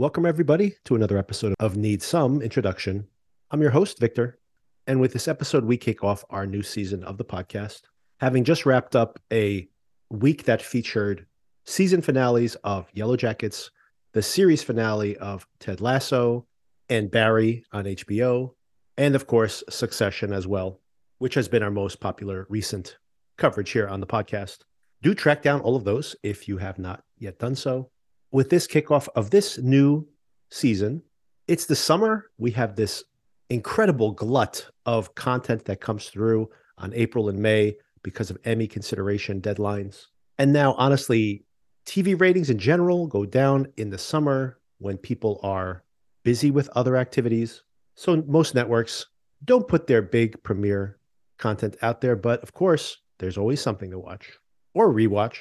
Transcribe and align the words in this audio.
Welcome, 0.00 0.24
everybody, 0.24 0.76
to 0.86 0.94
another 0.94 1.18
episode 1.18 1.54
of 1.60 1.76
Need 1.76 2.02
Some 2.02 2.40
Introduction. 2.40 3.06
I'm 3.50 3.60
your 3.60 3.72
host, 3.72 3.98
Victor. 3.98 4.38
And 4.86 4.98
with 4.98 5.12
this 5.12 5.28
episode, 5.28 5.66
we 5.66 5.76
kick 5.76 6.02
off 6.02 6.24
our 6.30 6.46
new 6.46 6.62
season 6.62 7.04
of 7.04 7.18
the 7.18 7.24
podcast, 7.26 7.82
having 8.18 8.42
just 8.42 8.64
wrapped 8.64 8.96
up 8.96 9.20
a 9.30 9.68
week 10.08 10.44
that 10.44 10.62
featured 10.62 11.26
season 11.66 12.00
finales 12.00 12.54
of 12.64 12.88
Yellow 12.94 13.14
Jackets, 13.14 13.70
the 14.14 14.22
series 14.22 14.62
finale 14.62 15.18
of 15.18 15.46
Ted 15.58 15.82
Lasso, 15.82 16.46
and 16.88 17.10
Barry 17.10 17.62
on 17.70 17.84
HBO, 17.84 18.54
and 18.96 19.14
of 19.14 19.26
course, 19.26 19.62
Succession 19.68 20.32
as 20.32 20.46
well, 20.46 20.80
which 21.18 21.34
has 21.34 21.46
been 21.46 21.62
our 21.62 21.70
most 21.70 22.00
popular 22.00 22.46
recent 22.48 22.96
coverage 23.36 23.72
here 23.72 23.86
on 23.86 24.00
the 24.00 24.06
podcast. 24.06 24.60
Do 25.02 25.14
track 25.14 25.42
down 25.42 25.60
all 25.60 25.76
of 25.76 25.84
those 25.84 26.16
if 26.22 26.48
you 26.48 26.56
have 26.56 26.78
not 26.78 27.04
yet 27.18 27.38
done 27.38 27.54
so. 27.54 27.90
With 28.32 28.48
this 28.48 28.66
kickoff 28.66 29.08
of 29.16 29.30
this 29.30 29.58
new 29.58 30.06
season, 30.50 31.02
it's 31.48 31.66
the 31.66 31.74
summer. 31.74 32.30
We 32.38 32.52
have 32.52 32.76
this 32.76 33.02
incredible 33.48 34.12
glut 34.12 34.70
of 34.86 35.14
content 35.16 35.64
that 35.64 35.80
comes 35.80 36.08
through 36.08 36.48
on 36.78 36.94
April 36.94 37.28
and 37.28 37.40
May 37.40 37.76
because 38.02 38.30
of 38.30 38.38
Emmy 38.44 38.68
consideration 38.68 39.40
deadlines. 39.40 40.06
And 40.38 40.52
now, 40.52 40.74
honestly, 40.74 41.44
TV 41.86 42.18
ratings 42.18 42.50
in 42.50 42.58
general 42.58 43.08
go 43.08 43.26
down 43.26 43.66
in 43.76 43.90
the 43.90 43.98
summer 43.98 44.58
when 44.78 44.96
people 44.96 45.40
are 45.42 45.82
busy 46.22 46.52
with 46.52 46.70
other 46.76 46.96
activities. 46.96 47.64
So 47.96 48.22
most 48.28 48.54
networks 48.54 49.06
don't 49.44 49.66
put 49.66 49.88
their 49.88 50.02
big 50.02 50.40
premiere 50.44 50.98
content 51.38 51.76
out 51.82 52.00
there, 52.00 52.14
but 52.14 52.42
of 52.42 52.52
course, 52.52 52.98
there's 53.18 53.36
always 53.36 53.60
something 53.60 53.90
to 53.90 53.98
watch 53.98 54.38
or 54.72 54.92
rewatch. 54.92 55.36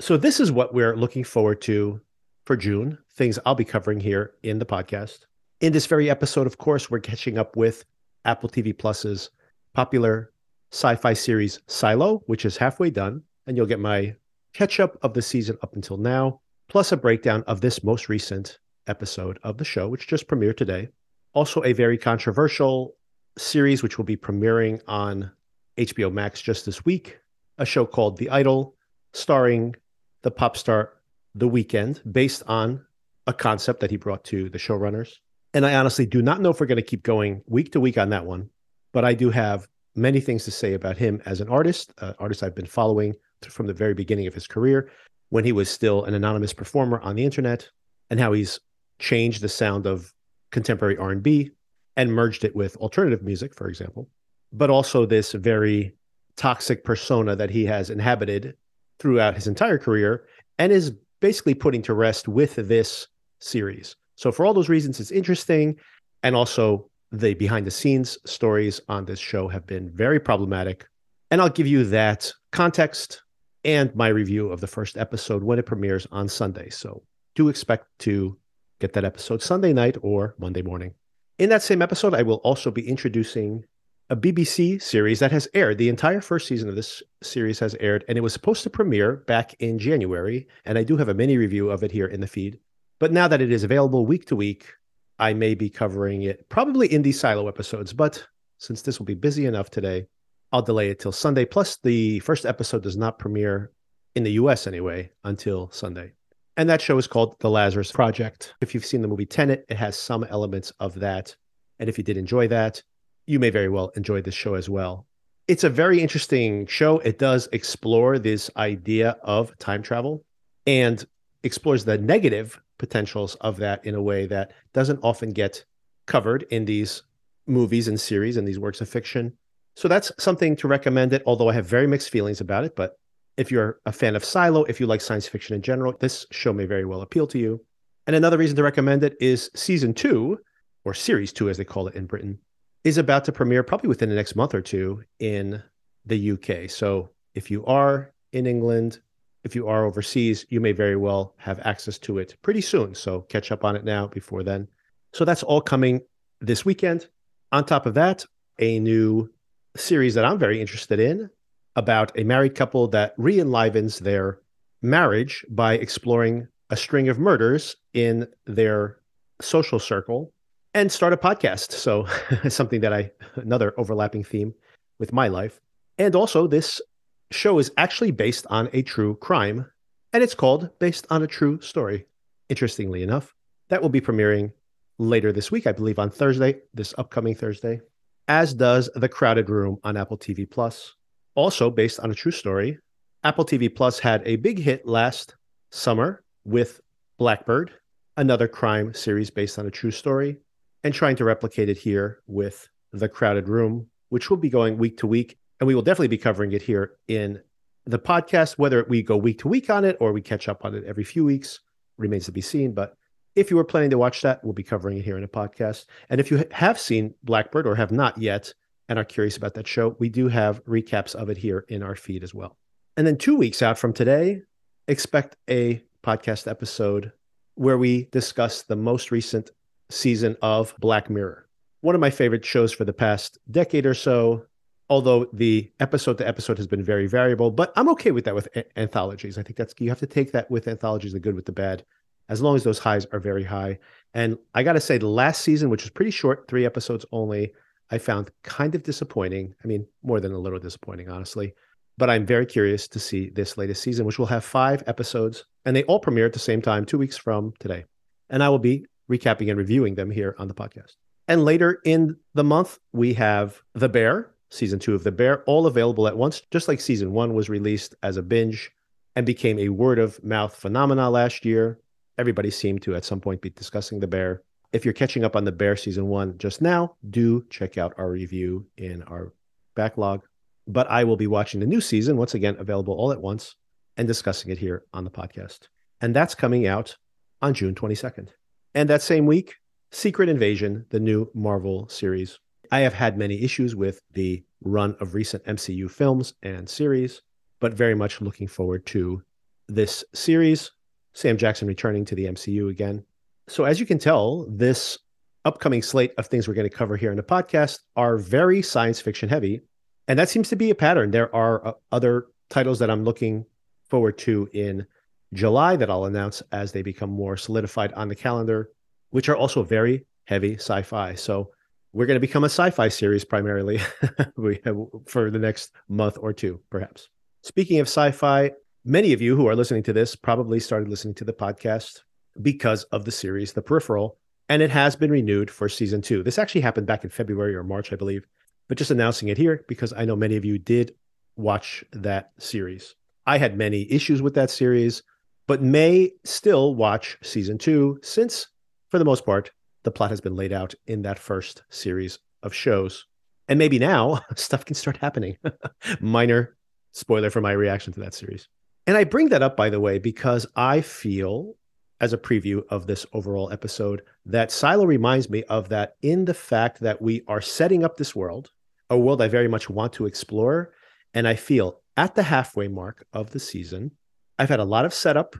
So 0.00 0.16
this 0.16 0.38
is 0.38 0.52
what 0.52 0.74
we're 0.74 0.96
looking 0.96 1.24
forward 1.24 1.62
to 1.62 2.00
for 2.46 2.56
June, 2.56 2.96
things 3.12 3.40
I'll 3.44 3.56
be 3.56 3.64
covering 3.64 3.98
here 4.00 4.34
in 4.44 4.60
the 4.60 4.64
podcast. 4.64 5.26
In 5.60 5.72
this 5.72 5.86
very 5.86 6.08
episode, 6.08 6.46
of 6.46 6.58
course, 6.58 6.88
we're 6.88 7.00
catching 7.00 7.38
up 7.38 7.56
with 7.56 7.84
Apple 8.24 8.48
TV 8.48 8.76
Plus's 8.76 9.30
popular 9.74 10.32
sci-fi 10.72 11.12
series 11.12 11.58
Silo, 11.66 12.22
which 12.26 12.44
is 12.44 12.56
halfway 12.56 12.90
done, 12.90 13.22
and 13.46 13.56
you'll 13.56 13.66
get 13.66 13.80
my 13.80 14.14
catch 14.54 14.78
up 14.78 14.96
of 15.02 15.12
the 15.12 15.22
season 15.22 15.58
up 15.62 15.74
until 15.74 15.96
now, 15.96 16.40
plus 16.68 16.92
a 16.92 16.96
breakdown 16.96 17.42
of 17.48 17.60
this 17.60 17.82
most 17.82 18.08
recent 18.08 18.60
episode 18.86 19.40
of 19.42 19.58
the 19.58 19.64
show, 19.64 19.88
which 19.88 20.06
just 20.06 20.28
premiered 20.28 20.56
today. 20.56 20.88
Also, 21.32 21.64
a 21.64 21.72
very 21.72 21.98
controversial 21.98 22.94
series, 23.36 23.82
which 23.82 23.98
will 23.98 24.04
be 24.04 24.16
premiering 24.16 24.80
on 24.86 25.32
HBO 25.76 26.12
Max 26.12 26.40
just 26.40 26.64
this 26.64 26.84
week, 26.84 27.18
a 27.58 27.66
show 27.66 27.84
called 27.84 28.18
The 28.18 28.30
Idol, 28.30 28.76
starring 29.12 29.74
the 30.22 30.30
pop 30.30 30.56
star 30.56 30.95
The 31.36 31.48
Weeknd 31.48 32.00
based 32.10 32.42
on 32.46 32.84
a 33.26 33.32
concept 33.32 33.80
that 33.80 33.90
he 33.90 33.96
brought 33.96 34.24
to 34.24 34.48
the 34.48 34.58
showrunners. 34.58 35.12
And 35.54 35.64
I 35.64 35.74
honestly 35.74 36.06
do 36.06 36.22
not 36.22 36.40
know 36.40 36.50
if 36.50 36.60
we're 36.60 36.66
going 36.66 36.76
to 36.76 36.82
keep 36.82 37.02
going 37.02 37.42
week 37.46 37.72
to 37.72 37.80
week 37.80 37.98
on 37.98 38.10
that 38.10 38.26
one, 38.26 38.50
but 38.92 39.04
I 39.04 39.14
do 39.14 39.30
have 39.30 39.68
many 39.94 40.20
things 40.20 40.44
to 40.44 40.50
say 40.50 40.74
about 40.74 40.96
him 40.96 41.22
as 41.26 41.40
an 41.40 41.48
artist, 41.48 41.92
an 41.98 42.14
artist 42.18 42.42
I've 42.42 42.54
been 42.54 42.66
following 42.66 43.14
from 43.48 43.66
the 43.66 43.74
very 43.74 43.94
beginning 43.94 44.26
of 44.26 44.34
his 44.34 44.46
career 44.46 44.90
when 45.28 45.44
he 45.44 45.52
was 45.52 45.68
still 45.68 46.04
an 46.04 46.14
anonymous 46.14 46.52
performer 46.52 47.00
on 47.00 47.16
the 47.16 47.24
internet 47.24 47.68
and 48.10 48.18
how 48.18 48.32
he's 48.32 48.60
changed 48.98 49.42
the 49.42 49.48
sound 49.48 49.86
of 49.86 50.12
contemporary 50.50 50.96
R&B 50.96 51.50
and 51.96 52.12
merged 52.12 52.44
it 52.44 52.56
with 52.56 52.76
alternative 52.76 53.22
music 53.22 53.54
for 53.54 53.68
example 53.68 54.08
but 54.52 54.70
also 54.70 55.04
this 55.04 55.32
very 55.32 55.92
toxic 56.36 56.84
persona 56.84 57.36
that 57.36 57.50
he 57.50 57.66
has 57.66 57.90
inhabited 57.90 58.56
throughout 58.98 59.34
his 59.34 59.46
entire 59.46 59.78
career 59.78 60.24
and 60.58 60.72
is 60.72 60.94
basically 61.20 61.54
putting 61.54 61.82
to 61.82 61.94
rest 61.94 62.28
with 62.28 62.56
this 62.56 63.06
series 63.40 63.96
so 64.14 64.32
for 64.32 64.46
all 64.46 64.54
those 64.54 64.68
reasons 64.68 65.00
it's 65.00 65.10
interesting 65.10 65.76
and 66.22 66.34
also 66.34 66.88
the 67.12 67.34
behind 67.34 67.66
the 67.66 67.70
scenes 67.70 68.18
stories 68.24 68.80
on 68.88 69.04
this 69.04 69.18
show 69.18 69.48
have 69.48 69.66
been 69.66 69.90
very 69.90 70.18
problematic 70.18 70.86
and 71.30 71.40
I'll 71.40 71.48
give 71.48 71.66
you 71.66 71.84
that 71.84 72.32
context 72.52 73.22
and 73.64 73.94
my 73.96 74.08
review 74.08 74.48
of 74.50 74.60
the 74.60 74.66
first 74.66 74.96
episode 74.96 75.42
when 75.42 75.58
it 75.58 75.66
premieres 75.66 76.06
on 76.12 76.28
Sunday. 76.28 76.70
So 76.70 77.02
do 77.34 77.48
expect 77.48 77.86
to 78.00 78.38
get 78.78 78.92
that 78.92 79.04
episode 79.04 79.42
Sunday 79.42 79.72
night 79.72 79.96
or 80.02 80.36
Monday 80.38 80.62
morning. 80.62 80.94
In 81.38 81.48
that 81.48 81.62
same 81.62 81.82
episode, 81.82 82.14
I 82.14 82.22
will 82.22 82.36
also 82.36 82.70
be 82.70 82.88
introducing 82.88 83.64
a 84.08 84.16
BBC 84.16 84.80
series 84.80 85.18
that 85.18 85.32
has 85.32 85.48
aired. 85.52 85.78
The 85.78 85.88
entire 85.88 86.20
first 86.20 86.46
season 86.46 86.68
of 86.68 86.76
this 86.76 87.02
series 87.22 87.58
has 87.58 87.74
aired, 87.80 88.04
and 88.08 88.16
it 88.16 88.20
was 88.20 88.32
supposed 88.32 88.62
to 88.62 88.70
premiere 88.70 89.16
back 89.16 89.54
in 89.58 89.78
January. 89.80 90.46
And 90.64 90.78
I 90.78 90.84
do 90.84 90.96
have 90.96 91.08
a 91.08 91.14
mini 91.14 91.36
review 91.36 91.70
of 91.70 91.82
it 91.82 91.90
here 91.90 92.06
in 92.06 92.20
the 92.20 92.28
feed. 92.28 92.60
But 93.00 93.12
now 93.12 93.26
that 93.26 93.42
it 93.42 93.50
is 93.50 93.64
available 93.64 94.06
week 94.06 94.26
to 94.26 94.36
week, 94.36 94.72
I 95.18 95.34
may 95.34 95.54
be 95.54 95.68
covering 95.68 96.22
it 96.22 96.48
probably 96.48 96.92
in 96.92 97.02
these 97.02 97.18
silo 97.18 97.48
episodes. 97.48 97.92
But 97.92 98.24
since 98.58 98.82
this 98.82 98.98
will 99.00 99.06
be 99.06 99.14
busy 99.14 99.44
enough 99.44 99.70
today, 99.70 100.06
I'll 100.52 100.62
delay 100.62 100.88
it 100.90 101.00
till 101.00 101.12
Sunday. 101.12 101.44
Plus, 101.44 101.78
the 101.82 102.20
first 102.20 102.46
episode 102.46 102.84
does 102.84 102.96
not 102.96 103.18
premiere 103.18 103.72
in 104.14 104.22
the 104.22 104.32
US 104.32 104.68
anyway 104.68 105.10
until 105.24 105.68
Sunday. 105.72 106.12
And 106.56 106.70
that 106.70 106.80
show 106.80 106.96
is 106.96 107.08
called 107.08 107.36
The 107.40 107.50
Lazarus 107.50 107.90
Project. 107.90 108.54
If 108.60 108.72
you've 108.72 108.86
seen 108.86 109.02
the 109.02 109.08
movie 109.08 109.26
Tenet, 109.26 109.66
it 109.68 109.76
has 109.76 109.98
some 109.98 110.24
elements 110.24 110.72
of 110.78 110.94
that. 111.00 111.34
And 111.80 111.88
if 111.88 111.98
you 111.98 112.04
did 112.04 112.16
enjoy 112.16 112.48
that, 112.48 112.82
you 113.26 113.38
may 113.38 113.50
very 113.50 113.68
well 113.68 113.90
enjoy 113.96 114.22
this 114.22 114.34
show 114.34 114.54
as 114.54 114.68
well. 114.68 115.06
It's 115.48 115.64
a 115.64 115.70
very 115.70 116.00
interesting 116.00 116.66
show. 116.66 116.98
It 117.00 117.18
does 117.18 117.48
explore 117.52 118.18
this 118.18 118.50
idea 118.56 119.16
of 119.22 119.56
time 119.58 119.82
travel 119.82 120.24
and 120.66 121.04
explores 121.42 121.84
the 121.84 121.98
negative 121.98 122.60
potentials 122.78 123.36
of 123.36 123.56
that 123.58 123.84
in 123.84 123.94
a 123.94 124.02
way 124.02 124.26
that 124.26 124.52
doesn't 124.72 125.00
often 125.02 125.30
get 125.30 125.64
covered 126.06 126.44
in 126.50 126.64
these 126.64 127.02
movies 127.46 127.88
and 127.88 128.00
series 128.00 128.36
and 128.36 128.46
these 128.46 128.58
works 128.58 128.80
of 128.80 128.88
fiction. 128.88 129.32
So 129.76 129.88
that's 129.88 130.10
something 130.18 130.56
to 130.56 130.68
recommend 130.68 131.12
it, 131.12 131.22
although 131.26 131.48
I 131.48 131.52
have 131.52 131.66
very 131.66 131.86
mixed 131.86 132.10
feelings 132.10 132.40
about 132.40 132.64
it. 132.64 132.74
But 132.74 132.98
if 133.36 133.50
you're 133.50 133.78
a 133.86 133.92
fan 133.92 134.16
of 134.16 134.24
Silo, 134.24 134.64
if 134.64 134.80
you 134.80 134.86
like 134.86 135.00
science 135.00 135.28
fiction 135.28 135.54
in 135.54 135.62
general, 135.62 135.94
this 135.98 136.26
show 136.32 136.52
may 136.52 136.66
very 136.66 136.84
well 136.84 137.02
appeal 137.02 137.26
to 137.28 137.38
you. 137.38 137.64
And 138.06 138.16
another 138.16 138.38
reason 138.38 138.56
to 138.56 138.62
recommend 138.62 139.04
it 139.04 139.16
is 139.20 139.50
season 139.54 139.92
two, 139.94 140.38
or 140.84 140.94
series 140.94 141.32
two, 141.32 141.50
as 141.50 141.56
they 141.56 141.64
call 141.64 141.88
it 141.88 141.94
in 141.94 142.06
Britain, 142.06 142.38
is 142.86 142.98
about 142.98 143.24
to 143.24 143.32
premiere 143.32 143.64
probably 143.64 143.88
within 143.88 144.08
the 144.08 144.14
next 144.14 144.36
month 144.36 144.54
or 144.54 144.60
two 144.60 145.02
in 145.18 145.60
the 146.04 146.30
UK. 146.30 146.70
So 146.70 147.10
if 147.34 147.50
you 147.50 147.66
are 147.66 148.12
in 148.32 148.46
England, 148.46 149.00
if 149.42 149.56
you 149.56 149.66
are 149.66 149.84
overseas, 149.84 150.46
you 150.50 150.60
may 150.60 150.70
very 150.70 150.94
well 150.94 151.34
have 151.38 151.58
access 151.64 151.98
to 151.98 152.18
it 152.18 152.36
pretty 152.42 152.60
soon. 152.60 152.94
So 152.94 153.22
catch 153.22 153.50
up 153.50 153.64
on 153.64 153.74
it 153.74 153.84
now 153.84 154.06
before 154.06 154.44
then. 154.44 154.68
So 155.12 155.24
that's 155.24 155.42
all 155.42 155.60
coming 155.60 156.00
this 156.40 156.64
weekend. 156.64 157.08
On 157.50 157.64
top 157.64 157.86
of 157.86 157.94
that, 157.94 158.24
a 158.60 158.78
new 158.78 159.32
series 159.76 160.14
that 160.14 160.24
I'm 160.24 160.38
very 160.38 160.60
interested 160.60 161.00
in 161.00 161.28
about 161.74 162.16
a 162.16 162.22
married 162.22 162.54
couple 162.54 162.86
that 162.88 163.14
re 163.16 163.40
enlivens 163.40 163.98
their 163.98 164.38
marriage 164.80 165.44
by 165.50 165.74
exploring 165.74 166.46
a 166.70 166.76
string 166.76 167.08
of 167.08 167.18
murders 167.18 167.74
in 167.94 168.28
their 168.46 168.98
social 169.40 169.80
circle 169.80 170.32
and 170.76 170.92
start 170.92 171.14
a 171.14 171.16
podcast. 171.16 171.72
So, 171.72 172.06
something 172.50 172.82
that 172.82 172.92
I, 172.92 173.10
another 173.36 173.72
overlapping 173.78 174.22
theme 174.22 174.54
with 174.98 175.10
my 175.10 175.28
life. 175.28 175.58
And 175.96 176.14
also, 176.14 176.46
this 176.46 176.82
show 177.30 177.58
is 177.58 177.72
actually 177.78 178.10
based 178.10 178.46
on 178.50 178.68
a 178.74 178.82
true 178.82 179.16
crime, 179.16 179.64
and 180.12 180.22
it's 180.22 180.34
called 180.34 180.68
Based 180.78 181.06
on 181.08 181.22
a 181.22 181.26
True 181.26 181.62
Story. 181.62 182.04
Interestingly 182.50 183.02
enough, 183.02 183.34
that 183.70 183.80
will 183.80 183.88
be 183.88 184.02
premiering 184.02 184.52
later 184.98 185.32
this 185.32 185.50
week, 185.50 185.66
I 185.66 185.72
believe 185.72 185.98
on 185.98 186.10
Thursday, 186.10 186.60
this 186.74 186.92
upcoming 186.98 187.34
Thursday 187.34 187.80
as 188.28 188.52
does 188.52 188.90
The 188.94 189.08
Crowded 189.08 189.48
Room 189.48 189.78
on 189.84 189.96
Apple 189.96 190.18
TV 190.18 190.50
Plus. 190.50 190.94
Also 191.36 191.70
based 191.70 192.00
on 192.00 192.10
a 192.10 192.14
true 192.14 192.32
story, 192.32 192.78
Apple 193.24 193.44
TV 193.44 193.74
Plus 193.74 193.98
had 193.98 194.22
a 194.26 194.36
big 194.36 194.58
hit 194.58 194.86
last 194.86 195.36
summer 195.70 196.22
with 196.44 196.80
Blackbird, 197.18 197.72
another 198.16 198.48
crime 198.48 198.92
series 198.92 199.30
based 199.30 199.58
on 199.58 199.66
a 199.66 199.70
true 199.70 199.90
story, 199.90 200.38
and 200.84 200.94
trying 200.94 201.16
to 201.16 201.24
replicate 201.24 201.68
it 201.68 201.78
here 201.78 202.20
with 202.26 202.68
The 202.92 203.08
Crowded 203.08 203.48
Room, 203.48 203.88
which 204.08 204.30
will 204.30 204.36
be 204.36 204.50
going 204.50 204.78
week 204.78 204.98
to 204.98 205.06
week. 205.06 205.38
And 205.60 205.66
we 205.66 205.74
will 205.74 205.82
definitely 205.82 206.08
be 206.08 206.18
covering 206.18 206.52
it 206.52 206.62
here 206.62 206.92
in 207.08 207.40
the 207.86 207.98
podcast. 207.98 208.58
Whether 208.58 208.84
we 208.88 209.02
go 209.02 209.16
week 209.16 209.38
to 209.40 209.48
week 209.48 209.70
on 209.70 209.84
it 209.84 209.96
or 210.00 210.12
we 210.12 210.20
catch 210.20 210.48
up 210.48 210.64
on 210.64 210.74
it 210.74 210.84
every 210.84 211.04
few 211.04 211.24
weeks 211.24 211.60
remains 211.96 212.26
to 212.26 212.32
be 212.32 212.40
seen. 212.40 212.72
But 212.72 212.96
if 213.34 213.50
you 213.50 213.56
were 213.56 213.64
planning 213.64 213.90
to 213.90 213.98
watch 213.98 214.22
that, 214.22 214.42
we'll 214.42 214.52
be 214.52 214.62
covering 214.62 214.98
it 214.98 215.04
here 215.04 215.16
in 215.16 215.24
a 215.24 215.28
podcast. 215.28 215.86
And 216.08 216.20
if 216.20 216.30
you 216.30 216.44
have 216.50 216.78
seen 216.78 217.14
Blackbird 217.22 217.66
or 217.66 217.74
have 217.74 217.92
not 217.92 218.18
yet 218.18 218.52
and 218.88 218.98
are 218.98 219.04
curious 219.04 219.36
about 219.36 219.54
that 219.54 219.66
show, 219.66 219.96
we 219.98 220.08
do 220.08 220.28
have 220.28 220.64
recaps 220.64 221.14
of 221.14 221.28
it 221.28 221.36
here 221.36 221.64
in 221.68 221.82
our 221.82 221.96
feed 221.96 222.22
as 222.22 222.34
well. 222.34 222.56
And 222.96 223.06
then 223.06 223.18
two 223.18 223.36
weeks 223.36 223.62
out 223.62 223.78
from 223.78 223.92
today, 223.92 224.42
expect 224.88 225.36
a 225.50 225.82
podcast 226.02 226.48
episode 226.48 227.12
where 227.56 227.78
we 227.78 228.04
discuss 228.12 228.62
the 228.62 228.76
most 228.76 229.10
recent 229.10 229.50
season 229.90 230.36
of 230.42 230.74
Black 230.78 231.10
Mirror. 231.10 231.46
One 231.80 231.94
of 231.94 232.00
my 232.00 232.10
favorite 232.10 232.44
shows 232.44 232.72
for 232.72 232.84
the 232.84 232.92
past 232.92 233.38
decade 233.50 233.86
or 233.86 233.94
so, 233.94 234.46
although 234.88 235.26
the 235.32 235.70
episode 235.80 236.18
to 236.18 236.26
episode 236.26 236.58
has 236.58 236.66
been 236.66 236.82
very 236.82 237.06
variable, 237.06 237.50
but 237.50 237.72
I'm 237.76 237.88
okay 237.90 238.10
with 238.10 238.24
that 238.24 238.34
with 238.34 238.48
a- 238.56 238.78
anthologies. 238.78 239.38
I 239.38 239.42
think 239.42 239.56
that's 239.56 239.74
you 239.78 239.88
have 239.88 240.00
to 240.00 240.06
take 240.06 240.32
that 240.32 240.50
with 240.50 240.68
anthologies, 240.68 241.12
the 241.12 241.20
good 241.20 241.34
with 241.34 241.46
the 241.46 241.52
bad 241.52 241.84
as 242.28 242.42
long 242.42 242.56
as 242.56 242.64
those 242.64 242.78
highs 242.78 243.06
are 243.06 243.20
very 243.20 243.44
high. 243.44 243.78
And 244.14 244.38
I 244.54 244.62
got 244.62 244.72
to 244.74 244.80
say, 244.80 244.98
the 244.98 245.06
last 245.06 245.42
season, 245.42 245.70
which 245.70 245.82
was 245.82 245.90
pretty 245.90 246.10
short, 246.10 246.48
three 246.48 246.66
episodes 246.66 247.04
only, 247.12 247.52
I 247.90 247.98
found 247.98 248.30
kind 248.42 248.74
of 248.74 248.82
disappointing. 248.82 249.54
I 249.62 249.66
mean, 249.66 249.86
more 250.02 250.20
than 250.20 250.32
a 250.32 250.38
little 250.38 250.58
disappointing, 250.58 251.08
honestly. 251.08 251.54
But 251.98 252.10
I'm 252.10 252.26
very 252.26 252.46
curious 252.46 252.88
to 252.88 252.98
see 252.98 253.30
this 253.30 253.56
latest 253.56 253.82
season, 253.82 254.06
which 254.06 254.18
will 254.18 254.26
have 254.26 254.44
five 254.44 254.82
episodes, 254.86 255.44
and 255.64 255.74
they 255.74 255.84
all 255.84 256.00
premiere 256.00 256.26
at 256.26 256.32
the 256.32 256.38
same 256.38 256.60
time, 256.60 256.84
two 256.84 256.98
weeks 256.98 257.16
from 257.16 257.54
today. 257.58 257.84
And 258.28 258.42
I 258.42 258.48
will 258.48 258.58
be 258.58 258.86
recapping 259.10 259.48
and 259.48 259.58
reviewing 259.58 259.94
them 259.94 260.10
here 260.10 260.34
on 260.38 260.48
the 260.48 260.54
podcast. 260.54 260.94
And 261.28 261.44
later 261.44 261.80
in 261.84 262.16
the 262.34 262.44
month, 262.44 262.78
we 262.92 263.14
have 263.14 263.60
The 263.74 263.88
Bear, 263.88 264.30
season 264.50 264.78
two 264.78 264.94
of 264.94 265.04
The 265.04 265.12
Bear, 265.12 265.42
all 265.44 265.66
available 265.66 266.06
at 266.06 266.16
once, 266.16 266.42
just 266.50 266.68
like 266.68 266.80
season 266.80 267.12
one 267.12 267.34
was 267.34 267.48
released 267.48 267.94
as 268.02 268.16
a 268.16 268.22
binge 268.22 268.70
and 269.16 269.26
became 269.26 269.58
a 269.58 269.70
word 269.70 269.98
of 269.98 270.22
mouth 270.22 270.54
phenomena 270.54 271.10
last 271.10 271.44
year. 271.44 271.80
Everybody 272.18 272.50
seemed 272.50 272.82
to 272.82 272.94
at 272.94 273.04
some 273.04 273.20
point 273.20 273.40
be 273.40 273.50
discussing 273.50 273.98
The 273.98 274.06
Bear. 274.06 274.42
If 274.72 274.84
you're 274.84 274.94
catching 274.94 275.24
up 275.24 275.36
on 275.36 275.44
The 275.44 275.52
Bear 275.52 275.76
season 275.76 276.06
one 276.06 276.38
just 276.38 276.60
now, 276.62 276.96
do 277.10 277.44
check 277.50 277.76
out 277.78 277.94
our 277.98 278.10
review 278.10 278.66
in 278.76 279.02
our 279.04 279.32
backlog. 279.74 280.22
But 280.68 280.90
I 280.90 281.04
will 281.04 281.16
be 281.16 281.28
watching 281.28 281.60
the 281.60 281.66
new 281.66 281.80
season, 281.80 282.16
once 282.16 282.34
again, 282.34 282.56
available 282.58 282.94
all 282.94 283.12
at 283.12 283.20
once, 283.20 283.54
and 283.96 284.06
discussing 284.06 284.50
it 284.50 284.58
here 284.58 284.84
on 284.92 285.04
the 285.04 285.10
podcast. 285.10 285.68
And 286.00 286.14
that's 286.14 286.34
coming 286.34 286.66
out 286.66 286.96
on 287.40 287.54
June 287.54 287.74
22nd. 287.74 288.28
And 288.76 288.90
that 288.90 289.00
same 289.00 289.24
week, 289.24 289.54
Secret 289.90 290.28
Invasion, 290.28 290.84
the 290.90 291.00
new 291.00 291.30
Marvel 291.32 291.88
series. 291.88 292.38
I 292.70 292.80
have 292.80 292.92
had 292.92 293.16
many 293.16 293.42
issues 293.42 293.74
with 293.74 294.02
the 294.12 294.44
run 294.60 294.94
of 295.00 295.14
recent 295.14 295.42
MCU 295.44 295.90
films 295.90 296.34
and 296.42 296.68
series, 296.68 297.22
but 297.58 297.72
very 297.72 297.94
much 297.94 298.20
looking 298.20 298.46
forward 298.46 298.84
to 298.86 299.22
this 299.66 300.04
series. 300.14 300.70
Sam 301.14 301.38
Jackson 301.38 301.66
returning 301.66 302.04
to 302.04 302.14
the 302.14 302.26
MCU 302.26 302.68
again. 302.68 303.02
So, 303.48 303.64
as 303.64 303.80
you 303.80 303.86
can 303.86 303.98
tell, 303.98 304.44
this 304.46 304.98
upcoming 305.46 305.80
slate 305.80 306.12
of 306.18 306.26
things 306.26 306.46
we're 306.46 306.52
going 306.52 306.68
to 306.68 306.76
cover 306.76 306.98
here 306.98 307.10
in 307.10 307.16
the 307.16 307.22
podcast 307.22 307.78
are 307.96 308.18
very 308.18 308.60
science 308.60 309.00
fiction 309.00 309.30
heavy. 309.30 309.62
And 310.06 310.18
that 310.18 310.28
seems 310.28 310.50
to 310.50 310.56
be 310.56 310.68
a 310.68 310.74
pattern. 310.74 311.12
There 311.12 311.34
are 311.34 311.66
uh, 311.66 311.72
other 311.92 312.26
titles 312.50 312.80
that 312.80 312.90
I'm 312.90 313.04
looking 313.04 313.46
forward 313.88 314.18
to 314.18 314.50
in 314.52 314.86
July 315.32 315.76
that 315.76 315.90
I'll 315.90 316.04
announce 316.04 316.42
as 316.52 316.72
they 316.72 316.82
become 316.82 317.10
more 317.10 317.36
solidified 317.36 317.92
on 317.94 318.08
the 318.08 318.14
calendar, 318.14 318.70
which 319.10 319.28
are 319.28 319.36
also 319.36 319.62
very 319.62 320.06
heavy 320.24 320.54
sci 320.54 320.82
fi. 320.82 321.14
So, 321.14 321.50
we're 321.92 322.06
going 322.06 322.16
to 322.16 322.20
become 322.20 322.44
a 322.44 322.52
sci 322.52 322.70
fi 322.70 322.88
series 322.88 323.24
primarily 323.24 323.78
for 325.06 325.30
the 325.30 325.38
next 325.38 325.72
month 325.88 326.18
or 326.20 326.34
two, 326.34 326.60
perhaps. 326.68 327.08
Speaking 327.42 327.80
of 327.80 327.86
sci 327.86 328.10
fi, 328.10 328.50
many 328.84 329.14
of 329.14 329.22
you 329.22 329.34
who 329.34 329.48
are 329.48 329.56
listening 329.56 329.82
to 329.84 329.94
this 329.94 330.14
probably 330.14 330.60
started 330.60 330.88
listening 330.88 331.14
to 331.14 331.24
the 331.24 331.32
podcast 331.32 332.02
because 332.42 332.84
of 332.84 333.06
the 333.06 333.10
series 333.10 333.52
The 333.52 333.62
Peripheral, 333.62 334.18
and 334.48 334.60
it 334.60 334.70
has 334.70 334.94
been 334.94 335.10
renewed 335.10 335.50
for 335.50 335.68
season 335.68 336.02
two. 336.02 336.22
This 336.22 336.38
actually 336.38 336.60
happened 336.60 336.86
back 336.86 337.02
in 337.02 337.10
February 337.10 337.54
or 337.54 337.64
March, 337.64 337.92
I 337.92 337.96
believe, 337.96 338.26
but 338.68 338.78
just 338.78 338.90
announcing 338.90 339.28
it 339.28 339.38
here 339.38 339.64
because 339.66 339.92
I 339.92 340.04
know 340.04 340.16
many 340.16 340.36
of 340.36 340.44
you 340.44 340.58
did 340.58 340.94
watch 341.36 341.82
that 341.92 342.32
series. 342.38 342.94
I 343.26 343.38
had 343.38 343.56
many 343.56 343.90
issues 343.90 344.22
with 344.22 344.34
that 344.34 344.50
series, 344.50 345.02
but 345.46 345.62
may 345.62 346.12
still 346.24 346.74
watch 346.74 347.16
season 347.22 347.58
two 347.58 347.98
since, 348.02 348.48
for 348.90 348.98
the 348.98 349.04
most 349.04 349.24
part, 349.24 349.50
the 349.84 349.90
plot 349.90 350.10
has 350.10 350.20
been 350.20 350.34
laid 350.34 350.52
out 350.52 350.74
in 350.86 351.02
that 351.02 351.18
first 351.18 351.62
series 351.70 352.18
of 352.42 352.54
shows. 352.54 353.06
And 353.48 353.58
maybe 353.58 353.78
now 353.78 354.20
stuff 354.34 354.64
can 354.64 354.74
start 354.74 354.96
happening. 354.96 355.36
Minor 356.00 356.56
Spoiler 356.96 357.28
for 357.28 357.42
my 357.42 357.52
reaction 357.52 357.92
to 357.92 358.00
that 358.00 358.14
series. 358.14 358.48
And 358.86 358.96
I 358.96 359.04
bring 359.04 359.28
that 359.28 359.42
up, 359.42 359.54
by 359.54 359.68
the 359.68 359.80
way, 359.80 359.98
because 359.98 360.46
I 360.56 360.80
feel, 360.80 361.56
as 362.00 362.14
a 362.14 362.18
preview 362.18 362.62
of 362.70 362.86
this 362.86 363.04
overall 363.12 363.52
episode, 363.52 364.00
that 364.24 364.50
Silo 364.50 364.86
reminds 364.86 365.28
me 365.28 365.42
of 365.42 365.68
that 365.68 365.96
in 366.00 366.24
the 366.24 366.32
fact 366.32 366.80
that 366.80 367.02
we 367.02 367.22
are 367.28 367.42
setting 367.42 367.84
up 367.84 367.98
this 367.98 368.16
world, 368.16 368.50
a 368.88 368.96
world 368.96 369.20
I 369.20 369.28
very 369.28 369.46
much 369.46 369.68
want 369.68 369.92
to 369.94 370.06
explore. 370.06 370.72
And 371.12 371.28
I 371.28 371.34
feel 371.34 371.82
at 371.98 372.14
the 372.14 372.22
halfway 372.22 372.66
mark 372.66 373.06
of 373.12 373.30
the 373.30 373.40
season, 373.40 373.90
I've 374.38 374.48
had 374.48 374.60
a 374.60 374.64
lot 374.64 374.84
of 374.84 374.94
setup 374.94 375.36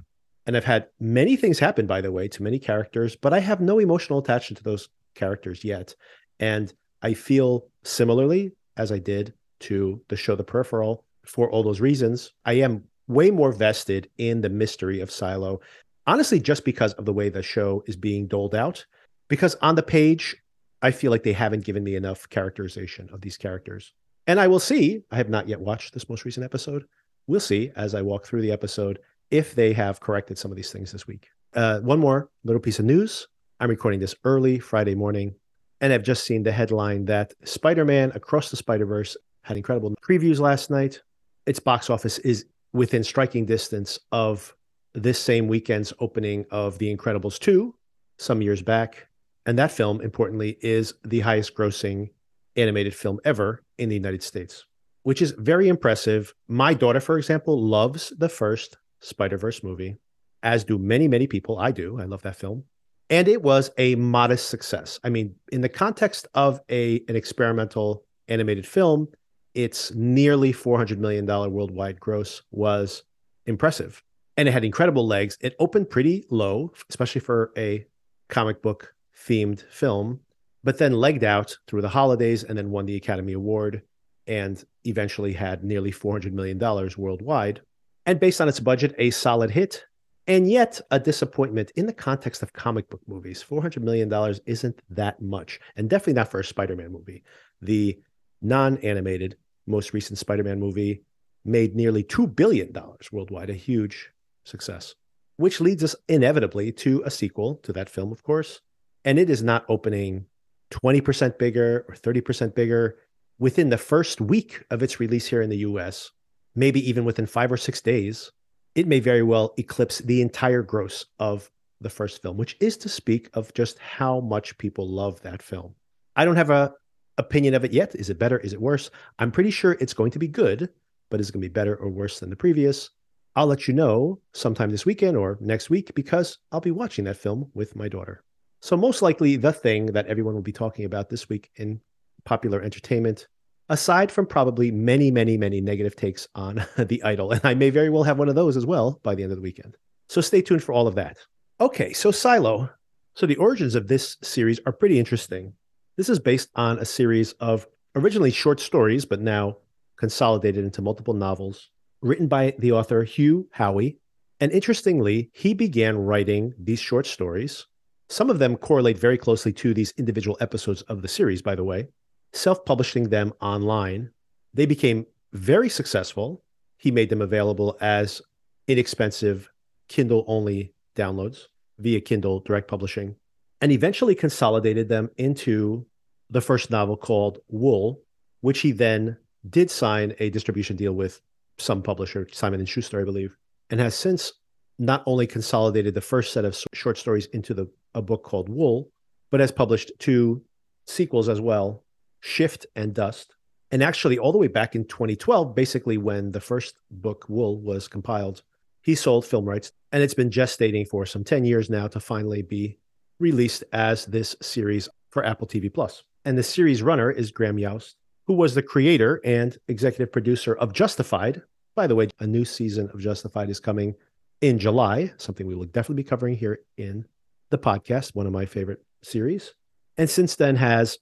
and 0.47 0.57
I've 0.57 0.65
had 0.65 0.89
many 1.01 1.37
things 1.37 1.59
happen, 1.59 1.87
by 1.87 2.01
the 2.01 2.13
way, 2.13 2.29
to 2.29 2.43
many 2.43 2.59
characters, 2.59 3.17
but 3.17 3.33
I 3.33 3.41
have 3.41 3.61
no 3.61 3.79
emotional 3.79 4.21
attachment 4.21 4.59
to 4.59 4.65
those 4.65 4.89
characters 5.15 5.65
yet. 5.65 5.95
And 6.39 6.73
I 7.03 7.15
feel 7.15 7.67
similarly 7.83 8.53
as 8.77 8.93
I 8.93 8.99
did 8.99 9.35
to 9.61 10.01
the 10.09 10.17
show 10.17 10.37
The 10.37 10.45
Peripheral 10.45 11.05
for 11.25 11.51
all 11.51 11.63
those 11.63 11.81
reasons. 11.81 12.33
I 12.45 12.55
am 12.55 12.85
way 13.09 13.31
more 13.31 13.53
vested 13.53 14.09
in 14.19 14.41
the 14.41 14.49
mystery 14.49 15.01
of 15.01 15.11
Silo, 15.11 15.61
honestly, 16.07 16.39
just 16.39 16.65
because 16.65 16.93
of 16.95 17.05
the 17.05 17.13
way 17.13 17.29
the 17.29 17.43
show 17.43 17.83
is 17.87 17.97
being 17.97 18.27
doled 18.27 18.55
out. 18.55 18.87
Because 19.29 19.57
on 19.57 19.75
the 19.75 19.83
page, 19.83 20.37
I 20.83 20.91
feel 20.93 21.11
like 21.11 21.25
they 21.25 21.33
haven't 21.33 21.65
given 21.65 21.83
me 21.83 21.97
enough 21.97 22.29
characterization 22.29 23.09
of 23.13 23.21
these 23.21 23.37
characters. 23.37 23.93
And 24.27 24.39
I 24.39 24.47
will 24.47 24.61
see, 24.61 25.03
I 25.11 25.17
have 25.17 25.29
not 25.29 25.49
yet 25.49 25.61
watched 25.61 25.95
this 25.95 26.09
most 26.09 26.25
recent 26.25 26.45
episode. 26.45 26.85
We'll 27.27 27.41
see 27.41 27.71
as 27.77 27.95
I 27.95 28.03
walk 28.03 28.25
through 28.25 28.43
the 28.43 28.53
episode 28.53 29.01
if 29.31 29.55
they 29.55 29.73
have 29.73 30.01
corrected 30.01 30.39
some 30.39 30.51
of 30.51 30.57
these 30.57 30.71
things 30.71 30.93
this 30.93 31.07
week. 31.07 31.29
Uh, 31.55 31.81
one 31.81 31.99
more 31.99 32.31
little 32.45 32.61
piece 32.61 32.79
of 32.79 32.85
news. 32.85 33.27
I'm 33.59 33.71
recording 33.71 34.01
this 34.01 34.15
early 34.25 34.59
Friday 34.59 34.95
morning, 34.95 35.35
and 35.81 35.93
I've 35.93 36.03
just 36.03 36.25
seen 36.25 36.43
the 36.43 36.53
headline 36.53 37.07
that 37.07 37.35
Spider 37.45 37.85
Man 37.85 38.13
Across 38.15 38.51
the 38.51 38.57
Spider 38.57 38.87
Verse 38.87 39.17
had 39.43 39.57
incredible 39.57 39.95
previews 40.03 40.39
last 40.39 40.71
night 40.71 41.01
its 41.47 41.61
box 41.61 41.89
office 41.89 42.19
is 42.19 42.45
within 42.73 43.03
striking 43.03 43.47
distance 43.47 43.99
of 44.13 44.55
this 44.95 45.19
same 45.19 45.49
weekend's 45.49 45.93
opening 46.01 46.45
of 46.51 46.79
The 46.79 46.95
Incredibles 46.95 47.39
2 47.39 47.75
some 48.19 48.43
years 48.43 48.63
back. 48.63 49.07
And 49.47 49.59
that 49.59 49.71
film, 49.71 50.01
importantly, 50.01 50.59
is 50.61 50.95
the 51.05 51.21
highest 51.21 51.55
grossing 51.55 52.11
animated 52.57 52.95
film 52.95 53.21
ever 53.25 53.63
in 53.79 53.89
the 53.89 53.95
United 53.95 54.23
States, 54.23 54.65
which 55.07 55.23
is 55.23 55.37
very 55.39 55.69
impressive. 55.69 56.35
My 56.49 56.75
daughter, 56.75 56.99
for 56.99 57.17
example, 57.17 57.63
loves 57.63 58.13
the 58.19 58.29
first 58.29 58.77
Spider 58.99 59.39
Verse 59.39 59.63
movie, 59.63 59.95
as 60.43 60.65
do 60.65 60.79
many, 60.79 61.07
many 61.07 61.29
people. 61.29 61.61
I 61.61 61.71
do. 61.71 62.01
I 62.01 62.07
love 62.07 62.23
that 62.23 62.35
film. 62.35 62.65
And 63.09 63.29
it 63.29 63.41
was 63.41 63.71
a 63.79 63.95
modest 63.95 64.49
success. 64.49 64.99
I 65.05 65.11
mean, 65.11 65.37
in 65.53 65.61
the 65.61 65.69
context 65.69 66.27
of 66.35 66.61
a 66.69 67.05
an 67.09 67.15
experimental 67.15 68.05
animated 68.27 68.67
film, 68.67 69.07
its 69.55 69.95
nearly 69.95 70.53
$400 70.53 70.99
million 70.99 71.25
worldwide 71.25 72.01
gross 72.01 72.43
was 72.51 73.05
impressive. 73.47 74.03
And 74.37 74.49
it 74.49 74.53
had 74.53 74.65
incredible 74.65 75.07
legs. 75.07 75.39
It 75.41 75.55
opened 75.61 75.89
pretty 75.89 76.27
low, 76.31 76.73
especially 76.91 77.21
for 77.21 77.53
a 77.57 77.87
comic 78.29 78.61
book 78.61 78.93
themed 79.17 79.63
film, 79.71 80.19
but 80.65 80.79
then 80.79 80.95
legged 80.95 81.23
out 81.23 81.59
through 81.69 81.83
the 81.83 81.91
holidays 81.91 82.43
and 82.43 82.59
then 82.59 82.73
won 82.73 82.87
the 82.87 82.97
Academy 82.97 83.35
Award 83.35 83.83
and 84.27 84.65
eventually 84.85 85.33
had 85.33 85.65
nearly 85.65 85.93
$400 85.93 86.33
million 86.33 86.59
worldwide. 86.97 87.61
And 88.05 88.21
based 88.21 88.41
on 88.41 88.49
its 88.49 88.61
budget, 88.61 88.95
a 88.99 89.11
solid 89.11 89.51
hit, 89.51 89.85
and 90.27 90.51
yet 90.51 90.81
a 90.91 90.99
disappointment 90.99 91.73
in 91.77 91.87
the 91.87 91.93
context 91.93 92.43
of 92.43 92.53
comic 92.53 92.89
book 92.89 93.03
movies. 93.07 93.45
$400 93.49 93.83
million 93.83 94.13
isn't 94.47 94.83
that 94.91 95.21
much, 95.23 95.61
and 95.77 95.89
definitely 95.89 96.15
not 96.15 96.31
for 96.31 96.41
a 96.41 96.45
Spider 96.45 96.77
Man 96.77 96.93
movie. 96.93 97.23
The 97.63 97.99
non 98.43 98.79
animated 98.79 99.37
most 99.67 99.93
recent 99.93 100.19
Spider-Man 100.19 100.61
movie 100.61 101.03
made 101.45 101.75
nearly 101.75 102.03
$2 102.03 102.35
billion 102.35 102.73
worldwide, 103.13 103.51
a 103.51 103.55
huge 103.55 104.11
success, 104.45 104.95
which 105.37 105.61
leads 105.61 105.85
us 105.85 105.97
inevitably 106.09 106.73
to 106.73 107.03
a 107.05 107.11
sequel 107.11 107.57
to 107.57 107.73
that 107.73 107.89
film, 107.89 108.13
of 108.13 108.23
course. 108.23 108.61
And 109.05 109.19
it 109.19 109.31
is 109.31 109.43
not 109.43 109.65
opening 109.69 110.27
20% 110.73 111.39
bigger 111.39 111.85
or 111.89 111.95
30% 111.95 112.55
bigger 112.55 112.97
within 113.39 113.71
the 113.71 113.79
first 113.79 114.21
week 114.21 114.65
of 114.71 114.83
its 114.83 115.01
release 115.01 115.27
here 115.27 115.43
in 115.43 115.51
the 115.51 115.59
US, 115.59 116.11
maybe 116.55 116.89
even 116.89 117.05
within 117.05 117.27
five 117.27 117.53
or 117.53 117.57
six 117.57 117.81
days. 117.81 118.33
It 118.75 118.87
may 118.87 119.01
very 119.01 119.23
well 119.23 119.55
eclipse 119.57 119.99
the 119.99 120.21
entire 120.21 120.63
gross 120.63 121.07
of 121.19 121.51
the 121.81 121.91
first 121.91 122.23
film, 122.23 122.37
which 122.37 122.57
is 122.61 122.77
to 122.79 122.89
speak 122.89 123.29
of 123.35 123.53
just 123.55 123.79
how 123.79 124.21
much 124.21 124.59
people 124.59 124.89
love 124.89 125.21
that 125.23 125.43
film. 125.43 125.75
I 126.15 126.25
don't 126.25 126.37
have 126.37 126.51
a 126.51 126.75
opinion 127.19 127.55
of 127.55 127.65
it 127.65 127.73
yet. 127.73 127.95
Is 127.95 128.11
it 128.11 128.19
better? 128.19 128.39
Is 128.39 128.53
it 128.53 128.61
worse? 128.61 128.91
I'm 129.19 129.31
pretty 129.31 129.51
sure 129.51 129.73
it's 129.73 129.95
going 129.95 130.11
to 130.13 130.19
be 130.19 130.29
good, 130.29 130.71
but 131.11 131.21
is 131.21 131.29
it 131.29 131.33
going 131.33 131.43
to 131.43 131.49
be 131.49 131.53
better 131.53 131.77
or 131.77 131.91
worse 131.91 132.21
than 132.21 132.31
the 132.31 132.37
previous? 132.37 132.91
I'll 133.35 133.47
let 133.47 133.69
you 133.69 133.75
know 133.75 134.21
sometime 134.33 134.71
this 134.71 134.87
weekend 134.87 135.17
or 135.17 135.37
next 135.41 135.69
week 135.69 135.95
because 135.95 136.39
I'll 136.53 136.61
be 136.61 136.71
watching 136.71 137.05
that 137.05 137.19
film 137.19 137.51
with 137.55 137.77
my 137.77 137.89
daughter. 137.89 138.25
So, 138.63 138.77
most 138.77 139.03
likely, 139.03 139.37
the 139.37 139.53
thing 139.53 139.87
that 139.87 140.07
everyone 140.07 140.35
will 140.35 140.43
be 140.43 140.53
talking 140.53 140.87
about 140.87 141.11
this 141.11 141.29
week 141.29 141.51
in 141.57 141.81
popular 142.27 142.61
entertainment, 142.61 143.27
aside 143.71 144.13
from 144.13 144.27
probably 144.27 144.71
many, 144.71 145.11
many, 145.11 145.39
many 145.39 145.61
negative 145.61 145.97
takes 145.97 146.29
on 146.35 146.67
The 146.77 147.03
Idol, 147.03 147.33
and 147.33 147.41
I 147.45 147.55
may 147.55 147.71
very 147.71 147.89
well 147.89 148.03
have 148.05 148.19
one 148.19 148.29
of 148.29 148.35
those 148.35 148.57
as 148.57 148.67
well 148.67 149.01
by 149.03 149.15
the 149.15 149.23
end 149.23 149.33
of 149.33 149.39
the 149.39 149.43
weekend. 149.43 149.77
So, 150.09 150.21
stay 150.21 150.43
tuned 150.43 150.63
for 150.63 150.73
all 150.73 150.87
of 150.87 150.95
that. 150.97 151.17
Okay, 151.61 151.93
so 151.93 152.11
Silo. 152.11 152.71
So, 153.15 153.27
the 153.27 153.37
origins 153.37 153.75
of 153.75 153.89
this 153.89 154.19
series 154.23 154.61
are 154.67 154.73
pretty 154.73 154.99
interesting. 154.99 155.55
This 155.97 156.11
is 156.11 156.19
based 156.19 156.51
on 156.55 156.79
a 156.79 156.85
series 156.85 157.33
of 157.41 157.67
originally 157.95 158.31
short 158.31 158.61
stories, 158.61 159.07
but 159.07 159.23
now 159.23 159.57
consolidated 159.97 160.65
into 160.65 160.83
multiple 160.83 161.15
novels, 161.15 161.71
written 162.03 162.29
by 162.29 162.55
the 162.59 162.73
author 162.73 163.03
Hugh 163.03 163.49
Howey 163.57 163.97
And 164.39 164.53
interestingly, 164.53 165.31
he 165.33 165.55
began 165.55 165.97
writing 165.97 166.53
these 166.59 166.81
short 166.81 167.07
stories. 167.07 167.67
Some 168.09 168.29
of 168.29 168.39
them 168.39 168.57
correlate 168.57 168.99
very 168.99 169.17
closely 169.17 169.53
to 169.55 169.73
these 169.73 169.95
individual 169.97 170.37
episodes 170.41 170.83
of 170.83 171.01
the 171.01 171.09
series, 171.09 171.41
by 171.41 171.55
the 171.55 171.65
way, 171.65 171.89
self 172.37 172.65
publishing 172.65 173.09
them 173.09 173.33
online. 173.41 174.11
They 174.55 174.67
became 174.67 175.07
very 175.33 175.69
successful. 175.69 176.43
He 176.79 176.91
made 176.91 177.11
them 177.11 177.23
available 177.23 177.77
as 177.81 178.23
inexpensive 178.69 179.51
Kindle 179.89 180.25
only 180.27 180.75
downloads 180.95 181.45
via 181.79 182.01
Kindle 182.01 182.41
direct 182.41 182.69
publishing 182.69 183.17
and 183.61 183.73
eventually 183.73 184.15
consolidated 184.15 184.89
them 184.89 185.11
into 185.17 185.87
the 186.31 186.41
first 186.41 186.71
novel 186.71 186.97
called 186.97 187.39
Wool, 187.49 188.03
which 188.41 188.61
he 188.61 188.73
then 188.73 189.17
did 189.49 189.71
sign 189.71 190.15
a 190.19 190.31
distribution 190.31 190.77
deal 190.77 190.93
with 190.93 191.21
some 191.59 191.83
publisher, 191.83 192.29
Simon 192.33 192.61
and 192.61 192.69
Schuster, 192.69 193.01
I 193.01 193.05
believe, 193.05 193.37
and 193.71 193.81
has 193.81 193.95
since 193.95 194.33
not 194.79 195.03
only 195.07 195.27
consolidated 195.27 195.95
the 195.95 196.01
first 196.01 196.33
set 196.33 196.45
of 196.45 196.57
short 196.75 196.99
stories 196.99 197.27
into 197.27 197.55
the 197.55 197.71
a 197.95 198.03
book 198.03 198.25
called 198.25 198.49
Wool, 198.49 198.91
but 199.31 199.41
has 199.41 199.51
published 199.51 199.91
two 199.99 200.43
sequels 200.87 201.29
as 201.29 201.41
well, 201.41 201.83
Shift 202.21 202.67
and 202.75 202.95
Dust. 202.95 203.35
And 203.71 203.83
actually, 203.83 204.19
all 204.19 204.33
the 204.33 204.39
way 204.39 204.47
back 204.47 204.77
in 204.77 204.85
2012, 204.85 205.55
basically 205.55 205.99
when 205.99 206.33
the 206.33 206.41
first 206.41 206.77
book 206.91 207.27
Wool 207.29 207.61
was 207.61 207.89
compiled, 207.89 208.43
he 208.81 208.95
sold 208.95 209.27
film 209.27 209.45
rights, 209.45 209.73
and 209.91 210.03
it's 210.03 210.15
been 210.15 210.31
gestating 210.31 210.87
for 210.87 211.05
some 211.05 211.25
10 211.25 211.45
years 211.45 211.69
now 211.69 211.89
to 211.89 211.99
finally 211.99 212.43
be 212.43 212.79
released 213.19 213.65
as 213.73 214.07
this 214.07 214.37
series 214.41 214.89
for 215.11 215.25
Apple 215.25 215.47
TV 215.49 215.73
Plus. 215.73 216.05
And 216.25 216.39
the 216.39 216.43
series 216.43 216.83
runner 216.83 217.11
is 217.11 217.33
Graham 217.33 217.59
Yost, 217.59 217.97
who 218.27 218.35
was 218.35 218.55
the 218.55 218.63
creator 218.63 219.21
and 219.25 219.57
executive 219.69 220.13
producer 220.13 220.55
of 220.55 220.73
Justified. 220.73 221.43
By 221.75 221.87
the 221.87 221.95
way, 221.95 222.09
a 222.21 222.27
new 222.27 222.45
season 222.45 222.91
of 222.93 223.01
Justified 223.01 223.51
is 223.51 223.61
coming 223.61 223.95
in 224.41 224.59
July, 224.59 225.13
something 225.17 225.47
we 225.47 225.55
will 225.55 225.65
definitely 225.65 226.03
be 226.03 226.09
covering 226.09 226.37
here 226.37 226.61
in 226.77 227.07
the 227.51 227.59
podcast, 227.59 228.15
one 228.15 228.27
of 228.27 228.33
my 228.33 228.47
favorite 228.47 228.85
series. 229.03 229.55
And 229.97 230.11
since 230.11 230.37
then 230.37 230.57
has 230.57 230.99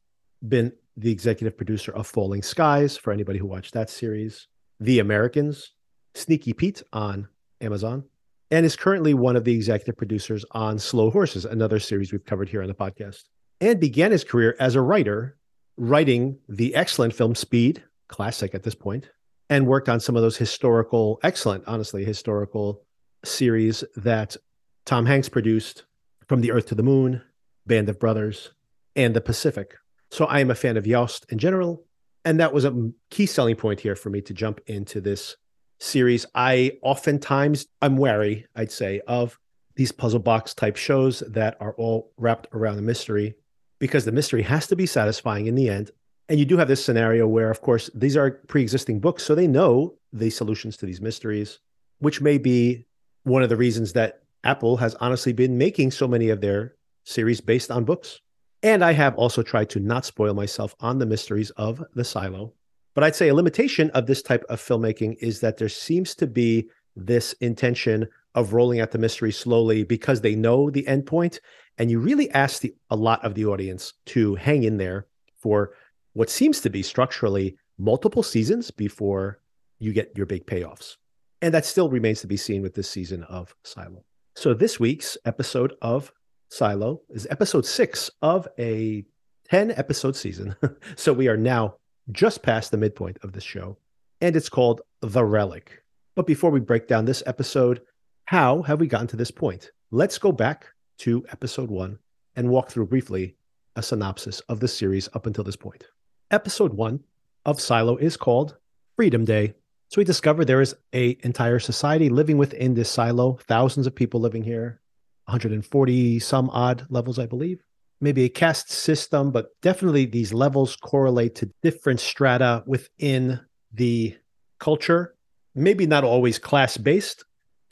been 0.47 0.73
the 0.97 1.11
executive 1.11 1.57
producer 1.57 1.93
of 1.93 2.07
Falling 2.07 2.43
Skies 2.43 2.97
for 2.97 3.13
anybody 3.13 3.39
who 3.39 3.47
watched 3.47 3.75
that 3.75 3.91
series, 3.91 4.49
The 4.81 4.99
Americans, 4.99 5.73
Sneaky 6.15 6.53
Pete 6.53 6.83
on 6.93 7.29
Amazon, 7.61 8.05
and 8.51 8.65
is 8.65 8.77
currently 8.77 9.15
one 9.15 9.37
of 9.37 9.45
the 9.45 9.55
executive 9.55 9.97
producers 9.97 10.45
on 10.53 10.79
Slow 10.79 11.11
Horses, 11.11 11.45
another 11.45 11.81
series 11.81 12.13
we've 12.13 12.25
covered 12.25 12.49
here 12.49 12.63
on 12.63 12.69
the 12.69 12.75
podcast. 12.75 13.25
And 13.61 13.81
began 13.81 14.13
his 14.13 14.25
career 14.25 14.57
as 14.61 14.75
a 14.75 14.81
writer, 14.81 15.37
writing 15.77 16.39
the 16.49 16.75
excellent 16.75 17.15
film 17.15 17.35
Speed, 17.35 17.83
classic 18.09 18.55
at 18.55 18.63
this 18.63 18.75
point, 18.75 19.11
and 19.51 19.67
worked 19.67 19.89
on 19.89 20.01
some 20.01 20.17
of 20.17 20.23
those 20.23 20.37
historical, 20.37 21.19
excellent, 21.23 21.65
honestly, 21.67 22.05
historical 22.05 22.85
series 23.25 23.83
that 23.97 24.37
Tom 24.85 25.07
Hanks 25.07 25.29
produced 25.29 25.85
From 26.29 26.41
the 26.41 26.53
Earth 26.53 26.67
to 26.67 26.75
the 26.75 26.83
Moon, 26.83 27.23
Band 27.67 27.89
of 27.89 27.99
Brothers, 27.99 28.53
and 28.95 29.15
The 29.15 29.21
Pacific. 29.21 29.75
So 30.15 30.27
I 30.27 30.39
am 30.39 30.53
a 30.53 30.55
fan 30.55 30.77
of 30.77 30.87
Yost 30.87 31.27
in 31.31 31.39
general. 31.39 31.85
And 32.25 32.39
that 32.39 32.55
was 32.55 32.65
a 32.65 32.91
key 33.11 33.27
selling 33.27 33.57
point 33.57 33.81
here 33.81 33.97
for 33.97 34.11
me 34.11 34.21
to 34.21 34.33
jump 34.33 34.61
into 34.69 35.01
this 35.01 35.37
series, 35.81 36.25
I 36.37 36.79
oftentimes 36.83 37.67
I'm 37.83 37.97
wary, 37.97 38.47
I'd 38.55 38.71
say, 38.71 39.01
of 39.09 39.41
these 39.75 39.91
puzzle 39.91 40.21
box 40.21 40.55
type 40.55 40.77
shows 40.77 41.25
that 41.29 41.57
are 41.59 41.75
all 41.75 42.13
wrapped 42.17 42.47
around 42.53 42.79
a 42.79 42.83
mystery 42.83 43.35
because 43.81 44.05
the 44.05 44.13
mystery 44.13 44.43
has 44.43 44.69
to 44.69 44.77
be 44.77 44.87
satisfying 44.87 45.47
in 45.47 45.57
the 45.57 45.69
end. 45.69 45.91
And 46.29 46.39
you 46.39 46.47
do 46.47 46.59
have 46.59 46.69
this 46.69 46.85
scenario 46.85 47.27
where, 47.27 47.51
of 47.51 47.61
course, 47.61 47.91
these 47.93 48.17
are 48.17 48.31
pre-existing 48.47 49.01
books, 49.01 49.25
so 49.25 49.35
they 49.35 49.49
know 49.49 49.97
the 50.13 50.31
solutions 50.31 50.77
to 50.77 50.87
these 50.87 51.01
mysteries, 51.01 51.59
which 51.99 52.21
may 52.21 52.39
be 52.39 52.87
one 53.25 53.43
of 53.43 53.49
the 53.49 53.57
reasons 53.57 53.95
that 53.95 54.23
Apple 54.45 54.77
has 54.77 54.95
honestly 55.01 55.33
been 55.33 55.59
making 55.59 55.91
so 55.91 56.07
many 56.07 56.29
of 56.29 56.41
their 56.41 56.77
series 57.03 57.41
based 57.41 57.73
on 57.73 57.85
books. 57.85 58.21
And 58.65 58.85
I 58.85 58.93
have 58.95 59.15
also 59.15 59.43
tried 59.43 59.71
to 59.71 59.81
not 59.81 60.05
spoil 60.05 60.35
myself 60.35 60.75
on 60.81 60.99
the 60.99 61.07
mysteries 61.07 61.51
of 61.51 61.85
the 61.95 62.05
silo 62.05 62.55
but 62.95 63.03
I'd 63.03 63.17
say 63.17 63.29
a 63.29 63.35
limitation 63.35 63.91
of 63.91 64.07
this 64.07 64.23
type 64.23 64.45
of 64.49 64.61
filmmaking 64.61 65.17
is 65.21 65.41
that 65.41 65.59
there 65.59 65.69
seems 65.69 66.15
to 66.17 66.27
be 66.27 66.71
this 66.97 67.33
intention 67.35 68.09
of 68.37 68.53
rolling 68.53 68.81
out 68.81 68.93
the 68.93 68.99
mystery 68.99 69.33
slowly 69.33 69.83
because 69.83 70.21
they 70.21 70.37
know 70.37 70.71
the 70.71 70.85
endpoint. 70.85 71.41
And 71.77 71.91
you 71.91 71.99
really 71.99 72.31
ask 72.31 72.63
the, 72.63 72.75
a 72.91 72.97
lot 72.97 73.25
of 73.25 73.35
the 73.35 73.47
audience 73.47 73.95
to 74.07 74.37
hang 74.37 74.63
in 74.63 74.77
there 74.77 75.07
for 75.37 75.73
what 76.13 76.31
seems 76.31 76.61
to 76.61 76.71
be 76.71 76.83
structurally 76.83 77.57
multiple 77.79 78.23
seasons 78.23 78.71
before 78.71 79.41
you 79.81 79.93
get 79.93 80.17
your 80.17 80.27
big 80.27 80.47
payoffs. 80.47 80.97
And 81.43 81.53
that 81.53 81.67
still 81.67 81.91
remains 81.91 82.21
to 82.21 82.29
be 82.29 82.37
seen 82.37 82.63
with 82.63 82.75
this 82.75 82.89
season 82.89 83.25
of 83.25 83.55
Silo. 83.65 84.05
So 84.37 84.55
this 84.55 84.79
week's 84.79 85.19
episode 85.25 85.75
of 85.83 86.13
Silo 86.49 87.03
is 87.11 87.27
episode 87.31 87.67
six 87.67 88.11
of 88.23 88.47
a 88.59 89.05
10 89.51 89.73
episode 89.73 90.17
season. 90.17 90.55
so 90.97 91.13
we 91.13 91.29
are 91.29 91.37
now 91.37 91.77
just 92.13 92.43
past 92.43 92.71
the 92.71 92.77
midpoint 92.77 93.19
of 93.23 93.33
this 93.33 93.45
show, 93.45 93.79
and 94.21 94.37
it's 94.37 94.49
called 94.49 94.83
The 95.01 95.25
Relic. 95.25 95.83
But 96.15 96.27
before 96.27 96.51
we 96.51 96.61
break 96.61 96.87
down 96.87 97.05
this 97.05 97.23
episode, 97.27 97.81
how 98.27 98.63
have 98.63 98.81
we 98.81 98.87
gotten 98.87 99.09
to 99.09 99.17
this 99.17 99.31
point? 99.31 99.71
Let's 99.91 100.19
go 100.19 100.33
back 100.33 100.67
to 100.99 101.25
episode 101.31 101.71
one 101.71 101.99
and 102.37 102.49
walk 102.49 102.71
through 102.71 102.87
briefly 102.87 103.37
a 103.77 103.83
synopsis 103.83 104.41
of 104.49 104.61
the 104.61 104.69
series 104.69 105.09
up 105.15 105.27
until 105.27 105.45
this 105.45 105.57
point. 105.57 105.85
Episode 106.31 106.75
one 106.75 107.01
of 107.45 107.61
Silo 107.61 107.97
is 107.97 108.17
called 108.17 108.57
Freedom 108.97 109.25
Day. 109.25 109.55
So 109.89 110.01
we 110.01 110.05
discover 110.05 110.45
there 110.45 110.61
is 110.61 110.75
a 110.93 111.19
entire 111.23 111.59
society 111.59 112.09
living 112.09 112.39
within 112.39 112.75
this 112.75 112.91
silo, 112.91 113.39
thousands 113.47 113.87
of 113.87 113.95
people 113.95 114.21
living 114.21 114.43
here, 114.43 114.81
140 115.27 116.19
some 116.19 116.51
odd 116.51 116.87
levels, 116.91 117.19
I 117.19 117.27
believe 117.27 117.63
maybe 118.05 118.25
a 118.25 118.29
caste 118.29 118.71
system, 118.71 119.31
but 119.31 119.49
definitely 119.63 120.05
these 120.05 120.33
levels 120.33 120.77
correlate 120.77 121.35
to 121.37 121.51
different 121.63 121.99
strata 121.99 122.63
within 122.67 123.41
the 123.73 124.17
culture. 124.59 125.15
Maybe 125.55 125.87
not 125.87 126.05
always 126.05 126.39
class 126.39 126.77
based, 126.77 127.25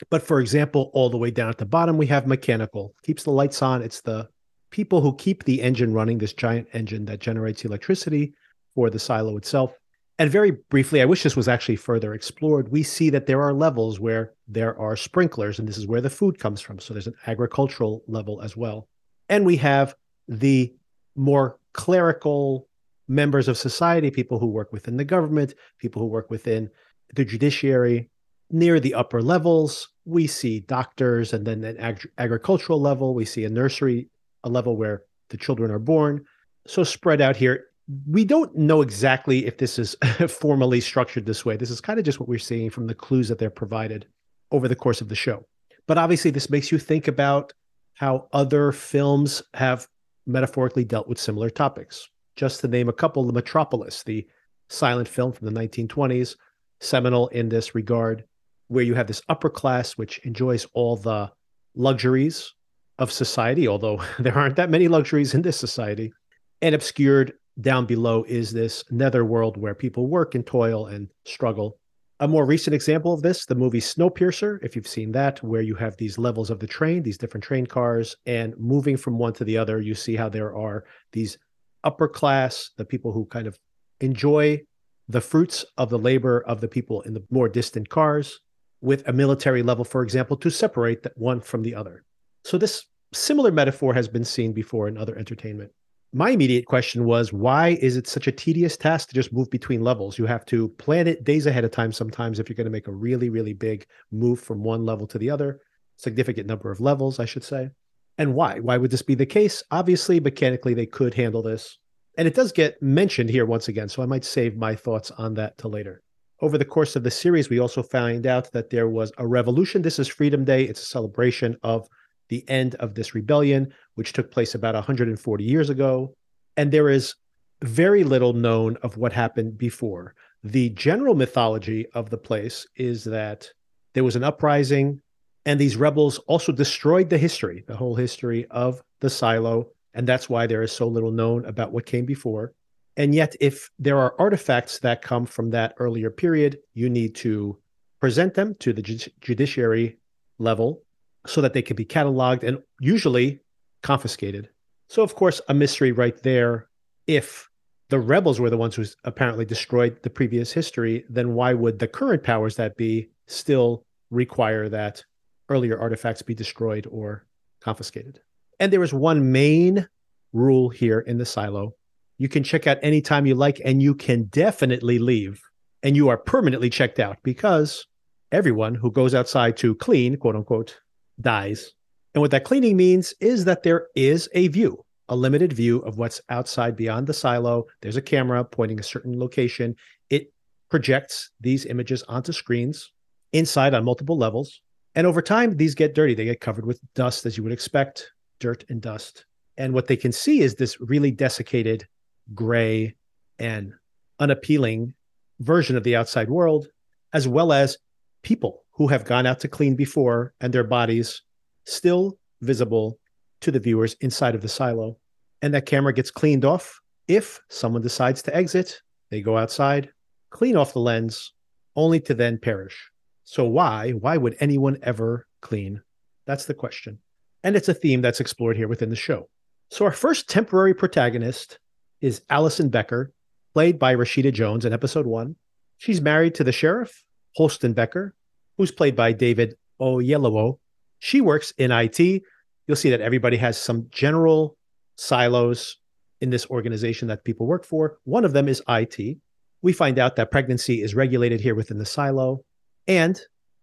but 0.09 0.23
for 0.23 0.39
example, 0.39 0.89
all 0.93 1.09
the 1.09 1.17
way 1.17 1.31
down 1.31 1.49
at 1.49 1.57
the 1.57 1.65
bottom, 1.65 1.97
we 1.97 2.07
have 2.07 2.27
mechanical, 2.27 2.95
keeps 3.03 3.23
the 3.23 3.31
lights 3.31 3.61
on. 3.61 3.81
It's 3.81 4.01
the 4.01 4.27
people 4.71 5.01
who 5.01 5.15
keep 5.15 5.43
the 5.43 5.61
engine 5.61 5.93
running, 5.93 6.17
this 6.17 6.33
giant 6.33 6.67
engine 6.73 7.05
that 7.05 7.19
generates 7.19 7.63
electricity 7.63 8.33
for 8.73 8.89
the 8.89 8.99
silo 8.99 9.37
itself. 9.37 9.77
And 10.19 10.29
very 10.29 10.51
briefly, 10.51 11.01
I 11.01 11.05
wish 11.05 11.23
this 11.23 11.35
was 11.35 11.47
actually 11.47 11.75
further 11.75 12.13
explored. 12.13 12.71
We 12.71 12.83
see 12.83 13.09
that 13.09 13.25
there 13.25 13.41
are 13.41 13.53
levels 13.53 13.99
where 13.99 14.33
there 14.47 14.79
are 14.79 14.95
sprinklers, 14.95 15.57
and 15.57 15.67
this 15.67 15.77
is 15.77 15.87
where 15.87 16.01
the 16.01 16.09
food 16.09 16.37
comes 16.39 16.61
from. 16.61 16.79
So 16.79 16.93
there's 16.93 17.07
an 17.07 17.15
agricultural 17.25 18.03
level 18.07 18.41
as 18.41 18.55
well. 18.55 18.87
And 19.27 19.45
we 19.45 19.57
have 19.57 19.95
the 20.27 20.73
more 21.15 21.57
clerical 21.73 22.67
members 23.07 23.47
of 23.47 23.57
society, 23.57 24.11
people 24.11 24.39
who 24.39 24.47
work 24.47 24.71
within 24.71 24.97
the 24.97 25.03
government, 25.03 25.55
people 25.79 26.01
who 26.01 26.07
work 26.07 26.29
within 26.29 26.69
the 27.15 27.25
judiciary. 27.25 28.09
Near 28.51 28.79
the 28.79 28.93
upper 28.93 29.21
levels, 29.21 29.89
we 30.05 30.27
see 30.27 30.59
doctors, 30.59 31.33
and 31.33 31.45
then 31.45 31.63
an 31.63 31.77
ag- 31.79 32.09
agricultural 32.19 32.79
level, 32.79 33.15
we 33.15 33.25
see 33.25 33.45
a 33.45 33.49
nursery, 33.49 34.09
a 34.43 34.49
level 34.49 34.77
where 34.77 35.03
the 35.29 35.37
children 35.37 35.71
are 35.71 35.79
born. 35.79 36.25
So 36.67 36.83
spread 36.83 37.19
out 37.19 37.35
here. 37.35 37.65
We 38.07 38.25
don't 38.25 38.55
know 38.55 38.81
exactly 38.81 39.45
if 39.45 39.57
this 39.57 39.77
is 39.77 39.95
formally 40.29 40.79
structured 40.81 41.25
this 41.25 41.45
way. 41.45 41.57
This 41.57 41.69
is 41.69 41.81
kind 41.81 41.99
of 41.99 42.05
just 42.05 42.19
what 42.19 42.29
we're 42.29 42.39
seeing 42.39 42.69
from 42.69 42.87
the 42.87 42.95
clues 42.95 43.27
that 43.29 43.39
they're 43.39 43.49
provided 43.49 44.07
over 44.51 44.67
the 44.67 44.75
course 44.75 45.01
of 45.01 45.09
the 45.09 45.15
show. 45.15 45.45
But 45.87 45.97
obviously, 45.97 46.31
this 46.31 46.49
makes 46.49 46.71
you 46.71 46.77
think 46.77 47.07
about 47.07 47.53
how 47.95 48.27
other 48.31 48.71
films 48.71 49.43
have 49.53 49.87
metaphorically 50.25 50.85
dealt 50.85 51.07
with 51.07 51.19
similar 51.19 51.49
topics. 51.49 52.07
Just 52.35 52.61
to 52.61 52.67
name 52.67 52.89
a 52.89 52.93
couple, 52.93 53.25
The 53.25 53.33
Metropolis, 53.33 54.03
the 54.03 54.27
silent 54.69 55.07
film 55.07 55.31
from 55.31 55.51
the 55.51 55.59
1920s, 55.59 56.35
seminal 56.79 57.27
in 57.29 57.49
this 57.49 57.75
regard, 57.75 58.23
where 58.67 58.83
you 58.83 58.95
have 58.95 59.07
this 59.07 59.21
upper 59.29 59.49
class 59.49 59.93
which 59.93 60.19
enjoys 60.19 60.65
all 60.73 60.95
the 60.95 61.31
luxuries 61.75 62.53
of 62.97 63.11
society, 63.11 63.67
although 63.67 64.01
there 64.19 64.37
aren't 64.37 64.55
that 64.55 64.69
many 64.69 64.87
luxuries 64.87 65.33
in 65.33 65.41
this 65.41 65.57
society. 65.57 66.13
And 66.61 66.73
obscured 66.73 67.33
down 67.61 67.85
below 67.85 68.23
is 68.23 68.51
this 68.51 68.83
netherworld 68.89 69.57
where 69.57 69.75
people 69.75 70.07
work 70.07 70.35
and 70.35 70.45
toil 70.45 70.87
and 70.87 71.09
struggle 71.25 71.77
a 72.23 72.27
more 72.27 72.45
recent 72.45 72.73
example 72.73 73.13
of 73.13 73.21
this, 73.21 73.45
the 73.45 73.53
movie 73.53 73.81
Snowpiercer, 73.81 74.57
if 74.63 74.77
you've 74.77 74.87
seen 74.87 75.11
that, 75.11 75.43
where 75.43 75.61
you 75.61 75.75
have 75.75 75.97
these 75.97 76.17
levels 76.17 76.49
of 76.49 76.59
the 76.59 76.67
train, 76.67 77.03
these 77.03 77.17
different 77.17 77.43
train 77.43 77.65
cars, 77.65 78.15
and 78.25 78.57
moving 78.57 78.95
from 78.95 79.17
one 79.17 79.33
to 79.33 79.43
the 79.43 79.57
other, 79.57 79.81
you 79.81 79.93
see 79.93 80.15
how 80.15 80.29
there 80.29 80.55
are 80.55 80.85
these 81.11 81.37
upper 81.83 82.07
class, 82.07 82.69
the 82.77 82.85
people 82.85 83.11
who 83.11 83.25
kind 83.25 83.45
of 83.45 83.59
enjoy 83.99 84.61
the 85.09 85.19
fruits 85.19 85.65
of 85.77 85.89
the 85.89 85.99
labor 85.99 86.41
of 86.47 86.61
the 86.61 86.67
people 86.67 87.01
in 87.01 87.13
the 87.13 87.25
more 87.29 87.49
distant 87.49 87.89
cars, 87.89 88.39
with 88.79 89.05
a 89.07 89.11
military 89.13 89.61
level, 89.61 89.83
for 89.83 90.01
example, 90.01 90.37
to 90.37 90.49
separate 90.49 91.03
that 91.03 91.17
one 91.17 91.41
from 91.41 91.61
the 91.61 91.75
other. 91.75 92.05
So, 92.45 92.57
this 92.57 92.85
similar 93.13 93.51
metaphor 93.51 93.93
has 93.93 94.07
been 94.07 94.23
seen 94.23 94.53
before 94.53 94.87
in 94.87 94.97
other 94.97 95.17
entertainment. 95.17 95.71
My 96.13 96.29
immediate 96.29 96.67
question 96.67 97.05
was 97.05 97.33
why 97.33 97.69
is 97.81 97.97
it 97.97 98.07
such 98.07 98.27
a 98.27 98.31
tedious 98.31 98.77
task 98.77 99.09
to 99.09 99.15
just 99.15 99.33
move 99.33 99.49
between 99.49 99.81
levels? 99.81 100.19
You 100.19 100.27
have 100.27 100.45
to 100.45 100.69
plan 100.69 101.07
it 101.07 101.23
days 101.23 101.47
ahead 101.47 101.63
of 101.63 101.71
time 101.71 101.91
sometimes 101.91 102.39
if 102.39 102.47
you're 102.47 102.55
going 102.55 102.65
to 102.65 102.71
make 102.71 102.87
a 102.87 102.91
really, 102.91 103.29
really 103.29 103.53
big 103.53 103.87
move 104.11 104.39
from 104.39 104.63
one 104.63 104.85
level 104.85 105.07
to 105.07 105.17
the 105.17 105.31
other, 105.31 105.61
significant 105.97 106.45
number 106.45 106.69
of 106.69 106.79
levels, 106.79 107.19
I 107.19 107.25
should 107.25 107.43
say. 107.43 107.71
And 108.19 108.35
why? 108.35 108.59
Why 108.59 108.77
would 108.77 108.91
this 108.91 109.01
be 109.01 109.15
the 109.15 109.25
case? 109.25 109.63
Obviously, 109.71 110.19
mechanically, 110.19 110.75
they 110.75 110.85
could 110.85 111.15
handle 111.15 111.41
this. 111.41 111.79
And 112.15 112.27
it 112.27 112.35
does 112.35 112.51
get 112.51 112.79
mentioned 112.79 113.31
here 113.31 113.47
once 113.47 113.67
again, 113.67 113.89
so 113.89 114.03
I 114.03 114.05
might 114.05 114.23
save 114.23 114.55
my 114.55 114.75
thoughts 114.75 115.09
on 115.09 115.33
that 115.33 115.57
to 115.59 115.67
later. 115.67 116.03
Over 116.41 116.59
the 116.59 116.65
course 116.65 116.95
of 116.95 117.03
the 117.03 117.09
series, 117.09 117.49
we 117.49 117.57
also 117.57 117.81
find 117.81 118.27
out 118.27 118.51
that 118.51 118.69
there 118.69 118.87
was 118.87 119.11
a 119.17 119.25
revolution. 119.25 119.81
This 119.81 119.97
is 119.97 120.07
Freedom 120.07 120.45
Day. 120.45 120.65
It's 120.65 120.83
a 120.83 120.85
celebration 120.85 121.57
of 121.63 121.87
the 122.33 122.49
end 122.49 122.73
of 122.75 122.95
this 122.95 123.13
rebellion, 123.13 123.71
which 123.93 124.11
took 124.11 124.31
place 124.31 124.55
about 124.55 124.73
140 124.73 125.43
years 125.43 125.69
ago. 125.69 126.15
And 126.57 126.71
there 126.71 126.89
is 126.89 127.13
very 127.61 128.03
little 128.03 128.33
known 128.33 128.75
of 128.81 128.97
what 128.97 129.13
happened 129.13 129.55
before. 129.55 130.15
The 130.43 130.69
general 130.69 131.13
mythology 131.13 131.85
of 131.93 132.09
the 132.09 132.17
place 132.17 132.65
is 132.75 133.03
that 133.03 133.51
there 133.93 134.03
was 134.03 134.15
an 134.15 134.23
uprising, 134.23 134.99
and 135.45 135.59
these 135.59 135.77
rebels 135.77 136.17
also 136.25 136.51
destroyed 136.51 137.11
the 137.11 137.19
history, 137.19 137.63
the 137.67 137.75
whole 137.75 137.95
history 137.95 138.47
of 138.49 138.81
the 138.99 139.11
silo. 139.11 139.67
And 139.93 140.07
that's 140.07 140.27
why 140.27 140.47
there 140.47 140.63
is 140.63 140.71
so 140.71 140.87
little 140.87 141.11
known 141.11 141.45
about 141.45 141.71
what 141.71 141.85
came 141.85 142.05
before. 142.05 142.53
And 142.97 143.13
yet, 143.13 143.35
if 143.39 143.69
there 143.77 143.99
are 143.99 144.15
artifacts 144.17 144.79
that 144.79 145.03
come 145.03 145.27
from 145.27 145.51
that 145.51 145.75
earlier 145.77 146.09
period, 146.09 146.57
you 146.73 146.89
need 146.89 147.13
to 147.17 147.59
present 147.99 148.33
them 148.33 148.55
to 148.61 148.73
the 148.73 148.81
ju- 148.81 149.11
judiciary 149.21 149.99
level 150.39 150.81
so 151.25 151.41
that 151.41 151.53
they 151.53 151.61
can 151.61 151.75
be 151.75 151.85
cataloged 151.85 152.43
and 152.43 152.59
usually 152.79 153.39
confiscated. 153.81 154.49
So, 154.89 155.01
of 155.03 155.15
course, 155.15 155.41
a 155.47 155.53
mystery 155.53 155.91
right 155.91 156.21
there. 156.23 156.67
If 157.07 157.49
the 157.89 157.99
rebels 157.99 158.39
were 158.39 158.49
the 158.49 158.57
ones 158.57 158.75
who 158.75 158.85
apparently 159.03 159.45
destroyed 159.45 160.01
the 160.03 160.09
previous 160.09 160.51
history, 160.51 161.05
then 161.09 161.33
why 161.33 161.53
would 161.53 161.79
the 161.79 161.87
current 161.87 162.23
powers 162.23 162.55
that 162.55 162.75
be 162.77 163.09
still 163.27 163.83
require 164.09 164.69
that 164.69 165.03
earlier 165.49 165.79
artifacts 165.79 166.21
be 166.21 166.33
destroyed 166.33 166.87
or 166.89 167.25
confiscated? 167.61 168.21
And 168.59 168.71
there 168.71 168.83
is 168.83 168.93
one 168.93 169.31
main 169.31 169.87
rule 170.31 170.69
here 170.69 170.99
in 170.99 171.17
the 171.17 171.25
silo. 171.25 171.75
You 172.17 172.29
can 172.29 172.43
check 172.43 172.67
out 172.67 172.77
anytime 172.81 173.25
you 173.25 173.35
like, 173.35 173.61
and 173.65 173.81
you 173.81 173.95
can 173.95 174.25
definitely 174.25 174.99
leave, 174.99 175.41
and 175.81 175.95
you 175.95 176.09
are 176.09 176.17
permanently 176.17 176.69
checked 176.69 176.99
out 176.99 177.17
because 177.23 177.85
everyone 178.31 178.75
who 178.75 178.91
goes 178.91 179.13
outside 179.13 179.57
to 179.57 179.75
clean, 179.75 180.17
quote 180.17 180.35
unquote, 180.35 180.79
dies. 181.21 181.73
And 182.13 182.21
what 182.21 182.31
that 182.31 182.43
cleaning 182.43 182.77
means 182.77 183.13
is 183.19 183.45
that 183.45 183.63
there 183.63 183.87
is 183.95 184.29
a 184.33 184.47
view, 184.49 184.83
a 185.09 185.15
limited 185.15 185.53
view 185.53 185.79
of 185.79 185.97
what's 185.97 186.21
outside 186.29 186.75
beyond 186.75 187.07
the 187.07 187.13
silo. 187.13 187.65
There's 187.81 187.97
a 187.97 188.01
camera 188.01 188.43
pointing 188.43 188.79
a 188.79 188.83
certain 188.83 189.19
location. 189.19 189.75
It 190.09 190.31
projects 190.69 191.31
these 191.41 191.65
images 191.65 192.03
onto 192.03 192.31
screens 192.31 192.91
inside 193.31 193.73
on 193.73 193.83
multiple 193.83 194.17
levels. 194.17 194.61
And 194.95 195.07
over 195.07 195.21
time, 195.21 195.57
these 195.57 195.73
get 195.73 195.95
dirty. 195.95 196.13
They 196.13 196.25
get 196.25 196.39
covered 196.39 196.65
with 196.65 196.79
dust, 196.93 197.25
as 197.25 197.35
you 197.35 197.43
would 197.43 197.51
expect, 197.51 198.11
dirt 198.39 198.63
and 198.69 198.79
dust. 198.81 199.25
And 199.57 199.73
what 199.73 199.87
they 199.87 199.97
can 199.97 200.11
see 200.11 200.41
is 200.41 200.55
this 200.55 200.79
really 200.79 201.11
desiccated, 201.11 201.87
gray, 202.33 202.95
and 203.39 203.73
unappealing 204.19 204.93
version 205.39 205.75
of 205.75 205.83
the 205.83 205.95
outside 205.95 206.29
world, 206.29 206.67
as 207.11 207.27
well 207.27 207.51
as 207.51 207.77
people 208.21 208.62
who 208.73 208.87
have 208.87 209.05
gone 209.05 209.25
out 209.25 209.39
to 209.41 209.47
clean 209.47 209.75
before 209.75 210.33
and 210.41 210.53
their 210.53 210.63
bodies 210.63 211.21
still 211.65 212.17
visible 212.41 212.99
to 213.41 213.51
the 213.51 213.59
viewers 213.59 213.95
inside 214.01 214.35
of 214.35 214.41
the 214.41 214.49
silo. 214.49 214.97
And 215.41 215.53
that 215.53 215.65
camera 215.65 215.93
gets 215.93 216.11
cleaned 216.11 216.45
off. 216.45 216.79
If 217.07 217.39
someone 217.49 217.81
decides 217.81 218.21
to 218.23 218.35
exit, 218.35 218.81
they 219.11 219.21
go 219.21 219.37
outside, 219.37 219.89
clean 220.29 220.55
off 220.55 220.73
the 220.73 220.79
lens, 220.79 221.33
only 221.75 221.99
to 222.01 222.13
then 222.13 222.39
perish. 222.39 222.89
So, 223.25 223.45
why? 223.45 223.91
Why 223.91 224.17
would 224.17 224.35
anyone 224.39 224.77
ever 224.81 225.27
clean? 225.41 225.81
That's 226.25 226.45
the 226.45 226.53
question. 226.53 226.99
And 227.43 227.55
it's 227.55 227.69
a 227.69 227.73
theme 227.73 228.01
that's 228.01 228.19
explored 228.19 228.57
here 228.57 228.67
within 228.67 228.89
the 228.89 228.95
show. 228.95 229.29
So, 229.69 229.85
our 229.85 229.91
first 229.91 230.29
temporary 230.29 230.73
protagonist 230.73 231.59
is 232.01 232.21
Allison 232.29 232.69
Becker, 232.69 233.11
played 233.53 233.79
by 233.79 233.95
Rashida 233.95 234.33
Jones 234.33 234.65
in 234.65 234.73
episode 234.73 235.05
one. 235.05 235.35
She's 235.77 236.01
married 236.01 236.35
to 236.35 236.43
the 236.43 236.51
sheriff, 236.51 237.03
Holston 237.35 237.73
Becker, 237.73 238.15
who's 238.57 238.71
played 238.71 238.95
by 238.95 239.13
David 239.13 239.55
Oyelowo. 239.81 240.59
She 240.99 241.21
works 241.21 241.51
in 241.57 241.71
IT. 241.71 241.99
You'll 241.99 242.77
see 242.77 242.89
that 242.89 243.01
everybody 243.01 243.37
has 243.37 243.57
some 243.57 243.87
general 243.91 244.57
silos 244.95 245.77
in 246.21 246.29
this 246.29 246.45
organization 246.47 247.07
that 247.09 247.25
people 247.25 247.45
work 247.45 247.65
for. 247.65 247.97
One 248.05 248.23
of 248.23 248.33
them 248.33 248.47
is 248.47 248.61
IT. 248.69 249.17
We 249.61 249.73
find 249.73 249.99
out 249.99 250.15
that 250.15 250.31
pregnancy 250.31 250.81
is 250.81 250.95
regulated 250.95 251.41
here 251.41 251.55
within 251.55 251.77
the 251.77 251.85
silo 251.85 252.43
and 252.87 253.19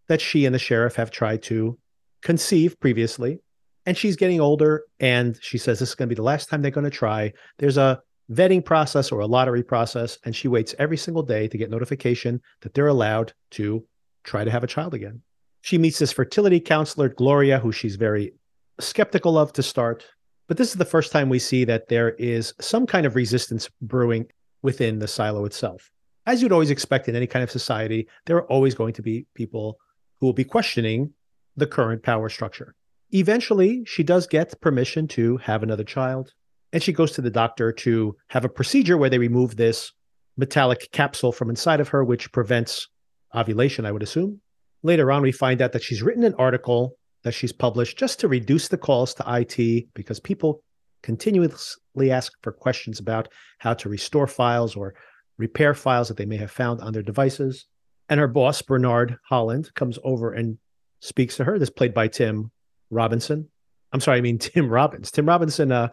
that 0.09 0.21
she 0.21 0.45
and 0.45 0.55
the 0.55 0.59
sheriff 0.59 0.97
have 0.97 1.11
tried 1.11 1.43
to 1.45 1.79
conceive 2.23 2.79
previously. 2.81 3.39
And 3.87 3.97
she's 3.97 4.17
getting 4.17 4.41
older 4.41 4.83
and 4.99 5.39
she 5.41 5.57
says 5.57 5.79
this 5.79 5.91
is 5.91 5.95
going 5.95 6.09
to 6.09 6.15
be 6.15 6.17
the 6.17 6.23
last 6.23 6.49
time 6.49 6.61
they're 6.61 6.71
going 6.71 6.85
to 6.85 6.91
try. 6.91 7.33
There's 7.59 7.79
a 7.79 8.01
vetting 8.31 8.65
process 8.65 9.11
or 9.11 9.21
a 9.21 9.27
lottery 9.27 9.63
process, 9.63 10.19
and 10.25 10.35
she 10.35 10.49
waits 10.49 10.75
every 10.79 10.97
single 10.97 11.23
day 11.23 11.49
to 11.49 11.59
get 11.59 11.71
notification 11.71 12.41
that 12.61 12.75
they're 12.75 12.87
allowed 12.87 13.33
to 13.53 13.85
try 14.25 14.45
to 14.45 14.51
have 14.51 14.65
a 14.65 14.69
child 14.69 14.95
again. 14.95 15.23
She 15.63 15.79
meets 15.79 15.99
this 15.99 16.13
fertility 16.13 16.61
counselor, 16.61 17.09
Gloria, 17.09 17.59
who 17.59 17.73
she's 17.73 17.97
very 17.97 18.33
skeptical 18.79 19.39
of 19.39 19.53
to 19.55 19.63
start. 19.63 20.07
But 20.49 20.57
this 20.57 20.71
is 20.71 20.77
the 20.77 20.85
first 20.85 21.13
time 21.13 21.29
we 21.29 21.39
see 21.39 21.65
that 21.65 21.89
there 21.89 22.11
is 22.11 22.55
some 22.61 22.87
kind 22.87 23.07
of 23.07 23.15
resistance 23.15 23.69
brewing 23.81 24.27
within 24.63 24.99
the 24.99 25.09
silo 25.09 25.45
itself. 25.45 25.91
As 26.27 26.43
you'd 26.43 26.53
always 26.53 26.71
expect 26.71 27.09
in 27.09 27.17
any 27.17 27.27
kind 27.27 27.43
of 27.43 27.51
society, 27.51 28.09
there 28.27 28.37
are 28.37 28.51
always 28.51 28.75
going 28.75 28.93
to 28.95 29.03
be 29.03 29.27
people 29.35 29.79
who 30.19 30.27
will 30.27 30.33
be 30.33 30.45
questioning 30.45 31.13
the 31.57 31.67
current 31.67 32.03
power 32.03 32.29
structure. 32.29 32.75
Eventually, 33.13 33.85
she 33.85 34.03
does 34.03 34.27
get 34.27 34.61
permission 34.61 35.09
to 35.09 35.37
have 35.39 35.63
another 35.63 35.85
child, 35.85 36.33
and 36.73 36.83
she 36.83 36.93
goes 36.93 37.13
to 37.13 37.21
the 37.21 37.31
doctor 37.31 37.73
to 37.73 38.17
have 38.29 38.45
a 38.45 38.49
procedure 38.49 38.97
where 38.97 39.11
they 39.11 39.19
remove 39.19 39.57
this 39.57 39.93
metallic 40.37 40.91
capsule 40.93 41.33
from 41.33 41.51
inside 41.51 41.81
of 41.81 41.89
her, 41.89 42.05
which 42.05 42.33
prevents 42.33 42.89
ovulation, 43.35 43.87
I 43.87 43.93
would 43.93 44.03
assume. 44.03 44.41
Later 44.83 45.13
on, 45.13 45.23
we 45.23 45.33
find 45.33 45.61
out 45.61 45.73
that 45.73 45.83
she's 45.83 46.03
written 46.03 46.25
an 46.25 46.35
article 46.35 46.97
that 47.23 47.33
she's 47.33 47.53
published 47.53 47.99
just 47.99 48.21
to 48.21 48.29
reduce 48.29 48.69
the 48.69 48.79
calls 48.79 49.15
to 49.15 49.25
IT 49.27 49.93
because 49.95 50.21
people 50.21 50.63
continuously 51.03 52.11
ask 52.11 52.33
for 52.43 52.53
questions 52.53 52.99
about 52.99 53.29
how 53.59 53.75
to 53.75 53.89
restore 53.89 54.27
files 54.27 54.75
or 54.75 54.95
repair 55.39 55.75
files 55.75 56.09
that 56.09 56.17
they 56.17 56.27
may 56.27 56.37
have 56.37 56.51
found 56.51 56.81
on 56.81 56.93
their 56.93 57.03
devices. 57.03 57.67
And 58.09 58.19
her 58.19 58.29
boss, 58.29 58.63
Bernard 58.63 59.17
Holland, 59.29 59.73
comes 59.75 59.99
over 60.03 60.33
and 60.33 60.59
speaks 61.01 61.37
to 61.37 61.45
her. 61.45 61.59
This 61.59 61.71
played 61.71 61.95
by 61.95 62.09
Tim 62.09 62.51
Robinson. 62.91 63.49
I'm 63.93 64.01
sorry, 64.01 64.19
I 64.19 64.21
mean 64.21 64.39
Tim 64.39 64.69
Robbins. 64.69 65.11
Tim 65.11 65.27
Robinson 65.27 65.73
uh, 65.73 65.89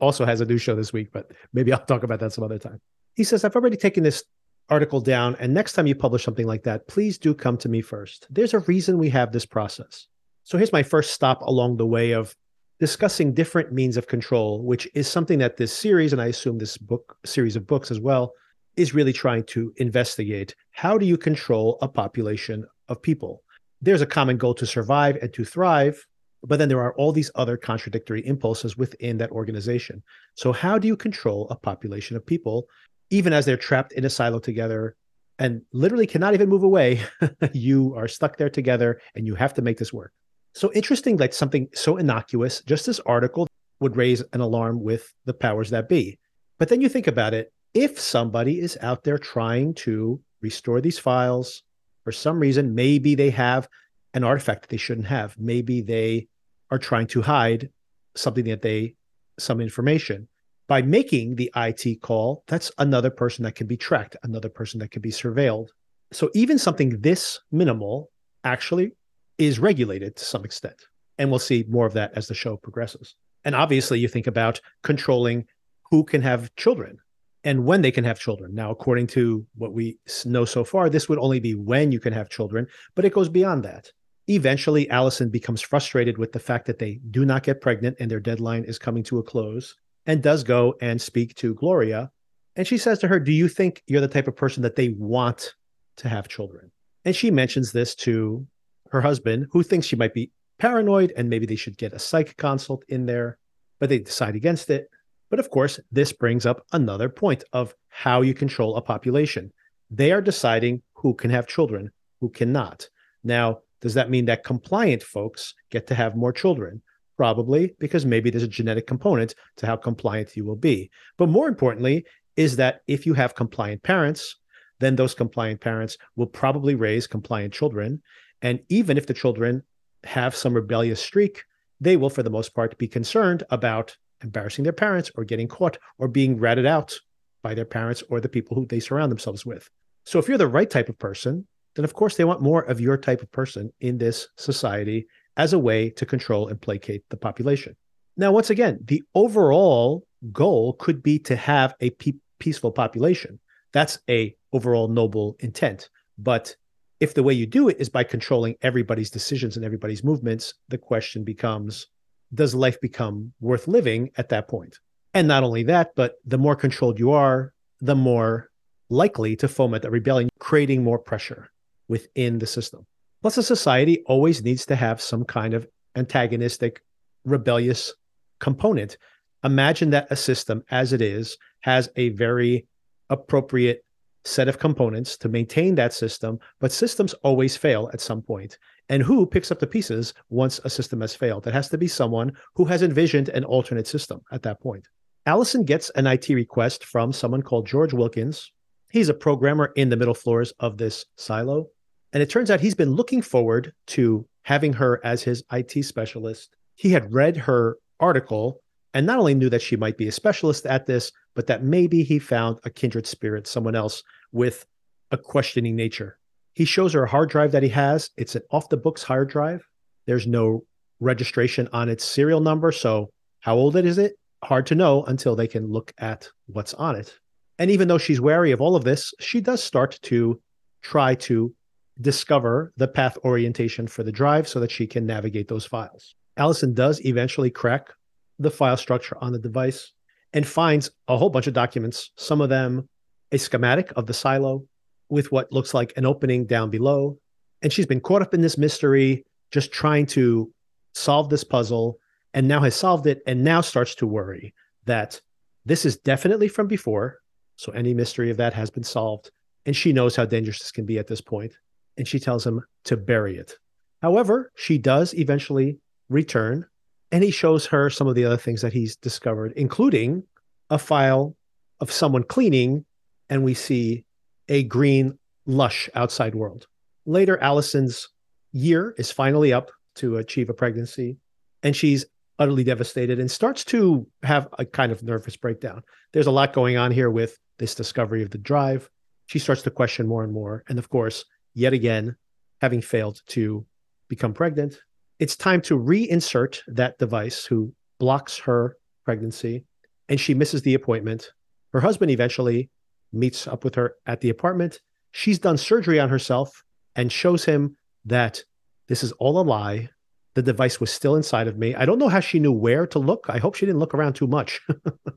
also 0.00 0.24
has 0.24 0.40
a 0.40 0.44
new 0.44 0.58
show 0.58 0.74
this 0.74 0.92
week, 0.92 1.10
but 1.12 1.30
maybe 1.52 1.72
I'll 1.72 1.84
talk 1.84 2.02
about 2.02 2.20
that 2.20 2.32
some 2.32 2.44
other 2.44 2.58
time. 2.58 2.80
He 3.14 3.24
says, 3.24 3.44
I've 3.44 3.56
already 3.56 3.76
taken 3.76 4.04
this 4.04 4.24
article 4.70 5.00
down. 5.00 5.36
And 5.38 5.52
next 5.52 5.72
time 5.72 5.86
you 5.86 5.94
publish 5.94 6.24
something 6.24 6.46
like 6.46 6.64
that, 6.64 6.88
please 6.88 7.18
do 7.18 7.34
come 7.34 7.56
to 7.58 7.68
me 7.68 7.80
first. 7.80 8.26
There's 8.30 8.54
a 8.54 8.60
reason 8.60 8.98
we 8.98 9.10
have 9.10 9.32
this 9.32 9.46
process. 9.46 10.06
So 10.44 10.58
here's 10.58 10.72
my 10.72 10.82
first 10.82 11.12
stop 11.12 11.42
along 11.42 11.76
the 11.76 11.86
way 11.86 12.12
of 12.12 12.34
discussing 12.80 13.34
different 13.34 13.72
means 13.72 13.96
of 13.96 14.06
control, 14.06 14.62
which 14.62 14.88
is 14.94 15.08
something 15.08 15.38
that 15.40 15.56
this 15.56 15.72
series, 15.72 16.12
and 16.12 16.22
I 16.22 16.26
assume 16.26 16.58
this 16.58 16.76
book 16.76 17.16
series 17.24 17.56
of 17.56 17.66
books 17.66 17.90
as 17.90 18.00
well, 18.00 18.32
is 18.76 18.94
really 18.94 19.12
trying 19.12 19.42
to 19.44 19.72
investigate. 19.78 20.54
How 20.70 20.96
do 20.96 21.04
you 21.04 21.18
control 21.18 21.78
a 21.82 21.88
population 21.88 22.64
of 22.88 23.02
people? 23.02 23.42
There's 23.82 24.02
a 24.02 24.06
common 24.06 24.36
goal 24.38 24.54
to 24.54 24.66
survive 24.66 25.16
and 25.16 25.32
to 25.34 25.44
thrive, 25.44 26.06
but 26.44 26.58
then 26.58 26.68
there 26.68 26.80
are 26.80 26.94
all 26.94 27.12
these 27.12 27.32
other 27.34 27.56
contradictory 27.56 28.24
impulses 28.24 28.76
within 28.78 29.18
that 29.18 29.32
organization. 29.32 30.02
So, 30.36 30.52
how 30.52 30.78
do 30.78 30.86
you 30.86 30.96
control 30.96 31.48
a 31.50 31.56
population 31.56 32.16
of 32.16 32.24
people 32.24 32.68
even 33.10 33.32
as 33.32 33.46
they're 33.46 33.56
trapped 33.56 33.92
in 33.92 34.04
a 34.04 34.10
silo 34.10 34.38
together 34.38 34.96
and 35.38 35.62
literally 35.72 36.06
cannot 36.06 36.34
even 36.34 36.48
move 36.48 36.62
away, 36.62 37.00
you 37.52 37.94
are 37.94 38.08
stuck 38.08 38.36
there 38.36 38.50
together 38.50 39.00
and 39.14 39.26
you 39.26 39.34
have 39.34 39.54
to 39.54 39.62
make 39.62 39.78
this 39.78 39.92
work. 39.92 40.12
So 40.54 40.72
interesting 40.72 41.16
that 41.18 41.34
something 41.34 41.68
so 41.74 41.96
innocuous, 41.96 42.62
just 42.62 42.86
this 42.86 43.00
article 43.00 43.46
would 43.80 43.96
raise 43.96 44.22
an 44.32 44.40
alarm 44.40 44.82
with 44.82 45.12
the 45.24 45.34
powers 45.34 45.70
that 45.70 45.88
be. 45.88 46.18
But 46.58 46.68
then 46.68 46.80
you 46.80 46.88
think 46.88 47.06
about 47.06 47.34
it 47.34 47.52
if 47.74 48.00
somebody 48.00 48.60
is 48.60 48.76
out 48.80 49.04
there 49.04 49.18
trying 49.18 49.74
to 49.74 50.20
restore 50.40 50.80
these 50.80 50.98
files 50.98 51.62
for 52.02 52.12
some 52.12 52.40
reason, 52.40 52.74
maybe 52.74 53.14
they 53.14 53.30
have 53.30 53.68
an 54.14 54.24
artifact 54.24 54.62
that 54.62 54.70
they 54.70 54.78
shouldn't 54.78 55.06
have. 55.06 55.36
Maybe 55.38 55.82
they 55.82 56.28
are 56.70 56.78
trying 56.78 57.06
to 57.08 57.22
hide 57.22 57.70
something 58.16 58.44
that 58.46 58.62
they, 58.62 58.94
some 59.38 59.60
information 59.60 60.26
by 60.68 60.82
making 60.82 61.34
the 61.34 61.50
IT 61.56 62.02
call, 62.02 62.44
that's 62.46 62.70
another 62.78 63.10
person 63.10 63.42
that 63.44 63.54
can 63.54 63.66
be 63.66 63.76
tracked, 63.76 64.16
another 64.22 64.50
person 64.50 64.78
that 64.80 64.90
can 64.90 65.02
be 65.02 65.10
surveilled. 65.10 65.68
So 66.12 66.30
even 66.34 66.58
something 66.58 67.00
this 67.00 67.40
minimal 67.50 68.10
actually 68.44 68.92
is 69.38 69.58
regulated 69.58 70.14
to 70.16 70.24
some 70.24 70.44
extent. 70.44 70.76
And 71.16 71.30
we'll 71.30 71.38
see 71.40 71.64
more 71.68 71.86
of 71.86 71.94
that 71.94 72.12
as 72.14 72.28
the 72.28 72.34
show 72.34 72.56
progresses. 72.56 73.16
And 73.44 73.54
obviously, 73.54 73.98
you 73.98 74.08
think 74.08 74.26
about 74.26 74.60
controlling 74.82 75.46
who 75.90 76.04
can 76.04 76.22
have 76.22 76.54
children 76.56 76.98
and 77.44 77.64
when 77.64 77.82
they 77.82 77.90
can 77.90 78.04
have 78.04 78.18
children. 78.18 78.54
Now, 78.54 78.70
according 78.70 79.06
to 79.08 79.46
what 79.54 79.72
we 79.72 79.98
know 80.26 80.44
so 80.44 80.64
far, 80.64 80.90
this 80.90 81.08
would 81.08 81.18
only 81.18 81.40
be 81.40 81.54
when 81.54 81.92
you 81.92 82.00
can 82.00 82.12
have 82.12 82.28
children, 82.28 82.66
but 82.94 83.04
it 83.04 83.14
goes 83.14 83.28
beyond 83.28 83.64
that. 83.64 83.90
Eventually, 84.28 84.90
Allison 84.90 85.30
becomes 85.30 85.62
frustrated 85.62 86.18
with 86.18 86.32
the 86.32 86.40
fact 86.40 86.66
that 86.66 86.78
they 86.78 87.00
do 87.10 87.24
not 87.24 87.42
get 87.42 87.62
pregnant 87.62 87.96
and 87.98 88.10
their 88.10 88.20
deadline 88.20 88.64
is 88.64 88.78
coming 88.78 89.02
to 89.04 89.18
a 89.18 89.22
close 89.22 89.74
and 90.08 90.22
does 90.22 90.42
go 90.42 90.74
and 90.80 91.00
speak 91.00 91.36
to 91.36 91.54
Gloria. 91.54 92.10
And 92.56 92.66
she 92.66 92.78
says 92.78 92.98
to 93.00 93.08
her, 93.08 93.20
Do 93.20 93.30
you 93.30 93.46
think 93.46 93.84
you're 93.86 94.00
the 94.00 94.08
type 94.08 94.26
of 94.26 94.34
person 94.34 94.64
that 94.64 94.74
they 94.74 94.88
want 94.88 95.54
to 95.98 96.08
have 96.08 96.26
children? 96.26 96.72
And 97.04 97.14
she 97.14 97.30
mentions 97.30 97.70
this 97.70 97.94
to 97.96 98.44
her 98.90 99.02
husband, 99.02 99.46
who 99.52 99.62
thinks 99.62 99.86
she 99.86 99.96
might 99.96 100.14
be 100.14 100.32
paranoid 100.58 101.12
and 101.16 101.28
maybe 101.28 101.46
they 101.46 101.56
should 101.56 101.76
get 101.76 101.92
a 101.92 101.98
psych 101.98 102.36
consult 102.38 102.82
in 102.88 103.06
there, 103.06 103.38
but 103.78 103.90
they 103.90 103.98
decide 103.98 104.34
against 104.34 104.70
it. 104.70 104.88
But 105.30 105.38
of 105.38 105.50
course, 105.50 105.78
this 105.92 106.12
brings 106.12 106.46
up 106.46 106.64
another 106.72 107.10
point 107.10 107.44
of 107.52 107.74
how 107.90 108.22
you 108.22 108.32
control 108.32 108.76
a 108.76 108.82
population. 108.82 109.52
They 109.90 110.10
are 110.10 110.22
deciding 110.22 110.82
who 110.94 111.14
can 111.14 111.30
have 111.30 111.46
children, 111.46 111.90
who 112.20 112.30
cannot. 112.30 112.88
Now, 113.22 113.60
does 113.82 113.94
that 113.94 114.10
mean 114.10 114.24
that 114.24 114.42
compliant 114.42 115.02
folks 115.02 115.54
get 115.70 115.86
to 115.88 115.94
have 115.94 116.16
more 116.16 116.32
children? 116.32 116.82
Probably, 117.18 117.74
because 117.80 118.06
maybe 118.06 118.30
there's 118.30 118.44
a 118.44 118.48
genetic 118.48 118.86
component 118.86 119.34
to 119.56 119.66
how 119.66 119.74
compliant 119.76 120.36
you 120.36 120.44
will 120.44 120.56
be. 120.56 120.88
But 121.16 121.28
more 121.28 121.48
importantly, 121.48 122.06
is 122.36 122.54
that 122.56 122.82
if 122.86 123.04
you 123.04 123.14
have 123.14 123.34
compliant 123.34 123.82
parents, 123.82 124.36
then 124.78 124.94
those 124.94 125.14
compliant 125.14 125.60
parents 125.60 125.98
will 126.14 126.28
probably 126.28 126.76
raise 126.76 127.08
compliant 127.08 127.52
children. 127.52 128.00
And 128.40 128.60
even 128.68 128.96
if 128.96 129.08
the 129.08 129.14
children 129.14 129.64
have 130.04 130.36
some 130.36 130.54
rebellious 130.54 131.02
streak, 131.02 131.42
they 131.80 131.96
will, 131.96 132.08
for 132.08 132.22
the 132.22 132.30
most 132.30 132.54
part, 132.54 132.78
be 132.78 132.86
concerned 132.86 133.42
about 133.50 133.96
embarrassing 134.22 134.62
their 134.62 134.72
parents 134.72 135.10
or 135.16 135.24
getting 135.24 135.48
caught 135.48 135.76
or 135.98 136.06
being 136.06 136.38
ratted 136.38 136.66
out 136.66 136.94
by 137.42 137.52
their 137.52 137.64
parents 137.64 138.04
or 138.10 138.20
the 138.20 138.28
people 138.28 138.54
who 138.54 138.64
they 138.66 138.78
surround 138.78 139.10
themselves 139.10 139.44
with. 139.44 139.68
So 140.04 140.20
if 140.20 140.28
you're 140.28 140.38
the 140.38 140.46
right 140.46 140.70
type 140.70 140.88
of 140.88 141.00
person, 141.00 141.48
then 141.74 141.84
of 141.84 141.94
course 141.94 142.16
they 142.16 142.24
want 142.24 142.42
more 142.42 142.62
of 142.62 142.80
your 142.80 142.96
type 142.96 143.22
of 143.22 143.32
person 143.32 143.72
in 143.80 143.98
this 143.98 144.28
society 144.36 145.08
as 145.38 145.52
a 145.52 145.58
way 145.58 145.88
to 145.90 146.04
control 146.04 146.48
and 146.48 146.60
placate 146.60 147.02
the 147.08 147.16
population. 147.16 147.76
Now, 148.16 148.32
once 148.32 148.50
again, 148.50 148.80
the 148.84 149.02
overall 149.14 150.04
goal 150.32 150.74
could 150.74 151.02
be 151.02 151.18
to 151.20 151.36
have 151.36 151.74
a 151.80 151.90
pe- 151.90 152.14
peaceful 152.40 152.72
population. 152.72 153.38
That's 153.72 154.00
a 154.10 154.34
overall 154.52 154.88
noble 154.88 155.36
intent. 155.38 155.88
But 156.18 156.56
if 157.00 157.14
the 157.14 157.22
way 157.22 157.32
you 157.32 157.46
do 157.46 157.68
it 157.68 157.76
is 157.78 157.88
by 157.88 158.02
controlling 158.02 158.56
everybody's 158.60 159.10
decisions 159.10 159.56
and 159.56 159.64
everybody's 159.64 160.02
movements, 160.02 160.54
the 160.68 160.78
question 160.78 161.22
becomes 161.24 161.86
does 162.34 162.54
life 162.54 162.78
become 162.80 163.32
worth 163.40 163.68
living 163.68 164.10
at 164.18 164.28
that 164.28 164.48
point? 164.48 164.78
And 165.14 165.26
not 165.26 165.44
only 165.44 165.62
that, 165.62 165.92
but 165.96 166.16
the 166.26 166.36
more 166.36 166.56
controlled 166.56 166.98
you 166.98 167.12
are, 167.12 167.54
the 167.80 167.94
more 167.94 168.50
likely 168.90 169.36
to 169.36 169.48
foment 169.48 169.84
a 169.84 169.90
rebellion, 169.90 170.28
creating 170.38 170.84
more 170.84 170.98
pressure 170.98 171.48
within 171.88 172.38
the 172.38 172.46
system. 172.46 172.86
Plus, 173.22 173.36
a 173.38 173.42
society 173.42 174.02
always 174.06 174.42
needs 174.42 174.66
to 174.66 174.76
have 174.76 175.00
some 175.00 175.24
kind 175.24 175.54
of 175.54 175.66
antagonistic, 175.96 176.82
rebellious 177.24 177.94
component. 178.38 178.96
Imagine 179.44 179.90
that 179.90 180.08
a 180.10 180.16
system 180.16 180.62
as 180.70 180.92
it 180.92 181.02
is 181.02 181.36
has 181.60 181.88
a 181.96 182.10
very 182.10 182.66
appropriate 183.10 183.84
set 184.24 184.48
of 184.48 184.58
components 184.58 185.16
to 185.16 185.28
maintain 185.28 185.74
that 185.74 185.92
system, 185.92 186.38
but 186.60 186.72
systems 186.72 187.14
always 187.22 187.56
fail 187.56 187.90
at 187.92 188.00
some 188.00 188.22
point. 188.22 188.58
And 188.88 189.02
who 189.02 189.26
picks 189.26 189.50
up 189.50 189.58
the 189.58 189.66
pieces 189.66 190.14
once 190.28 190.60
a 190.64 190.70
system 190.70 191.00
has 191.00 191.14
failed? 191.14 191.46
It 191.46 191.54
has 191.54 191.68
to 191.70 191.78
be 191.78 191.88
someone 191.88 192.32
who 192.54 192.64
has 192.66 192.82
envisioned 192.82 193.30
an 193.30 193.44
alternate 193.44 193.86
system 193.86 194.20
at 194.32 194.42
that 194.42 194.60
point. 194.60 194.86
Allison 195.26 195.64
gets 195.64 195.90
an 195.90 196.06
IT 196.06 196.28
request 196.30 196.84
from 196.84 197.12
someone 197.12 197.42
called 197.42 197.66
George 197.66 197.92
Wilkins. 197.92 198.52
He's 198.90 199.08
a 199.08 199.14
programmer 199.14 199.72
in 199.76 199.88
the 199.88 199.96
middle 199.96 200.14
floors 200.14 200.52
of 200.58 200.78
this 200.78 201.04
silo. 201.16 201.68
And 202.12 202.22
it 202.22 202.30
turns 202.30 202.50
out 202.50 202.60
he's 202.60 202.74
been 202.74 202.92
looking 202.92 203.22
forward 203.22 203.72
to 203.88 204.26
having 204.42 204.72
her 204.74 205.00
as 205.04 205.22
his 205.22 205.44
IT 205.52 205.84
specialist. 205.84 206.50
He 206.74 206.90
had 206.90 207.12
read 207.12 207.36
her 207.36 207.76
article 208.00 208.60
and 208.94 209.06
not 209.06 209.18
only 209.18 209.34
knew 209.34 209.50
that 209.50 209.62
she 209.62 209.76
might 209.76 209.98
be 209.98 210.08
a 210.08 210.12
specialist 210.12 210.64
at 210.66 210.86
this, 210.86 211.12
but 211.34 211.46
that 211.46 211.62
maybe 211.62 212.02
he 212.02 212.18
found 212.18 212.58
a 212.64 212.70
kindred 212.70 213.06
spirit, 213.06 213.46
someone 213.46 213.74
else 213.74 214.02
with 214.32 214.66
a 215.10 215.18
questioning 215.18 215.76
nature. 215.76 216.18
He 216.54 216.64
shows 216.64 216.92
her 216.94 217.04
a 217.04 217.08
hard 217.08 217.30
drive 217.30 217.52
that 217.52 217.62
he 217.62 217.68
has. 217.68 218.10
It's 218.16 218.34
an 218.34 218.42
off 218.50 218.68
the 218.68 218.76
books 218.76 219.02
hard 219.02 219.28
drive. 219.28 219.66
There's 220.06 220.26
no 220.26 220.64
registration 221.00 221.68
on 221.72 221.88
its 221.88 222.04
serial 222.04 222.40
number. 222.40 222.72
So, 222.72 223.10
how 223.40 223.54
old 223.54 223.76
it 223.76 223.84
is 223.84 223.98
it? 223.98 224.14
Hard 224.42 224.66
to 224.66 224.74
know 224.74 225.04
until 225.04 225.36
they 225.36 225.46
can 225.46 225.68
look 225.68 225.92
at 225.98 226.28
what's 226.46 226.74
on 226.74 226.96
it. 226.96 227.16
And 227.58 227.70
even 227.70 227.88
though 227.88 227.98
she's 227.98 228.20
wary 228.20 228.50
of 228.52 228.60
all 228.60 228.74
of 228.74 228.84
this, 228.84 229.12
she 229.20 229.40
does 229.40 229.62
start 229.62 229.98
to 230.02 230.40
try 230.82 231.14
to 231.14 231.54
discover 232.00 232.72
the 232.76 232.88
path 232.88 233.18
orientation 233.24 233.86
for 233.86 234.02
the 234.02 234.12
drive 234.12 234.48
so 234.48 234.60
that 234.60 234.70
she 234.70 234.86
can 234.86 235.06
navigate 235.06 235.48
those 235.48 235.66
files. 235.66 236.14
Allison 236.36 236.74
does 236.74 237.04
eventually 237.04 237.50
crack 237.50 237.92
the 238.38 238.50
file 238.50 238.76
structure 238.76 239.16
on 239.20 239.32
the 239.32 239.38
device 239.38 239.92
and 240.32 240.46
finds 240.46 240.90
a 241.08 241.16
whole 241.16 241.30
bunch 241.30 241.46
of 241.46 241.54
documents, 241.54 242.10
some 242.16 242.40
of 242.40 242.48
them 242.48 242.88
a 243.32 243.38
schematic 243.38 243.92
of 243.96 244.06
the 244.06 244.14
silo 244.14 244.64
with 245.08 245.32
what 245.32 245.52
looks 245.52 245.74
like 245.74 245.92
an 245.96 246.06
opening 246.06 246.46
down 246.46 246.70
below. 246.70 247.18
And 247.62 247.72
she's 247.72 247.86
been 247.86 248.00
caught 248.00 248.22
up 248.22 248.34
in 248.34 248.40
this 248.40 248.58
mystery, 248.58 249.24
just 249.50 249.72
trying 249.72 250.06
to 250.06 250.52
solve 250.94 251.28
this 251.28 251.44
puzzle, 251.44 251.98
and 252.34 252.46
now 252.46 252.60
has 252.60 252.76
solved 252.76 253.06
it, 253.06 253.22
and 253.26 253.42
now 253.42 253.60
starts 253.60 253.94
to 253.96 254.06
worry 254.06 254.54
that 254.84 255.20
this 255.64 255.84
is 255.84 255.96
definitely 255.96 256.48
from 256.48 256.66
before. 256.66 257.18
So 257.56 257.72
any 257.72 257.94
mystery 257.94 258.30
of 258.30 258.36
that 258.36 258.54
has 258.54 258.70
been 258.70 258.84
solved. 258.84 259.30
And 259.66 259.74
she 259.74 259.92
knows 259.92 260.14
how 260.14 260.24
dangerous 260.24 260.60
this 260.60 260.72
can 260.72 260.86
be 260.86 260.98
at 260.98 261.06
this 261.06 261.20
point, 261.20 261.52
And 261.98 262.08
she 262.08 262.18
tells 262.18 262.46
him 262.46 262.62
to 262.84 262.96
bury 262.96 263.36
it. 263.36 263.56
However, 264.00 264.52
she 264.54 264.78
does 264.78 265.12
eventually 265.14 265.80
return, 266.08 266.64
and 267.12 267.22
he 267.22 267.30
shows 267.30 267.66
her 267.66 267.90
some 267.90 268.06
of 268.06 268.14
the 268.14 268.24
other 268.24 268.36
things 268.36 268.62
that 268.62 268.72
he's 268.72 268.96
discovered, 268.96 269.52
including 269.56 270.22
a 270.70 270.78
file 270.78 271.36
of 271.80 271.92
someone 271.92 272.22
cleaning 272.22 272.86
and 273.28 273.44
we 273.44 273.54
see 273.54 274.04
a 274.48 274.62
green, 274.62 275.18
lush 275.46 275.90
outside 275.94 276.34
world. 276.34 276.66
Later, 277.04 277.36
Allison's 277.42 278.08
year 278.52 278.94
is 278.96 279.10
finally 279.10 279.52
up 279.52 279.70
to 279.96 280.16
achieve 280.16 280.48
a 280.48 280.54
pregnancy, 280.54 281.18
and 281.62 281.74
she's 281.74 282.06
utterly 282.38 282.64
devastated 282.64 283.18
and 283.18 283.30
starts 283.30 283.64
to 283.64 284.06
have 284.22 284.48
a 284.58 284.64
kind 284.64 284.92
of 284.92 285.02
nervous 285.02 285.36
breakdown. 285.36 285.82
There's 286.12 286.28
a 286.28 286.30
lot 286.30 286.52
going 286.52 286.76
on 286.76 286.92
here 286.92 287.10
with 287.10 287.36
this 287.58 287.74
discovery 287.74 288.22
of 288.22 288.30
the 288.30 288.38
drive. 288.38 288.88
She 289.26 289.40
starts 289.40 289.62
to 289.62 289.70
question 289.70 290.06
more 290.06 290.22
and 290.22 290.32
more. 290.32 290.64
And 290.68 290.78
of 290.78 290.88
course, 290.88 291.24
yet 291.54 291.72
again, 291.72 292.16
having 292.60 292.80
failed 292.80 293.22
to 293.28 293.66
become 294.08 294.34
pregnant, 294.34 294.80
it's 295.18 295.36
time 295.36 295.60
to 295.62 295.78
reinsert 295.78 296.60
that 296.68 296.98
device 296.98 297.44
who 297.44 297.74
blocks 297.98 298.38
her 298.38 298.76
pregnancy 299.04 299.64
and 300.08 300.20
she 300.20 300.34
misses 300.34 300.62
the 300.62 300.74
appointment. 300.74 301.32
Her 301.72 301.80
husband 301.80 302.10
eventually 302.10 302.70
meets 303.12 303.46
up 303.46 303.64
with 303.64 303.74
her 303.74 303.94
at 304.06 304.20
the 304.20 304.30
apartment. 304.30 304.80
She's 305.12 305.38
done 305.38 305.56
surgery 305.56 305.98
on 305.98 306.08
herself 306.08 306.62
and 306.94 307.12
shows 307.12 307.44
him 307.44 307.76
that 308.04 308.42
this 308.88 309.02
is 309.02 309.12
all 309.12 309.40
a 309.40 309.42
lie. 309.42 309.90
The 310.34 310.42
device 310.42 310.80
was 310.80 310.90
still 310.90 311.16
inside 311.16 311.48
of 311.48 311.58
me. 311.58 311.74
I 311.74 311.84
don't 311.84 311.98
know 311.98 312.08
how 312.08 312.20
she 312.20 312.38
knew 312.38 312.52
where 312.52 312.86
to 312.88 312.98
look. 312.98 313.26
I 313.28 313.38
hope 313.38 313.54
she 313.54 313.66
didn't 313.66 313.80
look 313.80 313.94
around 313.94 314.14
too 314.14 314.26
much 314.26 314.60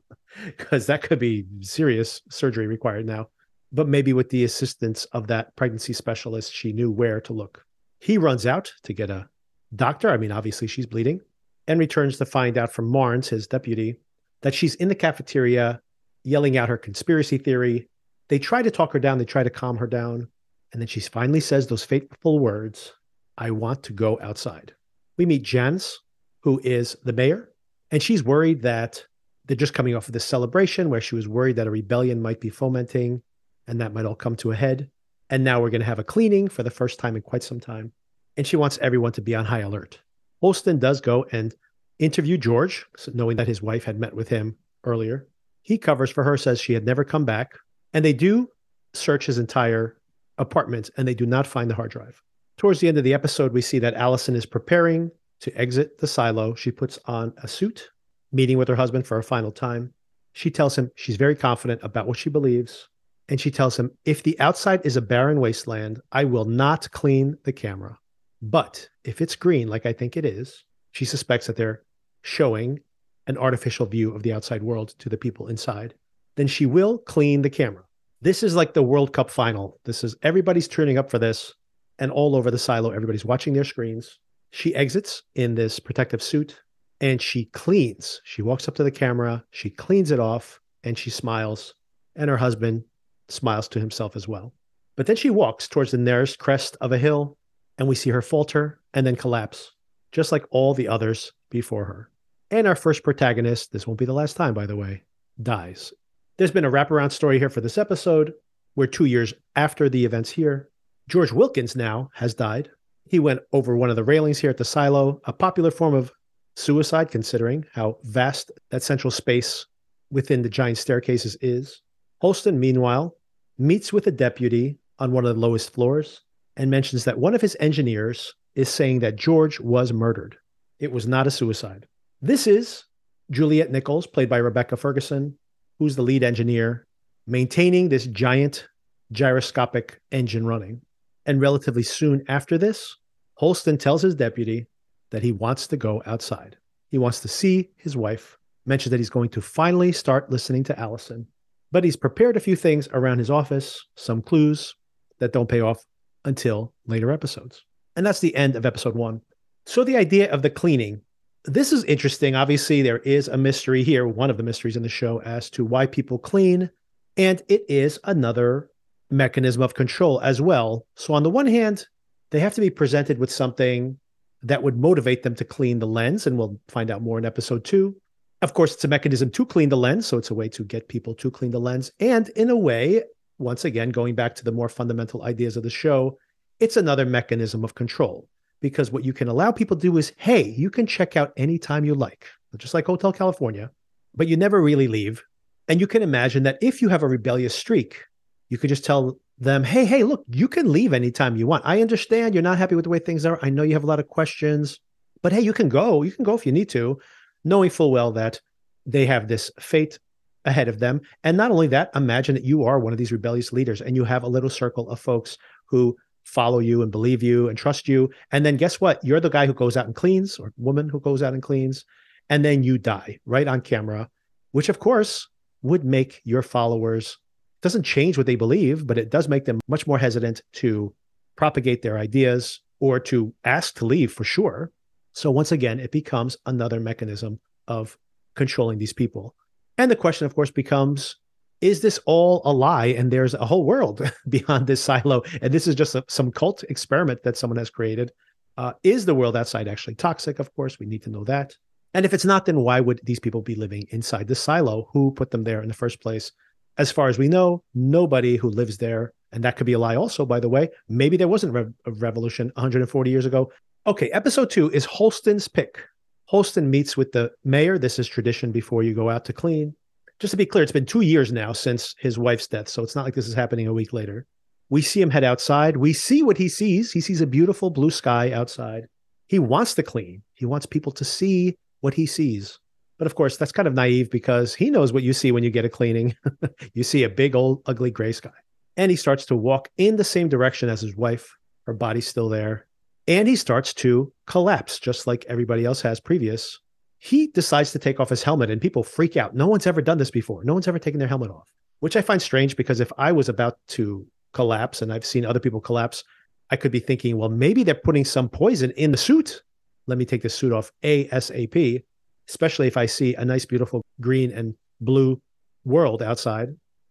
because 0.46 0.86
that 0.86 1.02
could 1.02 1.18
be 1.18 1.46
serious 1.60 2.22
surgery 2.30 2.66
required 2.66 3.06
now. 3.06 3.28
But 3.72 3.88
maybe 3.88 4.12
with 4.12 4.30
the 4.30 4.44
assistance 4.44 5.06
of 5.06 5.28
that 5.28 5.56
pregnancy 5.56 5.92
specialist, 5.92 6.52
she 6.52 6.72
knew 6.72 6.90
where 6.90 7.20
to 7.22 7.32
look. 7.32 7.64
He 8.00 8.18
runs 8.18 8.46
out 8.46 8.72
to 8.82 8.92
get 8.92 9.10
a 9.10 9.28
doctor. 9.74 10.10
I 10.10 10.18
mean, 10.18 10.32
obviously, 10.32 10.66
she's 10.66 10.86
bleeding 10.86 11.20
and 11.66 11.78
returns 11.80 12.18
to 12.18 12.26
find 12.26 12.58
out 12.58 12.72
from 12.72 12.90
Marnes, 12.90 13.28
his 13.28 13.46
deputy, 13.46 13.96
that 14.42 14.54
she's 14.54 14.74
in 14.74 14.88
the 14.88 14.94
cafeteria 14.94 15.80
yelling 16.24 16.56
out 16.56 16.68
her 16.68 16.76
conspiracy 16.76 17.38
theory. 17.38 17.88
They 18.28 18.38
try 18.38 18.62
to 18.62 18.70
talk 18.70 18.92
her 18.92 18.98
down, 18.98 19.18
they 19.18 19.24
try 19.24 19.42
to 19.42 19.50
calm 19.50 19.76
her 19.78 19.86
down. 19.86 20.28
And 20.72 20.80
then 20.80 20.88
she 20.88 21.00
finally 21.00 21.40
says 21.40 21.66
those 21.66 21.84
fateful 21.84 22.38
words 22.38 22.92
I 23.36 23.50
want 23.50 23.82
to 23.84 23.92
go 23.92 24.18
outside. 24.22 24.74
We 25.16 25.26
meet 25.26 25.42
Janice, 25.42 25.98
who 26.40 26.60
is 26.64 26.96
the 27.04 27.12
mayor, 27.12 27.52
and 27.90 28.02
she's 28.02 28.24
worried 28.24 28.62
that 28.62 29.04
they're 29.46 29.56
just 29.56 29.74
coming 29.74 29.94
off 29.94 30.08
of 30.08 30.12
this 30.12 30.24
celebration 30.24 30.88
where 30.88 31.00
she 31.00 31.14
was 31.14 31.28
worried 31.28 31.56
that 31.56 31.66
a 31.66 31.70
rebellion 31.70 32.22
might 32.22 32.40
be 32.40 32.48
fomenting 32.48 33.22
and 33.66 33.80
that 33.80 33.92
might 33.92 34.04
all 34.04 34.14
come 34.14 34.36
to 34.36 34.50
a 34.50 34.56
head. 34.56 34.90
And 35.30 35.44
now 35.44 35.60
we're 35.60 35.70
going 35.70 35.80
to 35.80 35.86
have 35.86 35.98
a 35.98 36.04
cleaning 36.04 36.48
for 36.48 36.62
the 36.62 36.70
first 36.70 36.98
time 36.98 37.16
in 37.16 37.22
quite 37.22 37.42
some 37.42 37.60
time. 37.60 37.92
And 38.36 38.46
she 38.46 38.56
wants 38.56 38.78
everyone 38.82 39.12
to 39.12 39.22
be 39.22 39.34
on 39.34 39.44
high 39.44 39.60
alert. 39.60 40.00
Holston 40.40 40.78
does 40.78 41.00
go 41.00 41.26
and 41.32 41.54
interview 41.98 42.36
George, 42.36 42.86
knowing 43.14 43.36
that 43.36 43.46
his 43.46 43.62
wife 43.62 43.84
had 43.84 43.98
met 43.98 44.14
with 44.14 44.28
him 44.28 44.56
earlier 44.84 45.28
he 45.62 45.78
covers 45.78 46.10
for 46.10 46.24
her, 46.24 46.36
says 46.36 46.60
she 46.60 46.74
had 46.74 46.84
never 46.84 47.04
come 47.04 47.24
back. 47.24 47.54
And 47.94 48.04
they 48.04 48.12
do 48.12 48.48
search 48.92 49.26
his 49.26 49.38
entire 49.38 49.96
apartment 50.38 50.90
and 50.96 51.06
they 51.06 51.14
do 51.14 51.24
not 51.24 51.46
find 51.46 51.70
the 51.70 51.74
hard 51.74 51.90
drive. 51.90 52.20
Towards 52.58 52.80
the 52.80 52.88
end 52.88 52.98
of 52.98 53.04
the 53.04 53.14
episode, 53.14 53.52
we 53.52 53.62
see 53.62 53.78
that 53.78 53.94
Allison 53.94 54.34
is 54.34 54.44
preparing 54.44 55.10
to 55.40 55.56
exit 55.58 55.98
the 55.98 56.06
silo. 56.06 56.54
She 56.54 56.70
puts 56.70 56.98
on 57.06 57.32
a 57.42 57.48
suit, 57.48 57.90
meeting 58.32 58.58
with 58.58 58.68
her 58.68 58.76
husband 58.76 59.06
for 59.06 59.18
a 59.18 59.24
final 59.24 59.50
time. 59.50 59.94
She 60.32 60.50
tells 60.50 60.76
him 60.76 60.90
she's 60.94 61.16
very 61.16 61.34
confident 61.34 61.80
about 61.82 62.06
what 62.06 62.18
she 62.18 62.30
believes. 62.30 62.88
And 63.32 63.40
she 63.40 63.50
tells 63.50 63.78
him, 63.78 63.92
if 64.04 64.22
the 64.22 64.38
outside 64.40 64.84
is 64.84 64.98
a 64.98 65.00
barren 65.00 65.40
wasteland, 65.40 66.02
I 66.12 66.24
will 66.24 66.44
not 66.44 66.90
clean 66.90 67.38
the 67.44 67.52
camera. 67.54 67.98
But 68.42 68.90
if 69.04 69.22
it's 69.22 69.36
green, 69.36 69.68
like 69.68 69.86
I 69.86 69.94
think 69.94 70.18
it 70.18 70.26
is, 70.26 70.66
she 70.90 71.06
suspects 71.06 71.46
that 71.46 71.56
they're 71.56 71.82
showing 72.20 72.80
an 73.26 73.38
artificial 73.38 73.86
view 73.86 74.14
of 74.14 74.22
the 74.22 74.34
outside 74.34 74.62
world 74.62 74.90
to 74.98 75.08
the 75.08 75.16
people 75.16 75.46
inside, 75.46 75.94
then 76.36 76.46
she 76.46 76.66
will 76.66 76.98
clean 76.98 77.40
the 77.40 77.48
camera. 77.48 77.84
This 78.20 78.42
is 78.42 78.54
like 78.54 78.74
the 78.74 78.82
World 78.82 79.14
Cup 79.14 79.30
final. 79.30 79.80
This 79.86 80.04
is 80.04 80.14
everybody's 80.22 80.68
turning 80.68 80.98
up 80.98 81.10
for 81.10 81.18
this. 81.18 81.54
And 81.98 82.12
all 82.12 82.36
over 82.36 82.50
the 82.50 82.58
silo, 82.58 82.90
everybody's 82.90 83.24
watching 83.24 83.54
their 83.54 83.64
screens. 83.64 84.18
She 84.50 84.74
exits 84.74 85.22
in 85.34 85.54
this 85.54 85.80
protective 85.80 86.22
suit 86.22 86.60
and 87.00 87.18
she 87.18 87.46
cleans. 87.46 88.20
She 88.24 88.42
walks 88.42 88.68
up 88.68 88.74
to 88.74 88.84
the 88.84 88.90
camera, 88.90 89.42
she 89.52 89.70
cleans 89.70 90.10
it 90.10 90.20
off, 90.20 90.60
and 90.84 90.98
she 90.98 91.08
smiles. 91.08 91.74
And 92.14 92.28
her 92.28 92.36
husband 92.36 92.84
smiles 93.28 93.68
to 93.68 93.80
himself 93.80 94.16
as 94.16 94.28
well. 94.28 94.52
But 94.96 95.06
then 95.06 95.16
she 95.16 95.30
walks 95.30 95.68
towards 95.68 95.90
the 95.90 95.98
nearest 95.98 96.38
crest 96.38 96.76
of 96.80 96.92
a 96.92 96.98
hill, 96.98 97.38
and 97.78 97.88
we 97.88 97.94
see 97.94 98.10
her 98.10 98.22
falter 98.22 98.80
and 98.92 99.06
then 99.06 99.16
collapse, 99.16 99.72
just 100.12 100.32
like 100.32 100.44
all 100.50 100.74
the 100.74 100.88
others 100.88 101.32
before 101.50 101.84
her. 101.86 102.10
And 102.50 102.66
our 102.66 102.76
first 102.76 103.02
protagonist, 103.02 103.72
this 103.72 103.86
won't 103.86 103.98
be 103.98 104.04
the 104.04 104.12
last 104.12 104.36
time, 104.36 104.54
by 104.54 104.66
the 104.66 104.76
way, 104.76 105.04
dies. 105.42 105.92
There's 106.36 106.50
been 106.50 106.64
a 106.64 106.70
wraparound 106.70 107.12
story 107.12 107.38
here 107.38 107.50
for 107.50 107.60
this 107.60 107.78
episode. 107.78 108.32
We're 108.76 108.86
two 108.86 109.04
years 109.04 109.34
after 109.54 109.88
the 109.88 110.04
events 110.04 110.30
here. 110.30 110.70
George 111.08 111.32
Wilkins 111.32 111.76
now 111.76 112.10
has 112.14 112.34
died. 112.34 112.70
He 113.04 113.18
went 113.18 113.40
over 113.52 113.76
one 113.76 113.90
of 113.90 113.96
the 113.96 114.04
railings 114.04 114.38
here 114.38 114.50
at 114.50 114.56
the 114.56 114.64
silo, 114.64 115.20
a 115.24 115.32
popular 115.32 115.70
form 115.70 115.94
of 115.94 116.12
suicide, 116.56 117.10
considering 117.10 117.66
how 117.72 117.98
vast 118.04 118.50
that 118.70 118.82
central 118.82 119.10
space 119.10 119.66
within 120.10 120.40
the 120.42 120.48
giant 120.48 120.78
staircases 120.78 121.36
is. 121.40 121.81
Holston, 122.22 122.60
meanwhile, 122.60 123.16
meets 123.58 123.92
with 123.92 124.06
a 124.06 124.12
deputy 124.12 124.78
on 125.00 125.10
one 125.10 125.26
of 125.26 125.34
the 125.34 125.40
lowest 125.40 125.72
floors 125.72 126.20
and 126.56 126.70
mentions 126.70 127.04
that 127.04 127.18
one 127.18 127.34
of 127.34 127.40
his 127.40 127.56
engineers 127.58 128.32
is 128.54 128.68
saying 128.68 129.00
that 129.00 129.16
George 129.16 129.58
was 129.58 129.92
murdered. 129.92 130.36
It 130.78 130.92
was 130.92 131.08
not 131.08 131.26
a 131.26 131.32
suicide. 131.32 131.88
This 132.20 132.46
is 132.46 132.84
Juliet 133.32 133.72
Nichols, 133.72 134.06
played 134.06 134.28
by 134.28 134.36
Rebecca 134.36 134.76
Ferguson, 134.76 135.36
who's 135.80 135.96
the 135.96 136.02
lead 136.02 136.22
engineer, 136.22 136.86
maintaining 137.26 137.88
this 137.88 138.06
giant 138.06 138.68
gyroscopic 139.10 140.00
engine 140.12 140.46
running. 140.46 140.80
And 141.26 141.40
relatively 141.40 141.82
soon 141.82 142.24
after 142.28 142.56
this, 142.56 142.98
Holston 143.34 143.78
tells 143.78 144.02
his 144.02 144.14
deputy 144.14 144.68
that 145.10 145.24
he 145.24 145.32
wants 145.32 145.66
to 145.66 145.76
go 145.76 146.04
outside. 146.06 146.56
He 146.88 146.98
wants 146.98 147.18
to 147.22 147.28
see 147.28 147.70
his 147.78 147.96
wife, 147.96 148.38
mentions 148.64 148.92
that 148.92 149.00
he's 149.00 149.10
going 149.10 149.30
to 149.30 149.40
finally 149.40 149.90
start 149.90 150.30
listening 150.30 150.62
to 150.64 150.78
Allison. 150.78 151.26
But 151.72 151.84
he's 151.84 151.96
prepared 151.96 152.36
a 152.36 152.40
few 152.40 152.54
things 152.54 152.88
around 152.92 153.18
his 153.18 153.30
office, 153.30 153.84
some 153.96 154.22
clues 154.22 154.74
that 155.18 155.32
don't 155.32 155.48
pay 155.48 155.60
off 155.60 155.84
until 156.24 156.74
later 156.86 157.10
episodes. 157.10 157.64
And 157.96 158.06
that's 158.06 158.20
the 158.20 158.36
end 158.36 158.54
of 158.54 158.64
episode 158.64 158.94
one. 158.94 159.22
So 159.66 159.82
the 159.82 159.96
idea 159.96 160.30
of 160.30 160.42
the 160.42 160.50
cleaning 160.50 161.02
this 161.44 161.72
is 161.72 161.84
interesting. 161.84 162.34
Obviously, 162.34 162.82
there 162.82 162.98
is 162.98 163.28
a 163.28 163.36
mystery 163.36 163.82
here, 163.82 164.06
one 164.06 164.30
of 164.30 164.36
the 164.36 164.42
mysteries 164.42 164.76
in 164.76 164.82
the 164.82 164.88
show 164.88 165.20
as 165.22 165.50
to 165.50 165.64
why 165.64 165.86
people 165.86 166.18
clean. 166.18 166.70
And 167.16 167.42
it 167.48 167.64
is 167.68 167.98
another 168.04 168.70
mechanism 169.10 169.62
of 169.62 169.74
control 169.74 170.20
as 170.20 170.40
well. 170.40 170.86
So, 170.96 171.14
on 171.14 171.22
the 171.22 171.30
one 171.30 171.46
hand, 171.46 171.86
they 172.30 172.40
have 172.40 172.54
to 172.54 172.60
be 172.60 172.70
presented 172.70 173.18
with 173.18 173.30
something 173.30 173.98
that 174.42 174.62
would 174.62 174.78
motivate 174.78 175.22
them 175.22 175.34
to 175.36 175.44
clean 175.44 175.78
the 175.78 175.86
lens. 175.86 176.26
And 176.26 176.38
we'll 176.38 176.60
find 176.68 176.90
out 176.90 177.02
more 177.02 177.18
in 177.18 177.24
episode 177.24 177.64
two. 177.64 177.96
Of 178.42 178.54
course, 178.54 178.74
it's 178.74 178.84
a 178.84 178.88
mechanism 178.88 179.30
to 179.30 179.46
clean 179.46 179.68
the 179.68 179.76
lens. 179.76 180.06
So, 180.06 180.18
it's 180.18 180.30
a 180.30 180.34
way 180.34 180.48
to 180.50 180.64
get 180.64 180.88
people 180.88 181.14
to 181.14 181.30
clean 181.30 181.52
the 181.52 181.60
lens. 181.60 181.92
And 182.00 182.28
in 182.30 182.50
a 182.50 182.56
way, 182.56 183.04
once 183.38 183.64
again, 183.64 183.90
going 183.90 184.14
back 184.14 184.34
to 184.34 184.44
the 184.44 184.52
more 184.52 184.68
fundamental 184.68 185.22
ideas 185.22 185.56
of 185.56 185.62
the 185.62 185.70
show, 185.70 186.18
it's 186.60 186.76
another 186.76 187.06
mechanism 187.06 187.64
of 187.64 187.74
control 187.74 188.28
because 188.60 188.92
what 188.92 189.04
you 189.04 189.12
can 189.12 189.28
allow 189.28 189.50
people 189.50 189.76
to 189.76 189.82
do 189.82 189.96
is, 189.96 190.12
hey, 190.16 190.42
you 190.42 190.70
can 190.70 190.86
check 190.86 191.16
out 191.16 191.32
anytime 191.36 191.84
you 191.84 191.94
like, 191.94 192.26
just 192.56 192.74
like 192.74 192.86
Hotel 192.86 193.12
California, 193.12 193.70
but 194.14 194.28
you 194.28 194.36
never 194.36 194.62
really 194.62 194.88
leave. 194.88 195.22
And 195.68 195.80
you 195.80 195.86
can 195.86 196.02
imagine 196.02 196.44
that 196.44 196.58
if 196.60 196.82
you 196.82 196.88
have 196.88 197.02
a 197.02 197.08
rebellious 197.08 197.54
streak, 197.54 198.04
you 198.48 198.58
could 198.58 198.68
just 198.68 198.84
tell 198.84 199.18
them, 199.38 199.64
hey, 199.64 199.84
hey, 199.84 200.04
look, 200.04 200.24
you 200.28 200.46
can 200.46 200.70
leave 200.70 200.92
anytime 200.92 201.36
you 201.36 201.46
want. 201.46 201.64
I 201.66 201.82
understand 201.82 202.34
you're 202.34 202.42
not 202.42 202.58
happy 202.58 202.74
with 202.74 202.84
the 202.84 202.90
way 202.90 202.98
things 202.98 203.26
are. 203.26 203.38
I 203.42 203.50
know 203.50 203.62
you 203.62 203.74
have 203.74 203.84
a 203.84 203.88
lot 203.88 204.00
of 204.00 204.08
questions, 204.08 204.78
but 205.22 205.32
hey, 205.32 205.40
you 205.40 205.52
can 205.52 205.68
go. 205.68 206.02
You 206.02 206.12
can 206.12 206.24
go 206.24 206.34
if 206.34 206.46
you 206.46 206.52
need 206.52 206.68
to, 206.70 206.98
knowing 207.44 207.70
full 207.70 207.90
well 207.90 208.12
that 208.12 208.40
they 208.86 209.06
have 209.06 209.28
this 209.28 209.50
fate 209.58 209.98
ahead 210.44 210.68
of 210.68 210.78
them. 210.78 211.00
And 211.22 211.36
not 211.36 211.50
only 211.50 211.68
that, 211.68 211.90
imagine 211.94 212.34
that 212.34 212.44
you 212.44 212.64
are 212.64 212.78
one 212.78 212.92
of 212.92 212.98
these 212.98 213.12
rebellious 213.12 213.52
leaders 213.52 213.80
and 213.80 213.94
you 213.94 214.04
have 214.04 214.22
a 214.22 214.28
little 214.28 214.50
circle 214.50 214.90
of 214.90 215.00
folks 215.00 215.38
who 215.66 215.96
follow 216.24 216.58
you 216.58 216.82
and 216.82 216.90
believe 216.90 217.22
you 217.22 217.48
and 217.48 217.56
trust 217.56 217.88
you. 217.88 218.10
And 218.30 218.44
then 218.44 218.56
guess 218.56 218.80
what? 218.80 219.02
You're 219.04 219.20
the 219.20 219.28
guy 219.28 219.46
who 219.46 219.54
goes 219.54 219.76
out 219.76 219.86
and 219.86 219.94
cleans 219.94 220.38
or 220.38 220.52
woman 220.56 220.88
who 220.88 221.00
goes 221.00 221.22
out 221.22 221.34
and 221.34 221.42
cleans. 221.42 221.84
And 222.30 222.44
then 222.44 222.62
you 222.62 222.78
die 222.78 223.18
right 223.26 223.46
on 223.46 223.60
camera, 223.60 224.08
which 224.52 224.68
of 224.68 224.78
course 224.78 225.28
would 225.62 225.84
make 225.84 226.20
your 226.24 226.42
followers 226.42 227.18
doesn't 227.60 227.84
change 227.84 228.16
what 228.16 228.26
they 228.26 228.34
believe, 228.34 228.86
but 228.86 228.98
it 228.98 229.10
does 229.10 229.28
make 229.28 229.44
them 229.44 229.60
much 229.68 229.86
more 229.86 229.98
hesitant 229.98 230.42
to 230.52 230.92
propagate 231.36 231.82
their 231.82 231.96
ideas 231.96 232.60
or 232.80 232.98
to 232.98 233.32
ask 233.44 233.76
to 233.76 233.86
leave 233.86 234.12
for 234.12 234.24
sure. 234.24 234.72
So 235.12 235.30
once 235.30 235.52
again, 235.52 235.80
it 235.80 235.92
becomes 235.92 236.36
another 236.46 236.80
mechanism 236.80 237.40
of 237.68 237.96
controlling 238.34 238.78
these 238.78 238.92
people. 238.92 239.34
And 239.78 239.90
the 239.90 239.96
question, 239.96 240.26
of 240.26 240.34
course, 240.34 240.50
becomes 240.50 241.16
is 241.60 241.80
this 241.80 242.00
all 242.06 242.42
a 242.44 242.52
lie 242.52 242.86
and 242.86 243.10
there's 243.10 243.34
a 243.34 243.46
whole 243.46 243.64
world 243.64 244.02
beyond 244.28 244.66
this 244.66 244.82
silo? 244.82 245.22
And 245.40 245.54
this 245.54 245.66
is 245.68 245.76
just 245.76 245.94
a, 245.94 246.04
some 246.08 246.32
cult 246.32 246.64
experiment 246.64 247.22
that 247.22 247.36
someone 247.36 247.56
has 247.56 247.70
created. 247.70 248.10
Uh, 248.58 248.72
is 248.82 249.06
the 249.06 249.14
world 249.14 249.36
outside 249.36 249.68
actually 249.68 249.94
toxic? 249.94 250.40
Of 250.40 250.52
course 250.54 250.78
we 250.78 250.86
need 250.86 251.04
to 251.04 251.10
know 251.10 251.24
that. 251.24 251.56
And 251.94 252.04
if 252.04 252.12
it's 252.12 252.24
not 252.24 252.46
then 252.46 252.60
why 252.60 252.80
would 252.80 253.00
these 253.04 253.20
people 253.20 253.42
be 253.42 253.54
living 253.54 253.86
inside 253.90 254.26
the 254.26 254.34
silo? 254.34 254.88
Who 254.92 255.12
put 255.12 255.30
them 255.30 255.44
there 255.44 255.62
in 255.62 255.68
the 255.68 255.74
first 255.74 256.00
place? 256.02 256.32
As 256.78 256.90
far 256.90 257.08
as 257.08 257.18
we 257.18 257.28
know 257.28 257.62
nobody 257.74 258.36
who 258.36 258.50
lives 258.50 258.78
there. 258.78 259.12
And 259.30 259.44
that 259.44 259.56
could 259.56 259.66
be 259.66 259.74
a 259.74 259.78
lie 259.78 259.96
also 259.96 260.26
by 260.26 260.40
the 260.40 260.48
way. 260.48 260.68
Maybe 260.88 261.16
there 261.16 261.28
wasn't 261.28 261.56
a 261.56 261.92
revolution 261.92 262.50
140 262.56 263.08
years 263.08 263.24
ago 263.24 263.52
okay 263.86 264.10
episode 264.10 264.50
two 264.50 264.70
is 264.70 264.84
holston's 264.84 265.48
pick 265.48 265.82
holston 266.26 266.70
meets 266.70 266.96
with 266.96 267.12
the 267.12 267.30
mayor 267.44 267.78
this 267.78 267.98
is 267.98 268.06
tradition 268.06 268.52
before 268.52 268.82
you 268.82 268.94
go 268.94 269.10
out 269.10 269.24
to 269.24 269.32
clean 269.32 269.74
just 270.22 270.30
to 270.30 270.36
be 270.36 270.46
clear, 270.46 270.62
it's 270.62 270.70
been 270.70 270.86
two 270.86 271.00
years 271.00 271.32
now 271.32 271.52
since 271.52 271.96
his 271.98 272.16
wife's 272.16 272.46
death. 272.46 272.68
So 272.68 272.84
it's 272.84 272.94
not 272.94 273.04
like 273.04 273.14
this 273.14 273.26
is 273.26 273.34
happening 273.34 273.66
a 273.66 273.72
week 273.72 273.92
later. 273.92 274.24
We 274.70 274.80
see 274.80 275.02
him 275.02 275.10
head 275.10 275.24
outside. 275.24 275.76
We 275.76 275.92
see 275.92 276.22
what 276.22 276.38
he 276.38 276.48
sees. 276.48 276.92
He 276.92 277.00
sees 277.00 277.20
a 277.20 277.26
beautiful 277.26 277.70
blue 277.70 277.90
sky 277.90 278.30
outside. 278.30 278.86
He 279.26 279.40
wants 279.40 279.74
to 279.74 279.82
clean. 279.82 280.22
He 280.34 280.46
wants 280.46 280.64
people 280.64 280.92
to 280.92 281.04
see 281.04 281.56
what 281.80 281.94
he 281.94 282.06
sees. 282.06 282.60
But 282.98 283.06
of 283.06 283.16
course, 283.16 283.36
that's 283.36 283.50
kind 283.50 283.66
of 283.66 283.74
naive 283.74 284.12
because 284.12 284.54
he 284.54 284.70
knows 284.70 284.92
what 284.92 285.02
you 285.02 285.12
see 285.12 285.32
when 285.32 285.42
you 285.42 285.50
get 285.50 285.64
a 285.64 285.68
cleaning. 285.68 286.14
you 286.72 286.84
see 286.84 287.02
a 287.02 287.08
big, 287.08 287.34
old, 287.34 287.62
ugly 287.66 287.90
gray 287.90 288.12
sky. 288.12 288.30
And 288.76 288.92
he 288.92 288.96
starts 288.96 289.26
to 289.26 289.34
walk 289.34 289.70
in 289.76 289.96
the 289.96 290.04
same 290.04 290.28
direction 290.28 290.68
as 290.68 290.82
his 290.82 290.94
wife. 290.94 291.34
Her 291.66 291.74
body's 291.74 292.06
still 292.06 292.28
there. 292.28 292.68
And 293.08 293.26
he 293.26 293.36
starts 293.36 293.74
to 293.74 294.12
collapse, 294.26 294.78
just 294.78 295.06
like 295.06 295.24
everybody 295.28 295.64
else 295.64 295.82
has 295.82 296.00
previous 296.00 296.58
he 297.04 297.26
decides 297.26 297.72
to 297.72 297.80
take 297.80 297.98
off 297.98 298.10
his 298.10 298.22
helmet 298.22 298.48
and 298.48 298.60
people 298.60 298.84
freak 298.84 299.16
out. 299.16 299.34
No 299.34 299.48
one's 299.48 299.66
ever 299.66 299.82
done 299.82 299.98
this 299.98 300.12
before. 300.12 300.44
No 300.44 300.54
one's 300.54 300.68
ever 300.68 300.78
taken 300.78 301.00
their 301.00 301.08
helmet 301.08 301.32
off, 301.32 301.52
which 301.80 301.96
I 301.96 302.00
find 302.00 302.22
strange 302.22 302.54
because 302.54 302.78
if 302.78 302.92
I 302.96 303.10
was 303.10 303.28
about 303.28 303.58
to 303.70 304.06
collapse 304.32 304.82
and 304.82 304.92
I've 304.92 305.04
seen 305.04 305.26
other 305.26 305.40
people 305.40 305.60
collapse, 305.60 306.04
I 306.52 306.54
could 306.54 306.70
be 306.70 306.78
thinking, 306.78 307.18
well, 307.18 307.28
maybe 307.28 307.64
they're 307.64 307.74
putting 307.74 308.04
some 308.04 308.28
poison 308.28 308.70
in 308.76 308.92
the 308.92 308.96
suit. 308.96 309.42
Let 309.88 309.98
me 309.98 310.04
take 310.04 310.22
the 310.22 310.28
suit 310.28 310.52
off 310.52 310.70
ASAP, 310.84 311.82
especially 312.28 312.68
if 312.68 312.76
I 312.76 312.86
see 312.86 313.16
a 313.16 313.24
nice, 313.24 313.46
beautiful 313.46 313.82
green 314.00 314.30
and 314.30 314.54
blue 314.80 315.20
world 315.64 316.04
outside. 316.04 316.50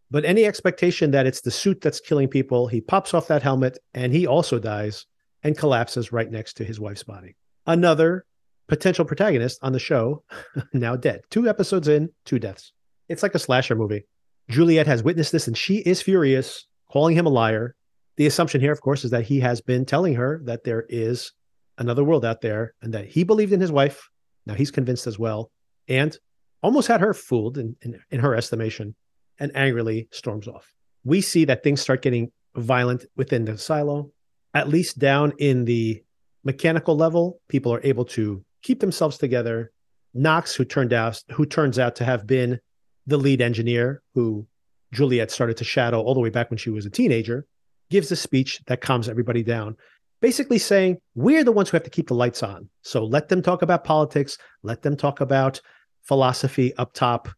But 0.10 0.26
any 0.26 0.44
expectation 0.44 1.12
that 1.12 1.26
it's 1.26 1.40
the 1.40 1.52
suit 1.52 1.80
that's 1.80 2.02
killing 2.02 2.28
people, 2.28 2.68
he 2.68 2.82
pops 2.82 3.14
off 3.14 3.30
that 3.30 3.44
helmet 3.44 3.78
and 3.94 4.12
he 4.12 4.28
also 4.28 4.60
dies 4.60 5.06
and 5.44 5.58
collapses 5.58 6.12
right 6.12 6.30
next 6.30 6.54
to 6.58 6.64
his 6.64 6.80
wife's 6.80 7.04
body. 7.04 7.36
Another 7.66 8.26
potential 8.68 9.06
protagonist 9.06 9.60
on 9.62 9.74
the 9.74 9.80
show, 9.80 10.24
now 10.74 10.96
dead. 10.96 11.22
Two 11.30 11.50
episodes 11.50 11.88
in, 11.88 12.10
two 12.26 12.40
deaths. 12.40 12.72
It's 13.10 13.24
like 13.24 13.36
a 13.36 13.40
slasher 13.40 13.76
movie. 13.76 14.06
Juliet 14.50 14.88
has 14.88 15.04
witnessed 15.04 15.32
this 15.32 15.48
and 15.48 15.58
she 15.58 15.78
is 15.78 16.02
furious, 16.02 16.66
calling 16.92 17.16
him 17.16 17.26
a 17.26 17.30
liar. 17.30 17.76
The 18.18 18.28
assumption 18.28 18.62
here, 18.62 18.72
of 18.72 18.82
course, 18.82 19.04
is 19.04 19.12
that 19.12 19.26
he 19.26 19.40
has 19.40 19.62
been 19.62 19.86
telling 19.86 20.16
her 20.16 20.42
that 20.46 20.64
there 20.64 20.86
is 20.90 21.34
another 21.78 22.04
world 22.04 22.26
out 22.26 22.42
there 22.42 22.74
and 22.82 22.94
that 22.94 23.08
he 23.08 23.24
believed 23.24 23.54
in 23.54 23.62
his 23.62 23.72
wife. 23.72 24.10
Now 24.46 24.54
he's 24.54 24.72
convinced 24.72 25.08
as 25.08 25.18
well 25.18 25.52
and 25.88 26.18
almost 26.62 26.88
had 26.88 27.02
her 27.02 27.14
fooled 27.14 27.58
in, 27.58 27.76
in, 27.82 28.00
in 28.10 28.20
her 28.20 28.36
estimation 28.36 28.96
and 29.40 29.56
angrily 29.56 30.08
storms 30.12 30.48
off. 30.48 30.74
We 31.04 31.22
see 31.22 31.46
that 31.46 31.64
things 31.64 31.82
start 31.82 32.02
getting 32.02 32.32
violent 32.56 33.06
within 33.16 33.46
the 33.46 33.58
silo, 33.58 34.12
at 34.54 34.70
least 34.70 35.00
down 35.00 35.34
in 35.38 35.66
the 35.66 36.04
mechanical 36.44 36.96
level. 36.96 37.40
People 37.48 37.74
are 37.74 37.82
able 37.84 38.06
to 38.06 38.44
keep 38.62 38.80
themselves 38.80 39.18
together. 39.18 39.72
Knox, 40.14 40.56
who 40.56 40.66
turned 40.66 40.94
out 40.94 41.22
who 41.32 41.46
turns 41.46 41.80
out 41.80 41.96
to 41.96 42.06
have 42.06 42.28
been 42.28 42.60
the 43.08 43.18
lead 43.18 43.42
engineer, 43.42 44.02
who 44.14 44.46
Juliet 44.94 45.32
started 45.32 45.58
to 45.58 45.64
shadow 45.64 46.02
all 46.02 46.14
the 46.14 46.20
way 46.20 46.30
back 46.30 46.50
when 46.50 46.58
she 46.58 46.70
was 46.70 46.86
a 46.86 46.90
teenager, 46.90 47.46
gives 47.90 48.12
a 48.12 48.16
speech 48.16 48.62
that 48.68 48.82
calms 48.82 49.08
everybody 49.08 49.44
down, 49.44 49.78
basically 50.22 50.58
saying, 50.58 50.98
We're 51.16 51.44
the 51.44 51.52
ones 51.52 51.70
who 51.70 51.78
have 51.78 51.84
to 51.84 51.90
keep 51.90 52.08
the 52.08 52.14
lights 52.14 52.44
on. 52.44 52.70
So 52.82 53.06
let 53.06 53.30
them 53.30 53.42
talk 53.42 53.62
about 53.62 53.84
politics, 53.84 54.38
let 54.64 54.82
them 54.82 54.98
talk 54.98 55.22
about 55.22 55.62
philosophy 56.04 56.76
up 56.76 56.94
top. 56.94 57.30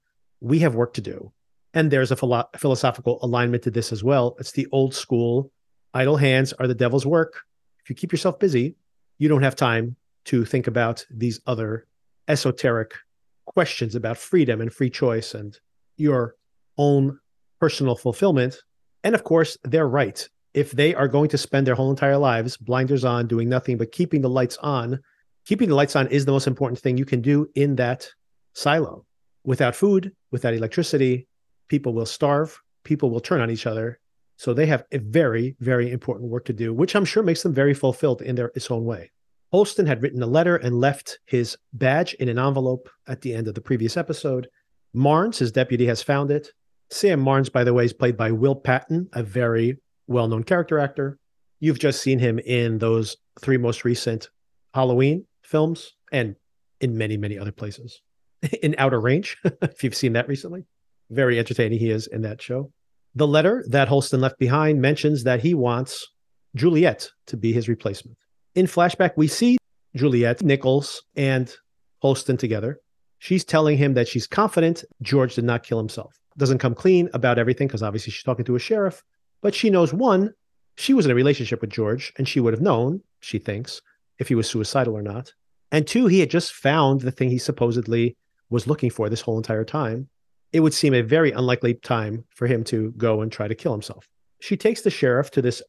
We 0.42 0.60
have 0.60 0.76
work 0.76 0.94
to 0.94 1.02
do. 1.02 1.32
And 1.76 1.90
there's 1.90 2.12
a 2.12 2.16
philo- 2.16 2.50
philosophical 2.58 3.20
alignment 3.22 3.64
to 3.64 3.72
this 3.72 3.92
as 3.92 4.04
well. 4.04 4.36
It's 4.40 4.52
the 4.52 4.68
old 4.72 4.94
school 4.94 5.52
idle 5.94 6.18
hands 6.18 6.54
are 6.54 6.68
the 6.68 6.76
devil's 6.76 7.06
work. 7.06 7.42
If 7.82 7.90
you 7.90 7.96
keep 7.96 8.12
yourself 8.12 8.40
busy, 8.40 8.76
you 9.18 9.30
don't 9.30 9.44
have 9.44 9.56
time 9.56 9.96
to 10.26 10.46
think 10.46 10.68
about 10.68 11.06
these 11.10 11.40
other 11.46 11.88
esoteric 12.28 12.94
questions 13.46 13.96
about 13.96 14.18
freedom 14.18 14.62
and 14.62 14.74
free 14.74 14.90
choice 14.90 15.34
and 15.34 15.58
your 15.98 16.36
own 16.78 17.20
personal 17.60 17.96
fulfillment. 17.96 18.62
And 19.04 19.16
of 19.16 19.24
course, 19.24 19.58
they're 19.64 19.88
right. 19.88 20.28
If 20.54 20.72
they 20.72 20.94
are 20.96 21.08
going 21.08 21.30
to 21.30 21.38
spend 21.38 21.68
their 21.68 21.76
whole 21.76 21.90
entire 21.90 22.18
lives 22.18 22.58
blinders 22.58 23.04
on, 23.04 23.28
doing 23.28 23.50
nothing 23.50 23.78
but 23.78 23.92
keeping 23.92 24.22
the 24.22 24.30
lights 24.30 24.58
on, 24.58 25.00
keeping 25.46 25.70
the 25.70 25.76
lights 25.76 25.96
on 25.96 26.08
is 26.08 26.26
the 26.26 26.32
most 26.32 26.48
important 26.48 26.80
thing 26.80 26.98
you 26.98 27.06
can 27.06 27.22
do 27.22 27.50
in 27.56 27.76
that 27.76 28.10
silo. 28.54 29.06
Without 29.44 29.76
food, 29.76 30.14
without 30.32 30.54
electricity, 30.54 31.28
people 31.68 31.94
will 31.94 32.06
starve, 32.06 32.62
people 32.84 33.10
will 33.10 33.20
turn 33.20 33.42
on 33.42 33.52
each 33.52 33.66
other. 33.66 34.00
So 34.38 34.54
they 34.54 34.66
have 34.66 34.84
a 34.92 34.98
very, 34.98 35.56
very 35.60 35.92
important 35.92 36.30
work 36.30 36.46
to 36.46 36.54
do, 36.54 36.74
which 36.74 36.96
I'm 36.96 37.06
sure 37.06 37.24
makes 37.24 37.44
them 37.44 37.54
very 37.54 37.74
fulfilled 37.74 38.22
in 38.22 38.36
their 38.36 38.52
its 38.56 38.70
own 38.72 38.86
way. 38.86 39.12
Holston 39.52 39.86
had 39.86 40.02
written 40.02 40.24
a 40.24 40.28
letter 40.28 40.56
and 40.56 40.80
left 40.80 41.20
his 41.26 41.58
badge 41.74 42.16
in 42.16 42.28
an 42.28 42.40
envelope 42.40 42.90
at 43.08 43.22
the 43.22 43.34
end 43.34 43.48
of 43.48 43.54
the 43.54 43.62
previous 43.62 43.96
episode. 43.96 44.48
Marnes, 44.94 45.38
his 45.38 45.52
deputy, 45.52 45.86
has 45.86 46.02
found 46.02 46.32
it. 46.32 46.50
Sam 46.90 47.20
Marnes, 47.24 47.52
by 47.52 47.64
the 47.64 47.74
way, 47.74 47.86
is 47.86 47.94
played 47.94 48.18
by 48.18 48.32
Will 48.32 48.56
Patton, 48.56 49.10
a 49.14 49.24
very 49.24 49.78
well 50.08 50.28
known 50.28 50.44
character 50.44 50.80
actor. 50.80 51.20
You've 51.60 51.80
just 51.80 52.02
seen 52.02 52.20
him 52.20 52.40
in 52.40 52.80
those 52.80 53.18
three 53.40 53.58
most 53.58 53.86
recent 53.86 54.30
Halloween 54.74 55.26
films 55.44 55.94
and 56.12 56.36
in 56.82 56.98
many, 56.98 57.16
many 57.16 57.38
other 57.38 57.52
places. 57.52 58.02
in 58.62 58.76
Outer 58.78 59.00
Range, 59.00 59.38
if 59.62 59.84
you've 59.84 59.96
seen 59.96 60.14
that 60.14 60.28
recently. 60.28 60.66
Very 61.10 61.40
entertaining 61.40 61.80
he 61.80 61.90
is 61.90 62.08
in 62.08 62.22
that 62.24 62.42
show. 62.42 62.72
The 63.16 63.28
letter 63.28 63.64
that 63.70 63.88
Holston 63.88 64.22
left 64.22 64.40
behind 64.40 64.82
mentions 64.82 65.24
that 65.24 65.42
he 65.42 65.54
wants 65.54 66.08
Juliet 66.56 67.12
to 67.28 67.38
be 67.38 67.54
his 67.54 67.70
replacement. 67.70 68.18
In 68.56 68.66
flashback, 68.66 69.12
we 69.16 69.28
see 69.28 69.58
Juliet, 69.96 70.42
Nichols, 70.42 71.04
and 71.16 71.54
Holston 72.00 72.38
together. 72.38 72.80
She's 73.20 73.46
telling 73.46 73.78
him 73.78 73.94
that 73.94 74.08
she's 74.08 74.28
confident 74.28 74.84
George 75.02 75.36
did 75.36 75.46
not 75.46 75.64
kill 75.64 75.78
himself. 75.78 76.20
Doesn't 76.38 76.58
come 76.58 76.76
clean 76.76 77.10
about 77.14 77.38
everything 77.38 77.68
because 77.68 77.84
obviously 77.84 78.12
she's 78.12 78.24
talking 78.24 78.46
to 78.46 78.56
a 78.56 78.60
sheriff, 78.60 79.04
but 79.42 79.54
she 79.54 79.70
knows 79.70 79.94
one, 79.94 80.34
she 80.76 80.94
was 80.94 81.06
in 81.06 81.12
a 81.12 81.16
relationship 81.16 81.62
with 81.62 81.70
George 81.70 82.12
and 82.18 82.28
she 82.28 82.40
would 82.40 82.54
have 82.54 82.62
known, 82.62 83.02
she 83.20 83.38
thinks, 83.38 83.82
if 84.18 84.28
he 84.28 84.36
was 84.36 84.50
suicidal 84.50 84.98
or 84.98 85.02
not. 85.02 85.34
And 85.72 85.88
two, 85.88 86.08
he 86.08 86.20
had 86.20 86.30
just 86.30 86.54
found 86.54 87.02
the 87.02 87.12
thing 87.12 87.30
he 87.30 87.38
supposedly 87.38 88.18
was 88.50 88.68
looking 88.68 88.90
for 88.90 89.10
this 89.10 89.22
whole 89.22 89.38
entire 89.38 89.64
time. 89.64 90.10
It 90.54 90.62
would 90.62 90.74
seem 90.74 90.94
a 90.94 91.02
very 91.02 91.32
unlikely 91.32 91.74
time 91.74 92.26
for 92.30 92.48
him 92.48 92.64
to 92.66 92.92
go 92.92 93.22
and 93.22 93.32
try 93.32 93.48
to 93.48 93.56
kill 93.56 93.72
himself. 93.72 94.08
She 94.40 94.56
takes 94.56 94.82
the 94.82 94.90
sheriff 94.90 95.32
to 95.32 95.42
this 95.42 95.62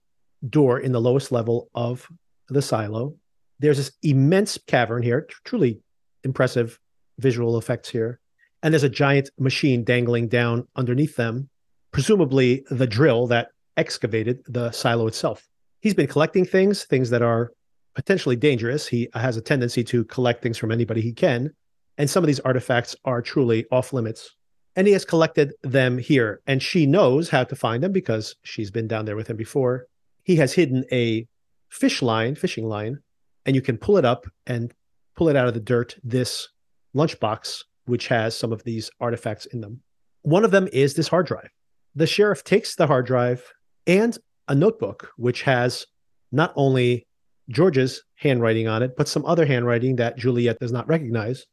door 0.48 0.78
in 0.78 0.92
the 0.92 1.00
lowest 1.00 1.32
level 1.32 1.70
of 1.74 2.06
the 2.48 2.62
silo. 2.62 3.16
There's 3.58 3.78
this 3.78 3.92
immense 4.02 4.58
cavern 4.66 5.02
here, 5.02 5.26
truly 5.44 5.80
impressive 6.22 6.78
visual 7.18 7.56
effects 7.56 7.88
here. 7.88 8.20
And 8.62 8.72
there's 8.72 8.82
a 8.82 8.88
giant 8.88 9.30
machine 9.38 9.84
dangling 9.84 10.28
down 10.28 10.68
underneath 10.76 11.16
them, 11.16 11.48
presumably 11.92 12.64
the 12.70 12.86
drill 12.86 13.26
that 13.28 13.48
excavated 13.76 14.40
the 14.46 14.70
silo 14.70 15.06
itself. 15.06 15.46
He's 15.80 15.94
been 15.94 16.06
collecting 16.06 16.44
things, 16.44 16.84
things 16.84 17.10
that 17.10 17.22
are 17.22 17.52
potentially 17.94 18.36
dangerous. 18.36 18.86
He 18.86 19.08
has 19.14 19.36
a 19.36 19.42
tendency 19.42 19.84
to 19.84 20.04
collect 20.04 20.42
things 20.42 20.58
from 20.58 20.72
anybody 20.72 21.00
he 21.00 21.12
can. 21.12 21.52
And 21.96 22.10
some 22.10 22.24
of 22.24 22.26
these 22.26 22.40
artifacts 22.40 22.96
are 23.04 23.22
truly 23.22 23.66
off 23.70 23.92
limits. 23.92 24.34
And 24.76 24.86
he 24.86 24.92
has 24.92 25.04
collected 25.04 25.52
them 25.62 25.98
here. 25.98 26.40
And 26.46 26.62
she 26.62 26.86
knows 26.86 27.30
how 27.30 27.44
to 27.44 27.56
find 27.56 27.82
them 27.82 27.92
because 27.92 28.34
she's 28.42 28.70
been 28.70 28.88
down 28.88 29.04
there 29.04 29.16
with 29.16 29.28
him 29.28 29.36
before. 29.36 29.86
He 30.24 30.36
has 30.36 30.52
hidden 30.52 30.84
a 30.90 31.26
fish 31.68 32.02
line, 32.02 32.34
fishing 32.34 32.66
line, 32.66 32.98
and 33.46 33.54
you 33.54 33.62
can 33.62 33.78
pull 33.78 33.98
it 33.98 34.04
up 34.04 34.26
and 34.46 34.72
pull 35.16 35.28
it 35.28 35.36
out 35.36 35.48
of 35.48 35.54
the 35.54 35.60
dirt. 35.60 35.96
This 36.02 36.48
lunchbox, 36.94 37.64
which 37.86 38.08
has 38.08 38.36
some 38.36 38.52
of 38.52 38.64
these 38.64 38.90
artifacts 39.00 39.46
in 39.46 39.60
them. 39.60 39.80
One 40.22 40.44
of 40.44 40.50
them 40.50 40.68
is 40.72 40.94
this 40.94 41.08
hard 41.08 41.26
drive. 41.26 41.50
The 41.94 42.06
sheriff 42.06 42.42
takes 42.42 42.74
the 42.74 42.86
hard 42.86 43.06
drive 43.06 43.44
and 43.86 44.16
a 44.48 44.54
notebook, 44.54 45.10
which 45.16 45.42
has 45.42 45.86
not 46.32 46.52
only 46.56 47.06
George's 47.48 48.02
handwriting 48.16 48.66
on 48.66 48.82
it, 48.82 48.96
but 48.96 49.08
some 49.08 49.24
other 49.26 49.46
handwriting 49.46 49.96
that 49.96 50.16
Juliet 50.16 50.58
does 50.58 50.72
not 50.72 50.88
recognize. 50.88 51.44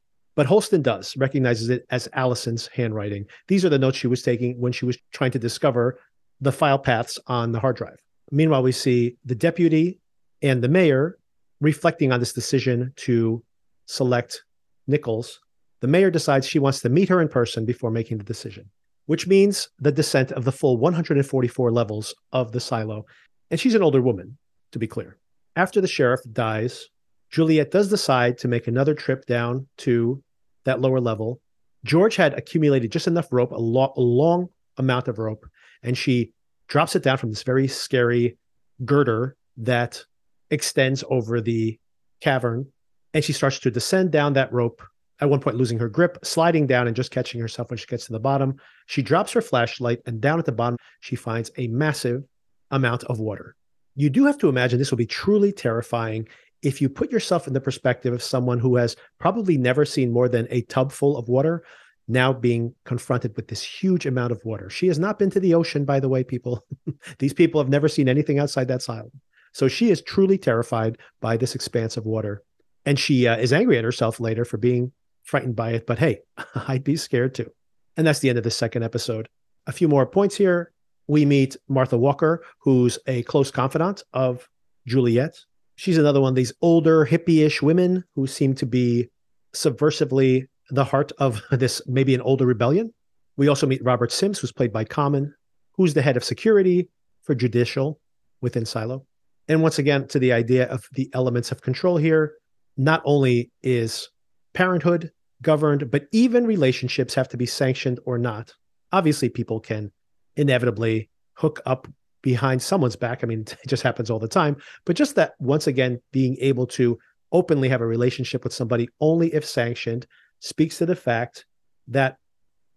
But 0.41 0.47
Holston 0.47 0.81
does, 0.81 1.15
recognizes 1.17 1.69
it 1.69 1.85
as 1.91 2.09
Allison's 2.13 2.65
handwriting. 2.65 3.27
These 3.47 3.63
are 3.63 3.69
the 3.69 3.77
notes 3.77 3.99
she 3.99 4.07
was 4.07 4.23
taking 4.23 4.59
when 4.59 4.71
she 4.71 4.85
was 4.85 4.97
trying 5.13 5.29
to 5.33 5.37
discover 5.37 5.99
the 6.39 6.51
file 6.51 6.79
paths 6.79 7.19
on 7.27 7.51
the 7.51 7.59
hard 7.59 7.75
drive. 7.75 7.99
Meanwhile, 8.31 8.63
we 8.63 8.71
see 8.71 9.17
the 9.23 9.35
deputy 9.35 9.99
and 10.41 10.63
the 10.63 10.67
mayor 10.67 11.19
reflecting 11.59 12.11
on 12.11 12.19
this 12.19 12.33
decision 12.33 12.91
to 12.95 13.43
select 13.85 14.41
Nichols. 14.87 15.39
The 15.81 15.87
mayor 15.87 16.09
decides 16.09 16.47
she 16.47 16.57
wants 16.57 16.79
to 16.79 16.89
meet 16.89 17.09
her 17.09 17.21
in 17.21 17.27
person 17.27 17.63
before 17.63 17.91
making 17.91 18.17
the 18.17 18.23
decision, 18.23 18.67
which 19.05 19.27
means 19.27 19.69
the 19.77 19.91
descent 19.91 20.31
of 20.31 20.43
the 20.43 20.51
full 20.51 20.77
144 20.77 21.71
levels 21.71 22.15
of 22.31 22.51
the 22.51 22.59
silo. 22.59 23.05
And 23.51 23.59
she's 23.59 23.75
an 23.75 23.83
older 23.83 24.01
woman, 24.01 24.39
to 24.71 24.79
be 24.79 24.87
clear. 24.87 25.19
After 25.55 25.81
the 25.81 25.87
sheriff 25.87 26.21
dies, 26.33 26.87
Juliet 27.29 27.69
does 27.69 27.89
decide 27.89 28.39
to 28.39 28.47
make 28.47 28.67
another 28.67 28.95
trip 28.95 29.27
down 29.27 29.67
to 29.77 30.23
that 30.65 30.81
lower 30.81 30.99
level. 30.99 31.41
George 31.83 32.15
had 32.15 32.33
accumulated 32.33 32.91
just 32.91 33.07
enough 33.07 33.27
rope, 33.31 33.51
a, 33.51 33.55
lo- 33.55 33.93
a 33.95 34.01
long 34.01 34.47
amount 34.77 35.07
of 35.07 35.17
rope, 35.17 35.45
and 35.83 35.97
she 35.97 36.33
drops 36.67 36.95
it 36.95 37.03
down 37.03 37.17
from 37.17 37.29
this 37.29 37.43
very 37.43 37.67
scary 37.67 38.37
girder 38.85 39.35
that 39.57 40.03
extends 40.49 41.03
over 41.09 41.41
the 41.41 41.79
cavern. 42.21 42.67
And 43.13 43.23
she 43.23 43.33
starts 43.33 43.59
to 43.59 43.71
descend 43.71 44.11
down 44.11 44.33
that 44.33 44.53
rope, 44.53 44.81
at 45.19 45.29
one 45.29 45.39
point 45.39 45.57
losing 45.57 45.79
her 45.79 45.89
grip, 45.89 46.17
sliding 46.23 46.65
down 46.67 46.87
and 46.87 46.95
just 46.95 47.11
catching 47.11 47.41
herself 47.41 47.69
when 47.69 47.77
she 47.77 47.85
gets 47.87 48.05
to 48.05 48.13
the 48.13 48.19
bottom. 48.19 48.55
She 48.85 49.01
drops 49.01 49.33
her 49.33 49.41
flashlight, 49.41 49.99
and 50.05 50.21
down 50.21 50.39
at 50.39 50.45
the 50.45 50.51
bottom, 50.51 50.77
she 51.01 51.15
finds 51.15 51.51
a 51.57 51.67
massive 51.67 52.23
amount 52.71 53.03
of 53.05 53.19
water. 53.19 53.55
You 53.95 54.09
do 54.09 54.25
have 54.25 54.37
to 54.39 54.49
imagine 54.49 54.79
this 54.79 54.91
will 54.91 54.97
be 54.97 55.05
truly 55.05 55.51
terrifying 55.51 56.27
if 56.61 56.81
you 56.81 56.89
put 56.89 57.11
yourself 57.11 57.47
in 57.47 57.53
the 57.53 57.61
perspective 57.61 58.13
of 58.13 58.23
someone 58.23 58.59
who 58.59 58.75
has 58.75 58.95
probably 59.19 59.57
never 59.57 59.85
seen 59.85 60.11
more 60.11 60.29
than 60.29 60.47
a 60.49 60.61
tub 60.63 60.91
full 60.91 61.17
of 61.17 61.27
water 61.27 61.63
now 62.07 62.33
being 62.33 62.75
confronted 62.83 63.35
with 63.35 63.47
this 63.47 63.63
huge 63.63 64.05
amount 64.05 64.31
of 64.31 64.43
water. 64.43 64.69
She 64.69 64.87
has 64.87 64.99
not 64.99 65.17
been 65.17 65.29
to 65.31 65.39
the 65.39 65.53
ocean, 65.53 65.85
by 65.85 65.99
the 65.99 66.09
way, 66.09 66.23
people. 66.23 66.65
These 67.19 67.33
people 67.33 67.61
have 67.61 67.69
never 67.69 67.87
seen 67.87 68.09
anything 68.09 68.37
outside 68.39 68.67
that 68.67 68.81
silo. 68.81 69.11
So 69.53 69.67
she 69.67 69.89
is 69.89 70.01
truly 70.01 70.37
terrified 70.37 70.97
by 71.19 71.37
this 71.37 71.55
expanse 71.55 71.97
of 71.97 72.05
water. 72.05 72.43
And 72.85 72.99
she 72.99 73.27
uh, 73.27 73.37
is 73.37 73.53
angry 73.53 73.77
at 73.77 73.83
herself 73.83 74.19
later 74.19 74.45
for 74.45 74.57
being 74.57 74.91
frightened 75.23 75.55
by 75.55 75.71
it. 75.71 75.85
But 75.85 75.99
hey, 75.99 76.19
I'd 76.55 76.83
be 76.83 76.95
scared 76.95 77.35
too. 77.35 77.51
And 77.97 78.07
that's 78.07 78.19
the 78.19 78.29
end 78.29 78.37
of 78.37 78.43
the 78.43 78.51
second 78.51 78.83
episode. 78.83 79.29
A 79.67 79.71
few 79.71 79.87
more 79.87 80.05
points 80.05 80.35
here. 80.35 80.73
We 81.07 81.25
meet 81.25 81.57
Martha 81.67 81.97
Walker, 81.97 82.43
who's 82.59 82.97
a 83.05 83.23
close 83.23 83.51
confidant 83.51 84.03
of 84.13 84.47
Juliet. 84.87 85.37
She's 85.81 85.97
another 85.97 86.21
one 86.21 86.33
of 86.33 86.35
these 86.35 86.53
older, 86.61 87.07
hippie-ish 87.07 87.63
women 87.63 88.03
who 88.13 88.27
seem 88.27 88.53
to 88.53 88.67
be 88.67 89.09
subversively 89.55 90.45
the 90.69 90.83
heart 90.83 91.11
of 91.17 91.41
this 91.51 91.81
maybe 91.87 92.13
an 92.13 92.21
older 92.21 92.45
rebellion. 92.45 92.93
We 93.35 93.47
also 93.47 93.65
meet 93.65 93.83
Robert 93.83 94.11
Sims, 94.11 94.37
who's 94.37 94.51
played 94.51 94.71
by 94.71 94.83
Common, 94.83 95.33
who's 95.71 95.95
the 95.95 96.03
head 96.03 96.17
of 96.17 96.23
security 96.23 96.89
for 97.23 97.33
judicial 97.33 97.99
within 98.41 98.63
Silo. 98.63 99.07
And 99.47 99.63
once 99.63 99.79
again, 99.79 100.07
to 100.09 100.19
the 100.19 100.33
idea 100.33 100.67
of 100.67 100.87
the 100.91 101.09
elements 101.15 101.51
of 101.51 101.63
control 101.63 101.97
here, 101.97 102.33
not 102.77 103.01
only 103.03 103.51
is 103.63 104.07
parenthood 104.53 105.11
governed, 105.41 105.89
but 105.89 106.05
even 106.11 106.45
relationships 106.45 107.15
have 107.15 107.29
to 107.29 107.37
be 107.37 107.47
sanctioned 107.47 107.99
or 108.05 108.19
not. 108.19 108.53
Obviously, 108.91 109.29
people 109.29 109.59
can 109.59 109.91
inevitably 110.35 111.09
hook 111.33 111.59
up 111.65 111.87
behind 112.21 112.61
someone's 112.61 112.95
back. 112.95 113.23
I 113.23 113.27
mean, 113.27 113.41
it 113.63 113.67
just 113.67 113.83
happens 113.83 114.09
all 114.09 114.19
the 114.19 114.27
time. 114.27 114.57
But 114.85 114.95
just 114.95 115.15
that, 115.15 115.33
once 115.39 115.67
again, 115.67 116.01
being 116.11 116.37
able 116.39 116.67
to 116.67 116.97
openly 117.31 117.69
have 117.69 117.81
a 117.81 117.85
relationship 117.85 118.43
with 118.43 118.53
somebody 118.53 118.89
only 118.99 119.33
if 119.33 119.45
sanctioned 119.45 120.05
speaks 120.39 120.77
to 120.79 120.85
the 120.85 120.95
fact 120.95 121.45
that 121.87 122.17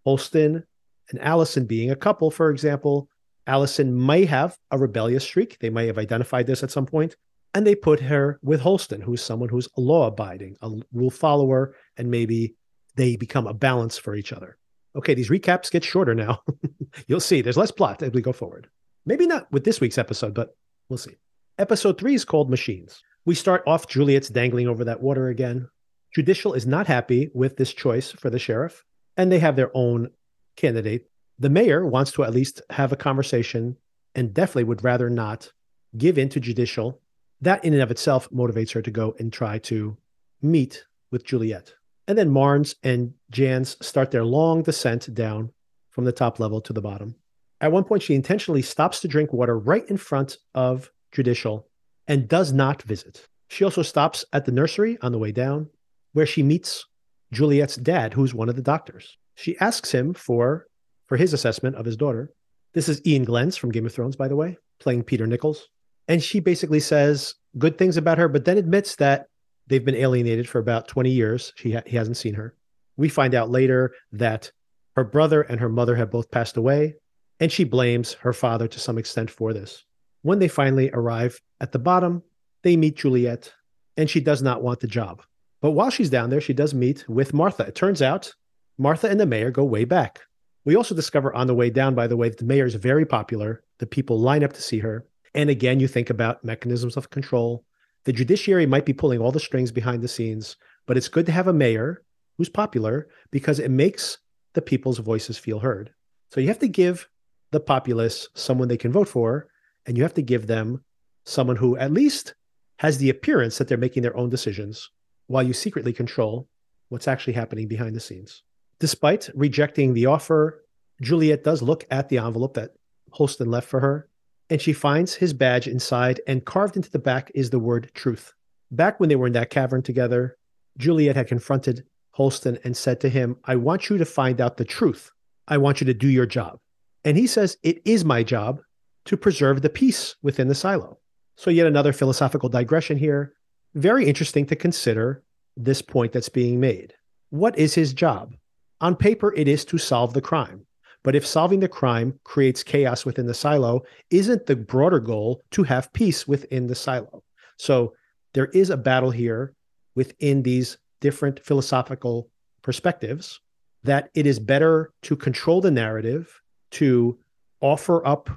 Holston 0.05 0.63
and 1.09 1.21
Allison 1.21 1.65
being 1.65 1.91
a 1.91 1.95
couple, 1.95 2.31
for 2.31 2.49
example, 2.49 3.09
Allison 3.47 4.05
may 4.05 4.25
have 4.25 4.57
a 4.71 4.77
rebellious 4.77 5.23
streak. 5.23 5.59
They 5.59 5.69
may 5.69 5.87
have 5.87 5.97
identified 5.97 6.47
this 6.47 6.63
at 6.63 6.71
some 6.71 6.85
point, 6.85 7.15
and 7.53 7.65
they 7.65 7.75
put 7.75 7.99
her 7.99 8.39
with 8.41 8.61
Holston, 8.61 9.01
who's 9.01 9.21
someone 9.21 9.49
who's 9.49 9.69
law 9.77 10.07
abiding, 10.07 10.57
a 10.61 10.71
rule 10.93 11.11
follower, 11.11 11.75
and 11.97 12.09
maybe 12.09 12.55
they 12.95 13.15
become 13.17 13.45
a 13.45 13.53
balance 13.53 13.97
for 13.97 14.15
each 14.15 14.33
other. 14.33 14.57
Okay, 14.95 15.13
these 15.13 15.29
recaps 15.29 15.69
get 15.69 15.83
shorter 15.83 16.15
now. 16.15 16.41
You'll 17.07 17.19
see 17.19 17.41
there's 17.41 17.57
less 17.57 17.71
plot 17.71 18.01
as 18.01 18.11
we 18.11 18.21
go 18.21 18.31
forward. 18.31 18.69
Maybe 19.05 19.27
not 19.27 19.51
with 19.51 19.63
this 19.63 19.79
week's 19.79 19.97
episode, 19.97 20.33
but 20.33 20.55
we'll 20.89 20.97
see. 20.97 21.15
Episode 21.59 21.99
three 21.99 22.15
is 22.15 22.25
called 22.25 22.49
Machines. 22.49 23.03
We 23.23 23.35
start 23.35 23.63
off 23.67 23.87
Juliet's 23.87 24.29
dangling 24.29 24.67
over 24.67 24.83
that 24.85 25.01
water 25.01 25.29
again. 25.29 25.69
Judicial 26.13 26.53
is 26.53 26.65
not 26.65 26.87
happy 26.87 27.29
with 27.33 27.57
this 27.57 27.73
choice 27.73 28.11
for 28.11 28.29
the 28.29 28.39
sheriff, 28.39 28.83
and 29.15 29.31
they 29.31 29.39
have 29.39 29.55
their 29.55 29.71
own 29.73 30.09
candidate. 30.55 31.09
The 31.37 31.49
mayor 31.49 31.85
wants 31.85 32.11
to 32.13 32.23
at 32.23 32.33
least 32.33 32.61
have 32.71 32.91
a 32.91 32.97
conversation 32.97 33.77
and 34.15 34.33
definitely 34.33 34.63
would 34.63 34.83
rather 34.83 35.09
not 35.09 35.51
give 35.97 36.17
in 36.17 36.29
to 36.29 36.39
judicial. 36.39 37.01
That 37.41 37.63
in 37.63 37.73
and 37.73 37.81
of 37.81 37.91
itself 37.91 38.29
motivates 38.31 38.73
her 38.73 38.81
to 38.81 38.91
go 38.91 39.15
and 39.19 39.31
try 39.31 39.59
to 39.59 39.97
meet 40.41 40.85
with 41.11 41.25
Juliet. 41.25 41.73
And 42.07 42.17
then 42.17 42.29
Marnes 42.29 42.75
and 42.83 43.13
Jahns 43.31 43.81
start 43.83 44.11
their 44.11 44.25
long 44.25 44.63
descent 44.63 45.13
down 45.13 45.51
from 45.89 46.05
the 46.05 46.11
top 46.11 46.39
level 46.39 46.61
to 46.61 46.73
the 46.73 46.81
bottom. 46.81 47.15
At 47.61 47.71
one 47.71 47.83
point, 47.83 48.03
she 48.03 48.15
intentionally 48.15 48.61
stops 48.61 48.99
to 49.01 49.07
drink 49.07 49.31
water 49.31 49.57
right 49.57 49.87
in 49.89 49.97
front 49.97 50.37
of 50.53 50.91
Judicial 51.11 51.67
and 52.07 52.27
does 52.27 52.51
not 52.51 52.81
visit. 52.83 53.27
She 53.47 53.63
also 53.63 53.81
stops 53.81 54.25
at 54.33 54.45
the 54.45 54.51
nursery 54.51 54.97
on 55.01 55.11
the 55.11 55.17
way 55.17 55.31
down, 55.31 55.69
where 56.13 56.25
she 56.25 56.43
meets 56.43 56.85
Juliet's 57.31 57.75
dad, 57.77 58.13
who's 58.13 58.33
one 58.33 58.49
of 58.49 58.55
the 58.55 58.61
doctors. 58.61 59.17
She 59.35 59.57
asks 59.59 59.91
him 59.91 60.13
for, 60.13 60.67
for 61.07 61.17
his 61.17 61.33
assessment 61.33 61.75
of 61.75 61.85
his 61.85 61.97
daughter. 61.97 62.33
This 62.73 62.89
is 62.89 63.01
Iain 63.07 63.23
Glen 63.23 63.51
from 63.51 63.71
Game 63.71 63.85
of 63.85 63.93
Thrones, 63.93 64.15
by 64.15 64.27
the 64.27 64.35
way, 64.35 64.57
playing 64.79 65.03
Peter 65.03 65.27
Nichols. 65.27 65.69
And 66.07 66.21
she 66.21 66.39
basically 66.39 66.79
says 66.79 67.35
good 67.57 67.77
things 67.77 67.97
about 67.97 68.17
her, 68.17 68.27
but 68.27 68.45
then 68.45 68.57
admits 68.57 68.95
that 68.97 69.27
they've 69.67 69.83
been 69.83 69.95
alienated 69.95 70.47
for 70.47 70.59
about 70.59 70.87
20 70.87 71.09
years. 71.09 71.53
She 71.55 71.71
ha- 71.71 71.83
he 71.85 71.97
hasn't 71.97 72.17
seen 72.17 72.35
her. 72.35 72.55
We 72.97 73.09
find 73.09 73.33
out 73.33 73.49
later 73.49 73.93
that 74.11 74.51
her 74.95 75.03
brother 75.03 75.41
and 75.41 75.59
her 75.59 75.69
mother 75.69 75.95
have 75.95 76.11
both 76.11 76.31
passed 76.31 76.57
away, 76.57 76.95
and 77.39 77.51
she 77.51 77.63
blames 77.63 78.13
her 78.13 78.33
father 78.33 78.67
to 78.67 78.79
some 78.79 78.97
extent 78.97 79.29
for 79.29 79.53
this. 79.53 79.83
When 80.21 80.39
they 80.39 80.47
finally 80.47 80.89
arrive 80.91 81.41
at 81.61 81.71
the 81.71 81.79
bottom, 81.79 82.23
they 82.63 82.77
meet 82.77 82.97
Juliet, 82.97 83.53
and 83.97 84.09
she 84.09 84.19
does 84.19 84.41
not 84.41 84.63
want 84.63 84.79
the 84.79 84.87
job. 84.87 85.21
But 85.61 85.71
while 85.71 85.89
she's 85.89 86.09
down 86.09 86.29
there, 86.29 86.41
she 86.41 86.53
does 86.53 86.73
meet 86.73 87.07
with 87.07 87.33
Martha. 87.33 87.63
It 87.63 87.75
turns 87.75 88.01
out 88.01 88.33
Martha 88.77 89.09
and 89.09 89.19
the 89.19 89.25
mayor 89.25 89.51
go 89.51 89.63
way 89.63 89.85
back. 89.85 90.21
We 90.65 90.75
also 90.75 90.95
discover 90.95 91.33
on 91.33 91.47
the 91.47 91.53
way 91.53 91.69
down, 91.69 91.93
by 91.93 92.07
the 92.07 92.17
way, 92.17 92.29
that 92.29 92.39
the 92.39 92.45
mayor 92.45 92.65
is 92.65 92.75
very 92.75 93.05
popular. 93.05 93.63
The 93.77 93.85
people 93.85 94.19
line 94.19 94.43
up 94.43 94.53
to 94.53 94.61
see 94.61 94.79
her. 94.79 95.05
And 95.33 95.49
again, 95.49 95.79
you 95.79 95.87
think 95.87 96.09
about 96.09 96.43
mechanisms 96.43 96.97
of 96.97 97.09
control. 97.09 97.65
The 98.05 98.13
judiciary 98.13 98.65
might 98.65 98.85
be 98.85 98.93
pulling 98.93 99.19
all 99.19 99.31
the 99.31 99.39
strings 99.39 99.71
behind 99.71 100.01
the 100.01 100.07
scenes, 100.07 100.57
but 100.85 100.97
it's 100.97 101.07
good 101.07 101.25
to 101.27 101.31
have 101.31 101.47
a 101.47 101.53
mayor 101.53 102.03
who's 102.37 102.49
popular 102.49 103.07
because 103.31 103.59
it 103.59 103.71
makes 103.71 104.17
the 104.53 104.61
people's 104.61 104.99
voices 104.99 105.37
feel 105.37 105.59
heard. 105.59 105.93
So 106.31 106.39
you 106.39 106.47
have 106.47 106.59
to 106.59 106.67
give 106.67 107.09
the 107.51 107.59
populace 107.59 108.27
someone 108.33 108.67
they 108.67 108.77
can 108.77 108.91
vote 108.91 109.07
for, 109.07 109.47
and 109.85 109.97
you 109.97 110.03
have 110.03 110.13
to 110.15 110.21
give 110.21 110.47
them 110.47 110.83
someone 111.25 111.55
who 111.55 111.77
at 111.77 111.91
least 111.91 112.35
has 112.79 112.97
the 112.97 113.09
appearance 113.09 113.57
that 113.57 113.67
they're 113.67 113.77
making 113.77 114.03
their 114.03 114.17
own 114.17 114.29
decisions 114.29 114.89
while 115.27 115.43
you 115.43 115.53
secretly 115.53 115.93
control 115.93 116.47
what's 116.89 117.07
actually 117.07 117.33
happening 117.33 117.67
behind 117.67 117.95
the 117.95 117.99
scenes. 117.99 118.43
Despite 118.79 119.29
rejecting 119.33 119.93
the 119.93 120.05
offer, 120.05 120.63
Juliet 121.01 121.43
does 121.43 121.61
look 121.61 121.85
at 121.89 122.09
the 122.09 122.17
envelope 122.17 122.53
that 122.55 122.71
Holston 123.11 123.49
left 123.49 123.67
for 123.67 123.79
her, 123.79 124.09
and 124.49 124.61
she 124.61 124.73
finds 124.73 125.15
his 125.15 125.33
badge 125.33 125.67
inside, 125.67 126.21
and 126.27 126.45
carved 126.45 126.75
into 126.75 126.91
the 126.91 126.99
back 126.99 127.31
is 127.33 127.49
the 127.49 127.59
word 127.59 127.89
truth. 127.93 128.33
Back 128.71 128.99
when 128.99 129.09
they 129.09 129.15
were 129.15 129.27
in 129.27 129.33
that 129.33 129.49
cavern 129.49 129.81
together, 129.81 130.37
Juliet 130.77 131.15
had 131.15 131.27
confronted 131.27 131.85
Holston 132.11 132.59
and 132.63 132.75
said 132.75 132.99
to 133.01 133.09
him, 133.09 133.37
I 133.45 133.55
want 133.55 133.89
you 133.89 133.97
to 133.97 134.05
find 134.05 134.39
out 134.39 134.57
the 134.57 134.65
truth. 134.65 135.11
I 135.47 135.57
want 135.57 135.81
you 135.81 135.85
to 135.85 135.93
do 135.93 136.07
your 136.07 136.25
job. 136.25 136.59
And 137.05 137.15
he 137.15 137.27
says, 137.27 137.57
It 137.63 137.81
is 137.85 138.03
my 138.03 138.23
job 138.23 138.59
to 139.05 139.15
preserve 139.15 139.61
the 139.61 139.69
peace 139.69 140.15
within 140.21 140.49
the 140.49 140.55
silo. 140.55 140.99
So, 141.37 141.49
yet 141.49 141.67
another 141.67 141.93
philosophical 141.93 142.49
digression 142.49 142.97
here. 142.97 143.33
Very 143.75 144.05
interesting 144.05 144.45
to 144.47 144.55
consider 144.55 145.23
this 145.55 145.81
point 145.81 146.11
that's 146.11 146.29
being 146.29 146.59
made. 146.59 146.93
What 147.29 147.57
is 147.57 147.75
his 147.75 147.93
job? 147.93 148.35
On 148.81 148.95
paper, 148.95 149.33
it 149.35 149.47
is 149.47 149.63
to 149.65 149.77
solve 149.77 150.13
the 150.13 150.21
crime. 150.21 150.65
But 151.03 151.15
if 151.15 151.25
solving 151.25 151.59
the 151.59 151.67
crime 151.67 152.19
creates 152.23 152.63
chaos 152.63 153.05
within 153.05 153.27
the 153.27 153.33
silo, 153.33 153.83
isn't 154.09 154.47
the 154.47 154.55
broader 154.55 154.99
goal 154.99 155.43
to 155.51 155.63
have 155.63 155.93
peace 155.93 156.27
within 156.27 156.67
the 156.67 156.75
silo? 156.75 157.23
So 157.57 157.93
there 158.33 158.47
is 158.47 158.69
a 158.69 158.77
battle 158.77 159.11
here 159.11 159.53
within 159.93 160.41
these 160.41 160.77
different 161.01 161.39
philosophical 161.45 162.29
perspectives 162.63 163.39
that 163.83 164.09
it 164.15 164.25
is 164.25 164.39
better 164.39 164.91
to 165.03 165.15
control 165.15 165.61
the 165.61 165.69
narrative, 165.69 166.41
to 166.75 167.17
offer 167.61 168.05
up 168.05 168.29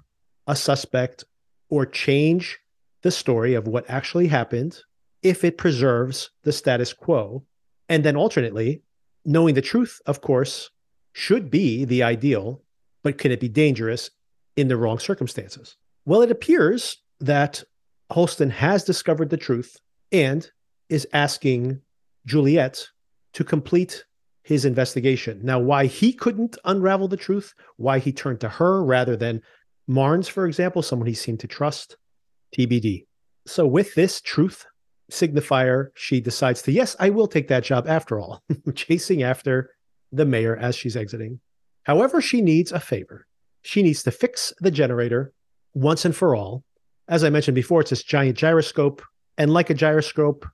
a 0.46 0.56
suspect 0.56 1.24
or 1.68 1.84
change 1.84 2.58
the 3.02 3.10
story 3.10 3.54
of 3.54 3.68
what 3.68 3.88
actually 3.88 4.28
happened 4.28 4.80
if 5.22 5.44
it 5.44 5.58
preserves 5.58 6.30
the 6.44 6.52
status 6.52 6.92
quo. 6.92 7.44
And 7.88 8.04
then 8.04 8.16
alternately, 8.16 8.82
knowing 9.24 9.54
the 9.54 9.62
truth, 9.62 10.00
of 10.06 10.20
course, 10.20 10.70
should 11.12 11.50
be 11.50 11.84
the 11.84 12.02
ideal, 12.02 12.62
but 13.02 13.18
can 13.18 13.32
it 13.32 13.40
be 13.40 13.48
dangerous 13.48 14.10
in 14.56 14.68
the 14.68 14.76
wrong 14.76 14.98
circumstances? 14.98 15.76
Well, 16.04 16.22
it 16.22 16.30
appears 16.30 16.98
that 17.20 17.62
Holston 18.10 18.50
has 18.50 18.84
discovered 18.84 19.30
the 19.30 19.36
truth 19.36 19.76
and 20.12 20.48
is 20.88 21.06
asking 21.12 21.80
Juliet 22.24 22.86
to 23.34 23.44
complete 23.44 24.04
his 24.48 24.64
investigation. 24.64 25.40
Now, 25.42 25.58
why 25.58 25.84
he 25.84 26.10
couldn't 26.10 26.56
unravel 26.64 27.06
the 27.06 27.18
truth, 27.18 27.52
why 27.76 27.98
he 27.98 28.12
turned 28.12 28.40
to 28.40 28.48
her 28.48 28.82
rather 28.82 29.14
than 29.14 29.42
Marnes, 29.86 30.26
for 30.26 30.46
example, 30.46 30.80
someone 30.80 31.06
he 31.06 31.12
seemed 31.12 31.40
to 31.40 31.46
trust, 31.46 31.98
TBD. 32.56 33.04
So, 33.46 33.66
with 33.66 33.94
this 33.94 34.22
truth 34.22 34.64
signifier, 35.12 35.88
she 35.94 36.22
decides 36.22 36.62
to, 36.62 36.72
yes, 36.72 36.96
I 36.98 37.10
will 37.10 37.26
take 37.26 37.48
that 37.48 37.62
job 37.62 37.86
after 37.86 38.18
all, 38.18 38.42
chasing 38.74 39.22
after 39.22 39.68
the 40.12 40.24
mayor 40.24 40.56
as 40.56 40.74
she's 40.74 40.96
exiting. 40.96 41.40
However, 41.82 42.22
she 42.22 42.40
needs 42.40 42.72
a 42.72 42.80
favor. 42.80 43.26
She 43.60 43.82
needs 43.82 44.02
to 44.04 44.10
fix 44.10 44.54
the 44.60 44.70
generator 44.70 45.34
once 45.74 46.06
and 46.06 46.16
for 46.16 46.34
all. 46.34 46.64
As 47.06 47.22
I 47.22 47.28
mentioned 47.28 47.54
before, 47.54 47.82
it's 47.82 47.90
this 47.90 48.02
giant 48.02 48.38
gyroscope. 48.38 49.02
And 49.36 49.52
like 49.52 49.68
a 49.68 49.74
gyroscope, 49.74 50.46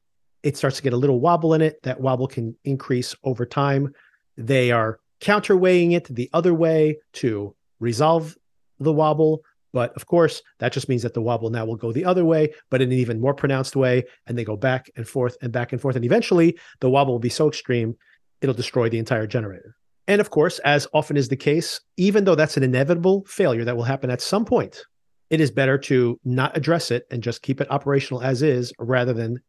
it 0.45 0.57
starts 0.59 0.77
to 0.77 0.83
get 0.83 0.93
a 0.93 0.97
little 0.97 1.21
wobble 1.21 1.55
in 1.55 1.63
it. 1.63 1.83
That 1.83 2.01
wobble 2.01 2.29
can 2.29 2.55
increase 2.65 3.17
over 3.25 3.47
time. 3.47 3.93
They 4.37 4.71
are 4.71 5.01
counterweighing 5.21 5.93
it 5.93 6.05
the 6.05 6.29
other 6.33 6.53
way 6.53 6.99
to 7.15 7.57
resolve 7.81 8.37
the 8.79 8.93
wobble. 8.93 9.43
But 9.73 9.93
of 9.95 10.07
course, 10.07 10.43
that 10.61 10.73
just 10.73 10.89
means 10.89 11.03
that 11.03 11.15
the 11.15 11.23
wobble 11.23 11.51
now 11.51 11.65
will 11.65 11.77
go 11.77 11.93
the 11.93 12.05
other 12.05 12.25
way, 12.25 12.53
but 12.71 12.83
in 12.83 12.93
an 12.93 12.99
even 12.99 13.21
more 13.21 13.35
pronounced 13.35 13.75
way. 13.75 14.05
And 14.27 14.39
they 14.39 14.45
go 14.45 14.57
back 14.57 14.91
and 14.97 15.09
forth 15.09 15.37
and 15.41 15.51
back 15.51 15.73
and 15.73 15.81
forth. 15.81 15.97
And 15.97 16.05
eventually, 16.05 16.59
the 16.81 16.91
wobble 16.91 17.15
will 17.15 17.19
be 17.19 17.31
so 17.31 17.49
extreme, 17.49 17.97
it'll 18.43 18.55
destroy 18.55 18.89
the 18.89 18.99
entire 18.99 19.27
generator. 19.27 19.75
And 20.07 20.21
of 20.21 20.29
course, 20.29 20.59
as 20.61 20.87
often 20.93 21.17
is 21.17 21.29
the 21.29 21.37
case, 21.37 21.81
even 21.97 22.25
though 22.25 22.35
that's 22.35 22.59
an 22.59 22.63
inevitable 22.63 23.25
failure 23.27 23.65
that 23.65 23.77
will 23.77 23.85
happen 23.85 24.11
at 24.11 24.21
some 24.21 24.45
point, 24.45 24.85
it 25.31 25.41
is 25.41 25.51
better 25.51 25.79
to 25.79 26.21
not 26.23 26.55
address 26.55 26.91
it 26.91 27.07
and 27.11 27.23
just 27.23 27.41
keep 27.41 27.63
it 27.63 27.71
operational 27.71 28.23
as 28.23 28.43
is 28.43 28.75
rather 28.79 29.15
than 29.15 29.41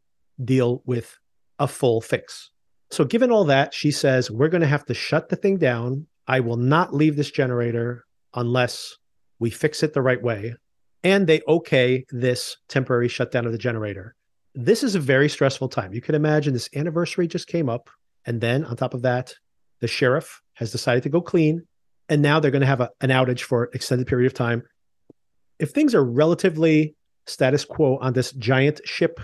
deal 0.42 0.82
with 0.86 1.18
a 1.58 1.68
full 1.68 2.00
fix. 2.00 2.50
So, 2.90 3.04
given 3.04 3.30
all 3.30 3.44
that, 3.44 3.74
she 3.74 3.90
says, 3.90 4.30
We're 4.30 4.48
going 4.48 4.60
to 4.60 4.66
have 4.66 4.84
to 4.86 4.94
shut 4.94 5.28
the 5.28 5.36
thing 5.36 5.58
down. 5.58 6.06
I 6.26 6.40
will 6.40 6.56
not 6.56 6.94
leave 6.94 7.16
this 7.16 7.30
generator 7.30 8.04
unless 8.34 8.96
we 9.38 9.50
fix 9.50 9.82
it 9.82 9.92
the 9.92 10.02
right 10.02 10.22
way. 10.22 10.54
And 11.02 11.26
they 11.26 11.40
okay 11.46 12.04
this 12.10 12.56
temporary 12.68 13.08
shutdown 13.08 13.46
of 13.46 13.52
the 13.52 13.58
generator. 13.58 14.14
This 14.54 14.82
is 14.82 14.94
a 14.94 15.00
very 15.00 15.28
stressful 15.28 15.68
time. 15.68 15.92
You 15.92 16.00
can 16.00 16.14
imagine 16.14 16.52
this 16.52 16.70
anniversary 16.74 17.28
just 17.28 17.46
came 17.46 17.68
up. 17.68 17.90
And 18.24 18.40
then 18.40 18.64
on 18.64 18.76
top 18.76 18.94
of 18.94 19.02
that, 19.02 19.34
the 19.80 19.86
sheriff 19.86 20.40
has 20.54 20.72
decided 20.72 21.02
to 21.04 21.08
go 21.08 21.20
clean. 21.20 21.66
And 22.08 22.22
now 22.22 22.40
they're 22.40 22.50
going 22.50 22.62
to 22.62 22.66
have 22.66 22.80
a, 22.80 22.90
an 23.00 23.10
outage 23.10 23.42
for 23.42 23.64
an 23.64 23.70
extended 23.74 24.06
period 24.06 24.26
of 24.26 24.34
time. 24.34 24.62
If 25.58 25.70
things 25.70 25.94
are 25.94 26.04
relatively 26.04 26.96
status 27.26 27.64
quo 27.64 27.98
on 27.98 28.12
this 28.12 28.32
giant 28.32 28.80
ship, 28.84 29.20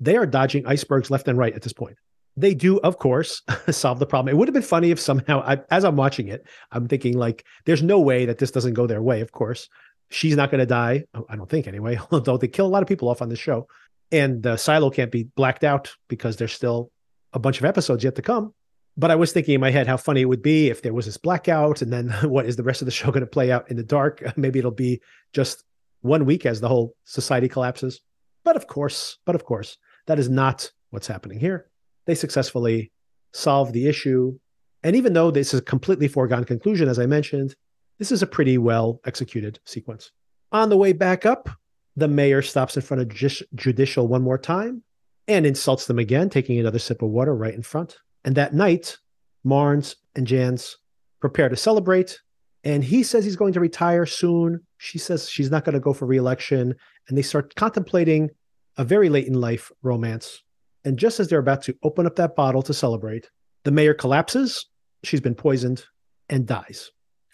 they 0.00 0.16
are 0.16 0.26
dodging 0.26 0.66
icebergs 0.66 1.10
left 1.10 1.28
and 1.28 1.38
right 1.38 1.54
at 1.54 1.62
this 1.62 1.72
point. 1.72 1.96
They 2.36 2.54
do, 2.54 2.78
of 2.80 2.98
course, 2.98 3.42
solve 3.70 3.98
the 3.98 4.06
problem. 4.06 4.34
It 4.34 4.36
would 4.36 4.48
have 4.48 4.54
been 4.54 4.62
funny 4.62 4.90
if 4.90 4.98
somehow, 4.98 5.40
I, 5.40 5.60
as 5.70 5.84
I'm 5.84 5.96
watching 5.96 6.28
it, 6.28 6.46
I'm 6.72 6.88
thinking 6.88 7.16
like, 7.16 7.44
there's 7.64 7.82
no 7.82 8.00
way 8.00 8.26
that 8.26 8.38
this 8.38 8.50
doesn't 8.50 8.74
go 8.74 8.86
their 8.86 9.02
way. 9.02 9.20
Of 9.20 9.32
course, 9.32 9.68
she's 10.10 10.36
not 10.36 10.50
going 10.50 10.58
to 10.58 10.66
die. 10.66 11.04
Oh, 11.14 11.26
I 11.28 11.36
don't 11.36 11.48
think 11.48 11.68
anyway. 11.68 11.98
Although 12.10 12.36
they 12.36 12.48
kill 12.48 12.66
a 12.66 12.68
lot 12.68 12.82
of 12.82 12.88
people 12.88 13.08
off 13.08 13.22
on 13.22 13.28
the 13.28 13.36
show, 13.36 13.68
and 14.10 14.42
the 14.42 14.56
silo 14.56 14.90
can't 14.90 15.12
be 15.12 15.24
blacked 15.24 15.64
out 15.64 15.94
because 16.08 16.36
there's 16.36 16.52
still 16.52 16.90
a 17.32 17.38
bunch 17.38 17.58
of 17.58 17.64
episodes 17.64 18.04
yet 18.04 18.16
to 18.16 18.22
come. 18.22 18.52
But 18.96 19.10
I 19.10 19.16
was 19.16 19.32
thinking 19.32 19.54
in 19.54 19.60
my 19.60 19.72
head 19.72 19.88
how 19.88 19.96
funny 19.96 20.20
it 20.20 20.28
would 20.28 20.42
be 20.42 20.70
if 20.70 20.82
there 20.82 20.94
was 20.94 21.06
this 21.06 21.16
blackout, 21.16 21.82
and 21.82 21.92
then 21.92 22.10
what 22.22 22.46
is 22.46 22.56
the 22.56 22.62
rest 22.62 22.82
of 22.82 22.86
the 22.86 22.92
show 22.92 23.10
going 23.10 23.20
to 23.20 23.26
play 23.26 23.50
out 23.50 23.70
in 23.70 23.76
the 23.76 23.82
dark? 23.82 24.36
Maybe 24.36 24.58
it'll 24.58 24.70
be 24.70 25.00
just 25.32 25.64
one 26.02 26.26
week 26.26 26.46
as 26.46 26.60
the 26.60 26.68
whole 26.68 26.94
society 27.04 27.48
collapses. 27.48 28.00
But 28.44 28.56
of 28.56 28.66
course, 28.66 29.18
but 29.24 29.34
of 29.34 29.44
course, 29.44 29.78
that 30.06 30.18
is 30.18 30.28
not 30.28 30.70
what's 30.90 31.06
happening 31.06 31.38
here. 31.38 31.70
They 32.06 32.14
successfully 32.14 32.92
solve 33.32 33.72
the 33.72 33.88
issue 33.88 34.38
And 34.84 34.94
even 34.94 35.14
though 35.14 35.30
this 35.30 35.54
is 35.54 35.60
a 35.60 35.64
completely 35.64 36.08
foregone 36.08 36.44
conclusion, 36.44 36.88
as 36.88 36.98
I 36.98 37.06
mentioned, 37.06 37.56
this 37.98 38.12
is 38.12 38.22
a 38.22 38.26
pretty 38.26 38.58
well 38.58 39.00
executed 39.06 39.58
sequence. 39.64 40.12
On 40.52 40.68
the 40.68 40.76
way 40.76 40.92
back 40.92 41.24
up, 41.24 41.48
the 41.96 42.06
mayor 42.06 42.42
stops 42.42 42.76
in 42.76 42.82
front 42.82 43.00
of 43.00 43.08
judicial 43.54 44.06
one 44.06 44.22
more 44.22 44.38
time 44.38 44.82
and 45.26 45.46
insults 45.46 45.86
them 45.86 45.98
again, 45.98 46.28
taking 46.28 46.60
another 46.60 46.78
sip 46.78 47.00
of 47.02 47.08
water 47.08 47.34
right 47.34 47.54
in 47.54 47.62
front. 47.62 47.96
And 48.24 48.34
that 48.34 48.52
night, 48.52 48.98
Marnes 49.44 49.96
and 50.14 50.26
Jahns 50.26 50.74
prepare 51.20 51.48
to 51.48 51.56
celebrate. 51.56 52.20
And 52.62 52.84
he 52.84 53.02
says 53.02 53.24
he's 53.24 53.36
going 53.36 53.54
to 53.54 53.60
retire 53.60 54.04
soon. 54.04 54.60
She 54.78 54.98
says 54.98 55.30
she's 55.30 55.50
not 55.50 55.64
going 55.64 55.74
to 55.74 55.80
go 55.80 55.94
for 55.94 56.06
reelection. 56.06 56.74
And 57.08 57.16
they 57.16 57.22
start 57.22 57.54
contemplating 57.54 58.30
a 58.76 58.84
very 58.84 59.08
late 59.08 59.26
in 59.26 59.40
life 59.40 59.70
romance. 59.82 60.42
And 60.84 60.98
just 60.98 61.20
as 61.20 61.28
they're 61.28 61.38
about 61.38 61.62
to 61.62 61.76
open 61.82 62.06
up 62.06 62.16
that 62.16 62.36
bottle 62.36 62.62
to 62.62 62.74
celebrate, 62.74 63.30
the 63.64 63.70
mayor 63.70 63.94
collapses. 63.94 64.66
She's 65.02 65.20
been 65.20 65.34
poisoned 65.34 65.84
and 66.28 66.46
dies. 66.46 66.90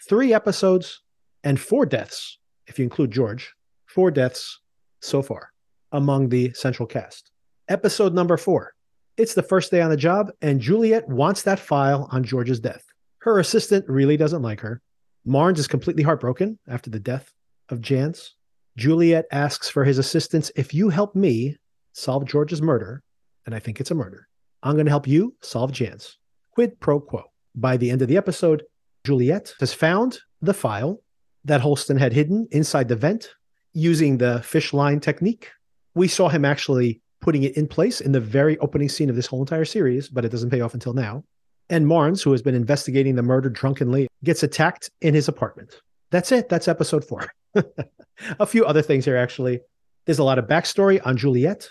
Three 0.07 0.33
episodes 0.33 1.01
and 1.43 1.59
four 1.59 1.85
deaths, 1.85 2.37
if 2.67 2.79
you 2.79 2.83
include 2.83 3.11
George, 3.11 3.53
four 3.85 4.11
deaths 4.11 4.59
so 5.01 5.21
far 5.21 5.51
among 5.91 6.29
the 6.29 6.53
central 6.53 6.87
cast. 6.87 7.31
Episode 7.67 8.13
number 8.13 8.37
four. 8.37 8.73
It's 9.17 9.33
the 9.33 9.43
first 9.43 9.71
day 9.71 9.81
on 9.81 9.89
the 9.89 9.97
job, 9.97 10.31
and 10.41 10.61
Juliet 10.61 11.07
wants 11.07 11.43
that 11.43 11.59
file 11.59 12.07
on 12.11 12.23
George's 12.23 12.59
death. 12.59 12.83
Her 13.19 13.39
assistant 13.39 13.85
really 13.87 14.17
doesn't 14.17 14.41
like 14.41 14.61
her. 14.61 14.81
Marnes 15.27 15.59
is 15.59 15.67
completely 15.67 16.03
heartbroken 16.03 16.57
after 16.67 16.89
the 16.89 16.99
death 16.99 17.33
of 17.69 17.79
Jahns. 17.79 18.29
Juliet 18.77 19.25
asks 19.31 19.69
for 19.69 19.83
his 19.83 19.97
assistance 19.97 20.51
if 20.55 20.73
you 20.73 20.89
help 20.89 21.15
me 21.15 21.57
solve 21.93 22.25
George's 22.25 22.61
murder, 22.61 23.03
and 23.45 23.53
I 23.53 23.59
think 23.59 23.79
it's 23.79 23.91
a 23.91 23.95
murder, 23.95 24.27
I'm 24.63 24.75
going 24.75 24.85
to 24.85 24.91
help 24.91 25.07
you 25.07 25.35
solve 25.41 25.71
Jahns. 25.71 26.15
Quid 26.51 26.79
pro 26.79 26.99
quo. 26.99 27.23
By 27.55 27.77
the 27.77 27.91
end 27.91 28.01
of 28.01 28.07
the 28.07 28.17
episode, 28.17 28.63
Juliet 29.03 29.53
has 29.59 29.73
found 29.73 30.19
the 30.41 30.53
file 30.53 30.99
that 31.43 31.61
Holston 31.61 31.97
had 31.97 32.13
hidden 32.13 32.47
inside 32.51 32.87
the 32.87 32.95
vent 32.95 33.29
using 33.73 34.17
the 34.17 34.41
fish 34.43 34.73
line 34.73 34.99
technique. 34.99 35.49
We 35.95 36.07
saw 36.07 36.29
him 36.29 36.45
actually 36.45 37.01
putting 37.19 37.43
it 37.43 37.57
in 37.57 37.67
place 37.67 37.99
in 37.99 38.11
the 38.11 38.19
very 38.19 38.57
opening 38.59 38.89
scene 38.89 39.09
of 39.09 39.15
this 39.15 39.27
whole 39.27 39.41
entire 39.41 39.65
series, 39.65 40.07
but 40.07 40.23
it 40.23 40.29
doesn't 40.29 40.49
pay 40.49 40.61
off 40.61 40.73
until 40.73 40.93
now. 40.93 41.23
And 41.69 41.85
Marnes, 41.85 42.21
who 42.23 42.31
has 42.31 42.41
been 42.41 42.55
investigating 42.55 43.15
the 43.15 43.23
murder 43.23 43.49
drunkenly, 43.49 44.07
gets 44.23 44.43
attacked 44.43 44.89
in 45.01 45.13
his 45.13 45.27
apartment. 45.27 45.81
That's 46.09 46.31
it. 46.31 46.49
That's 46.49 46.67
episode 46.67 47.05
four. 47.05 47.27
a 48.39 48.45
few 48.45 48.65
other 48.65 48.81
things 48.81 49.05
here, 49.05 49.17
actually. 49.17 49.61
There's 50.05 50.19
a 50.19 50.23
lot 50.23 50.39
of 50.39 50.45
backstory 50.45 50.99
on 51.05 51.17
Juliet. 51.17 51.69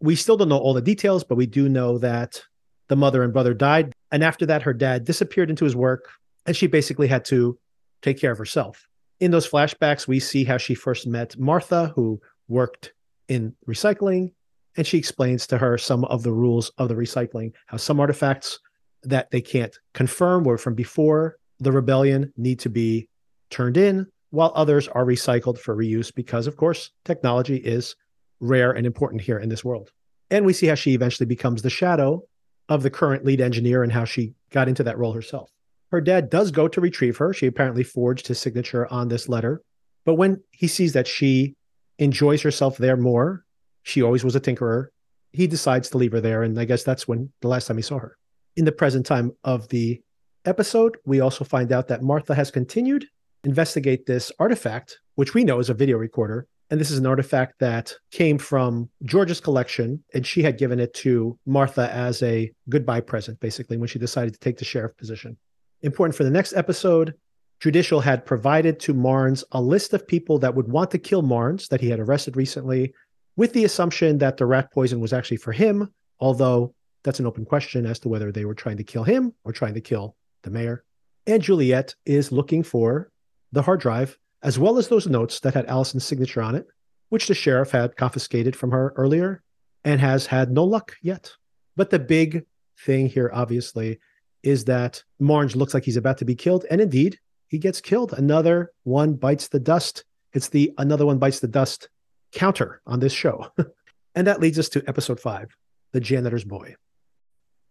We 0.00 0.16
still 0.16 0.36
don't 0.36 0.48
know 0.48 0.58
all 0.58 0.74
the 0.74 0.82
details, 0.82 1.24
but 1.24 1.36
we 1.36 1.46
do 1.46 1.68
know 1.68 1.98
that 1.98 2.42
the 2.88 2.96
mother 2.96 3.22
and 3.22 3.32
brother 3.32 3.54
died. 3.54 3.92
And 4.12 4.22
after 4.22 4.46
that, 4.46 4.62
her 4.62 4.74
dad 4.74 5.04
disappeared 5.04 5.50
into 5.50 5.64
his 5.64 5.74
work, 5.74 6.08
and 6.46 6.56
she 6.56 6.66
basically 6.66 7.06
had 7.06 7.24
to 7.26 7.58
take 8.02 8.20
care 8.20 8.32
of 8.32 8.38
herself. 8.38 8.86
In 9.20 9.30
those 9.30 9.48
flashbacks, 9.48 10.06
we 10.06 10.20
see 10.20 10.44
how 10.44 10.58
she 10.58 10.74
first 10.74 11.06
met 11.06 11.38
Martha, 11.38 11.92
who 11.94 12.20
worked 12.48 12.92
in 13.28 13.54
recycling, 13.66 14.32
and 14.76 14.86
she 14.86 14.98
explains 14.98 15.46
to 15.46 15.58
her 15.58 15.78
some 15.78 16.04
of 16.06 16.22
the 16.22 16.32
rules 16.32 16.70
of 16.78 16.88
the 16.88 16.94
recycling, 16.94 17.52
how 17.66 17.76
some 17.76 18.00
artifacts 18.00 18.58
that 19.04 19.30
they 19.30 19.40
can't 19.40 19.78
confirm 19.92 20.44
were 20.44 20.58
from 20.58 20.74
before 20.74 21.36
the 21.60 21.72
rebellion 21.72 22.32
need 22.36 22.58
to 22.60 22.68
be 22.68 23.08
turned 23.50 23.76
in, 23.76 24.06
while 24.34 24.52
others 24.56 24.88
are 24.88 25.04
recycled 25.04 25.58
for 25.58 25.76
reuse 25.76 26.12
because, 26.12 26.48
of 26.48 26.56
course, 26.56 26.90
technology 27.04 27.56
is 27.56 27.94
rare 28.40 28.72
and 28.72 28.84
important 28.84 29.22
here 29.22 29.38
in 29.38 29.48
this 29.48 29.64
world. 29.64 29.92
And 30.30 30.44
we 30.44 30.52
see 30.52 30.66
how 30.66 30.74
she 30.74 30.92
eventually 30.94 31.26
becomes 31.26 31.62
the 31.62 31.70
shadow 31.70 32.24
of 32.68 32.82
the 32.82 32.90
current 32.90 33.24
lead 33.24 33.40
engineer 33.40 33.84
and 33.84 33.92
how 33.92 34.04
she 34.04 34.34
got 34.50 34.68
into 34.68 34.82
that 34.82 34.98
role 34.98 35.12
herself. 35.12 35.52
Her 35.92 36.00
dad 36.00 36.30
does 36.30 36.50
go 36.50 36.66
to 36.66 36.80
retrieve 36.80 37.16
her. 37.18 37.32
She 37.32 37.46
apparently 37.46 37.84
forged 37.84 38.26
his 38.26 38.40
signature 38.40 38.92
on 38.92 39.06
this 39.06 39.28
letter. 39.28 39.62
But 40.04 40.14
when 40.14 40.42
he 40.50 40.66
sees 40.66 40.94
that 40.94 41.06
she 41.06 41.54
enjoys 41.98 42.42
herself 42.42 42.76
there 42.76 42.96
more, 42.96 43.44
she 43.84 44.02
always 44.02 44.24
was 44.24 44.34
a 44.34 44.40
tinkerer, 44.40 44.86
he 45.32 45.46
decides 45.46 45.90
to 45.90 45.98
leave 45.98 46.12
her 46.12 46.20
there. 46.20 46.42
And 46.42 46.58
I 46.58 46.64
guess 46.64 46.82
that's 46.82 47.06
when 47.06 47.32
the 47.40 47.48
last 47.48 47.68
time 47.68 47.76
he 47.76 47.82
saw 47.82 47.98
her. 47.98 48.16
In 48.56 48.64
the 48.64 48.72
present 48.72 49.06
time 49.06 49.32
of 49.44 49.68
the 49.68 50.00
episode, 50.44 50.96
we 51.04 51.20
also 51.20 51.44
find 51.44 51.70
out 51.70 51.86
that 51.88 52.02
Martha 52.02 52.34
has 52.34 52.50
continued 52.50 53.06
investigate 53.44 54.06
this 54.06 54.32
artifact, 54.38 54.98
which 55.14 55.34
we 55.34 55.44
know 55.44 55.58
is 55.58 55.70
a 55.70 55.74
video 55.74 55.96
recorder. 55.96 56.46
And 56.70 56.80
this 56.80 56.90
is 56.90 56.98
an 56.98 57.06
artifact 57.06 57.58
that 57.60 57.94
came 58.10 58.38
from 58.38 58.88
George's 59.04 59.40
collection, 59.40 60.02
and 60.14 60.26
she 60.26 60.42
had 60.42 60.58
given 60.58 60.80
it 60.80 60.94
to 60.94 61.38
Martha 61.46 61.92
as 61.92 62.22
a 62.22 62.50
goodbye 62.68 63.02
present, 63.02 63.38
basically, 63.38 63.76
when 63.76 63.86
she 63.86 63.98
decided 63.98 64.32
to 64.32 64.40
take 64.40 64.56
the 64.56 64.64
sheriff 64.64 64.96
position. 64.96 65.36
Important 65.82 66.16
for 66.16 66.24
the 66.24 66.30
next 66.30 66.54
episode, 66.54 67.14
Judicial 67.60 68.00
had 68.00 68.26
provided 68.26 68.80
to 68.80 68.94
Marnes 68.94 69.44
a 69.52 69.60
list 69.60 69.92
of 69.92 70.06
people 70.06 70.38
that 70.38 70.54
would 70.54 70.68
want 70.68 70.90
to 70.90 70.98
kill 70.98 71.22
Marnes 71.22 71.68
that 71.68 71.80
he 71.80 71.90
had 71.90 72.00
arrested 72.00 72.36
recently, 72.36 72.94
with 73.36 73.52
the 73.52 73.64
assumption 73.64 74.18
that 74.18 74.36
the 74.36 74.46
rat 74.46 74.72
poison 74.72 75.00
was 75.00 75.12
actually 75.12 75.36
for 75.36 75.52
him, 75.52 75.92
although 76.18 76.74
that's 77.02 77.20
an 77.20 77.26
open 77.26 77.44
question 77.44 77.84
as 77.84 77.98
to 78.00 78.08
whether 78.08 78.32
they 78.32 78.46
were 78.46 78.54
trying 78.54 78.78
to 78.78 78.84
kill 78.84 79.04
him 79.04 79.34
or 79.44 79.52
trying 79.52 79.74
to 79.74 79.80
kill 79.80 80.16
the 80.42 80.50
mayor. 80.50 80.84
And 81.26 81.42
Juliet 81.42 81.94
is 82.06 82.32
looking 82.32 82.62
for 82.62 83.10
the 83.54 83.62
hard 83.62 83.80
drive, 83.80 84.18
as 84.42 84.58
well 84.58 84.78
as 84.78 84.88
those 84.88 85.06
notes 85.06 85.40
that 85.40 85.54
had 85.54 85.66
Allison's 85.66 86.04
signature 86.04 86.42
on 86.42 86.54
it, 86.54 86.66
which 87.08 87.28
the 87.28 87.34
sheriff 87.34 87.70
had 87.70 87.96
confiscated 87.96 88.56
from 88.56 88.72
her 88.72 88.92
earlier 88.96 89.42
and 89.84 90.00
has 90.00 90.26
had 90.26 90.50
no 90.50 90.64
luck 90.64 90.96
yet. 91.00 91.32
But 91.76 91.90
the 91.90 91.98
big 91.98 92.44
thing 92.84 93.06
here, 93.06 93.30
obviously, 93.32 94.00
is 94.42 94.64
that 94.64 95.02
Marnes 95.20 95.56
looks 95.56 95.72
like 95.72 95.84
he's 95.84 95.96
about 95.96 96.18
to 96.18 96.24
be 96.24 96.34
killed. 96.34 96.66
And 96.70 96.80
indeed, 96.80 97.18
he 97.48 97.58
gets 97.58 97.80
killed. 97.80 98.12
Another 98.12 98.72
one 98.82 99.14
bites 99.14 99.48
the 99.48 99.60
dust. 99.60 100.04
It's 100.32 100.48
the 100.48 100.74
another 100.76 101.06
one 101.06 101.18
bites 101.18 101.40
the 101.40 101.48
dust 101.48 101.88
counter 102.32 102.82
on 102.86 102.98
this 102.98 103.12
show. 103.12 103.46
and 104.14 104.26
that 104.26 104.40
leads 104.40 104.58
us 104.58 104.68
to 104.70 104.84
episode 104.88 105.20
five 105.20 105.56
The 105.92 106.00
Janitor's 106.00 106.44
Boy. 106.44 106.74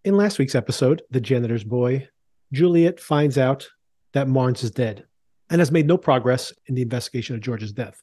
In 0.05 0.15
last 0.15 0.39
week's 0.39 0.55
episode, 0.55 1.01
The 1.11 1.21
Janitor's 1.21 1.63
Boy, 1.65 2.07
Juliet 2.53 2.99
finds 2.99 3.37
out 3.37 3.69
that 4.13 4.27
Marnes 4.27 4.63
is 4.63 4.71
dead 4.71 5.05
and 5.53 5.59
has 5.59 5.71
made 5.71 5.85
no 5.85 5.97
progress 5.99 6.51
in 6.65 6.73
the 6.73 6.81
investigation 6.81 7.35
of 7.35 7.41
George's 7.41 7.71
death. 7.71 8.01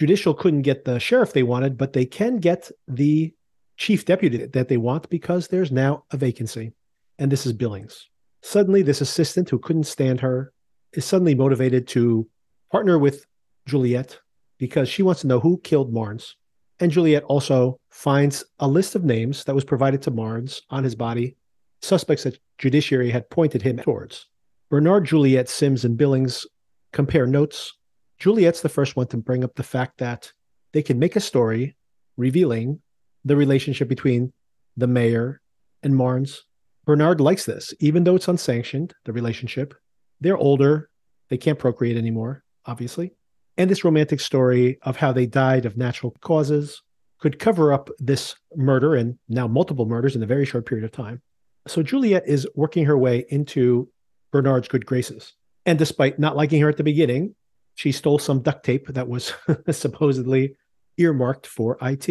Judicial 0.00 0.34
couldn't 0.34 0.62
get 0.62 0.84
the 0.84 0.98
sheriff 0.98 1.32
they 1.32 1.44
wanted, 1.44 1.78
but 1.78 1.92
they 1.92 2.04
can 2.04 2.38
get 2.38 2.72
the 2.88 3.32
chief 3.76 4.04
deputy 4.04 4.46
that 4.46 4.66
they 4.66 4.76
want 4.76 5.08
because 5.08 5.46
there's 5.46 5.70
now 5.70 6.02
a 6.10 6.16
vacancy. 6.16 6.72
And 7.16 7.30
this 7.30 7.46
is 7.46 7.52
Billings. 7.52 8.08
Suddenly, 8.42 8.82
this 8.82 9.00
assistant 9.00 9.48
who 9.48 9.60
couldn't 9.60 9.84
stand 9.84 10.20
her 10.20 10.52
is 10.92 11.04
suddenly 11.04 11.36
motivated 11.36 11.86
to 11.88 12.28
partner 12.72 12.98
with 12.98 13.26
Juliet 13.66 14.18
because 14.58 14.88
she 14.88 15.04
wants 15.04 15.20
to 15.20 15.28
know 15.28 15.38
who 15.38 15.60
killed 15.62 15.94
Marnes. 15.94 16.34
And 16.80 16.90
Juliet 16.90 17.22
also 17.24 17.78
finds 17.90 18.44
a 18.58 18.66
list 18.66 18.96
of 18.96 19.04
names 19.04 19.44
that 19.44 19.54
was 19.54 19.64
provided 19.64 20.02
to 20.02 20.10
Marnes 20.10 20.62
on 20.70 20.82
his 20.82 20.96
body, 20.96 21.36
suspects 21.80 22.24
that 22.24 22.40
judiciary 22.58 23.10
had 23.10 23.30
pointed 23.30 23.62
him 23.62 23.78
towards. 23.78 24.26
Bernard, 24.68 25.04
Juliet, 25.04 25.48
Sims, 25.48 25.84
and 25.84 25.96
Billings 25.96 26.44
compare 26.92 27.26
notes. 27.26 27.74
Juliet's 28.18 28.60
the 28.60 28.68
first 28.68 28.96
one 28.96 29.06
to 29.08 29.16
bring 29.16 29.44
up 29.44 29.54
the 29.54 29.62
fact 29.62 29.98
that 29.98 30.32
they 30.72 30.82
can 30.82 30.98
make 30.98 31.16
a 31.16 31.20
story 31.20 31.76
revealing 32.16 32.80
the 33.24 33.36
relationship 33.36 33.88
between 33.88 34.32
the 34.76 34.86
mayor 34.86 35.40
and 35.82 35.94
Marnes. 35.94 36.40
Bernard 36.84 37.20
likes 37.20 37.44
this, 37.44 37.74
even 37.80 38.04
though 38.04 38.16
it's 38.16 38.28
unsanctioned, 38.28 38.94
the 39.04 39.12
relationship. 39.12 39.74
They're 40.20 40.36
older, 40.36 40.90
they 41.28 41.36
can't 41.36 41.58
procreate 41.58 41.96
anymore, 41.96 42.44
obviously. 42.66 43.12
And 43.56 43.70
this 43.70 43.84
romantic 43.84 44.20
story 44.20 44.78
of 44.82 44.96
how 44.96 45.12
they 45.12 45.26
died 45.26 45.66
of 45.66 45.76
natural 45.76 46.16
causes 46.20 46.82
could 47.18 47.38
cover 47.38 47.72
up 47.72 47.90
this 47.98 48.36
murder 48.56 48.94
and 48.94 49.18
now 49.28 49.46
multiple 49.48 49.86
murders 49.86 50.16
in 50.16 50.22
a 50.22 50.26
very 50.26 50.46
short 50.46 50.64
period 50.64 50.84
of 50.84 50.92
time. 50.92 51.20
So 51.66 51.82
Juliet 51.82 52.26
is 52.26 52.48
working 52.54 52.84
her 52.86 52.96
way 52.96 53.26
into 53.28 53.90
Bernard's 54.30 54.68
good 54.68 54.86
graces. 54.86 55.34
And 55.68 55.78
despite 55.78 56.18
not 56.18 56.34
liking 56.34 56.62
her 56.62 56.70
at 56.70 56.78
the 56.78 56.82
beginning, 56.82 57.34
she 57.74 57.92
stole 57.92 58.18
some 58.18 58.40
duct 58.40 58.64
tape 58.64 58.88
that 58.88 59.06
was 59.06 59.34
supposedly 59.70 60.56
earmarked 60.96 61.46
for 61.46 61.76
IT. 61.82 62.06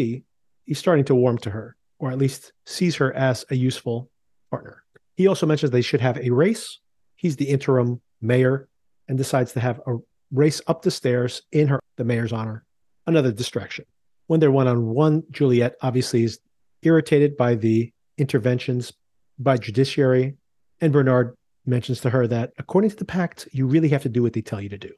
He's 0.66 0.78
starting 0.78 1.06
to 1.06 1.16
warm 1.16 1.40
to 1.40 1.50
her, 1.50 1.76
or 1.98 2.12
at 2.12 2.20
least 2.20 2.54
sees 2.68 2.98
her 2.98 3.12
as 3.16 3.46
a 3.50 3.56
useful 3.56 4.12
partner. 4.52 4.84
He 5.16 5.26
also 5.26 5.48
mentions 5.48 5.72
they 5.72 5.82
should 5.82 6.02
have 6.02 6.20
a 6.20 6.30
race. 6.30 6.78
He's 7.16 7.36
the 7.36 7.50
interim 7.50 8.00
mayor 8.22 8.70
and 9.08 9.18
decides 9.18 9.54
to 9.54 9.60
have 9.60 9.82
a 9.88 9.96
race 10.32 10.62
up 10.68 10.84
the 10.84 10.92
stairs 10.92 11.42
in 11.52 11.68
her 11.70 11.80
the 11.96 12.04
mayor's 12.04 12.34
honor. 12.34 12.64
Another 13.08 13.32
distraction. 13.32 13.86
When 14.28 14.40
they're 14.40 14.52
one 14.52 14.68
on 14.68 14.86
one, 14.86 15.24
Juliet 15.32 15.78
obviously 15.82 16.26
is 16.26 16.38
irritated 16.84 17.36
by 17.36 17.56
the 17.56 17.92
interventions 18.20 18.94
by 19.40 19.58
judiciary, 19.58 20.36
and 20.80 20.94
Bernard 20.94 21.37
mentions 21.68 22.02
to 22.02 22.10
her 22.10 22.28
that 22.28 22.54
according 22.58 22.90
to 22.90 22.96
the 22.96 23.06
pact, 23.06 23.48
you 23.52 23.68
really 23.68 23.90
have 23.90 24.04
to 24.04 24.10
do 24.10 24.24
what 24.24 24.34
they 24.34 24.42
tell 24.42 24.62
you 24.62 24.70
to 24.70 24.78
do. 24.78 24.92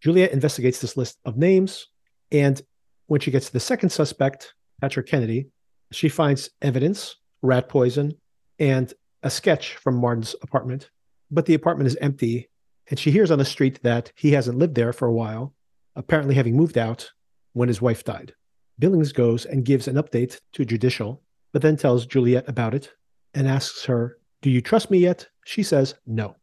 Juliet 0.00 0.32
investigates 0.32 0.80
this 0.80 0.96
list 0.96 1.18
of 1.24 1.36
names, 1.36 1.86
and 2.30 2.60
when 3.06 3.20
she 3.20 3.30
gets 3.30 3.46
to 3.46 3.52
the 3.52 3.60
second 3.60 3.90
suspect, 3.90 4.54
Patrick 4.80 5.06
Kennedy, 5.06 5.48
she 5.92 6.08
finds 6.08 6.50
evidence, 6.60 7.16
rat 7.42 7.68
poison, 7.68 8.12
and 8.58 8.92
a 9.22 9.30
sketch 9.30 9.76
from 9.76 9.96
Martin's 9.96 10.34
apartment. 10.42 10.90
but 11.30 11.46
the 11.46 11.54
apartment 11.54 11.88
is 11.88 11.96
empty. 12.00 12.48
And 12.88 12.98
she 12.98 13.10
hears 13.10 13.32
on 13.32 13.38
the 13.38 13.44
street 13.44 13.80
that 13.82 14.12
he 14.14 14.30
hasn't 14.32 14.58
lived 14.58 14.76
there 14.76 14.92
for 14.92 15.08
a 15.08 15.12
while, 15.12 15.54
apparently 15.96 16.36
having 16.36 16.56
moved 16.56 16.78
out 16.78 17.10
when 17.52 17.68
his 17.68 17.82
wife 17.82 18.04
died. 18.04 18.32
Billings 18.78 19.12
goes 19.12 19.44
and 19.44 19.64
gives 19.64 19.88
an 19.88 19.96
update 19.96 20.38
to 20.52 20.64
Judicial, 20.64 21.22
but 21.52 21.62
then 21.62 21.76
tells 21.76 22.06
Juliet 22.06 22.48
about 22.48 22.74
it 22.74 22.92
and 23.34 23.48
asks 23.48 23.84
her, 23.86 24.18
Do 24.42 24.50
you 24.50 24.60
trust 24.60 24.90
me 24.90 24.98
yet? 24.98 25.26
She 25.46 25.62
says, 25.62 25.94
No. 26.06 26.34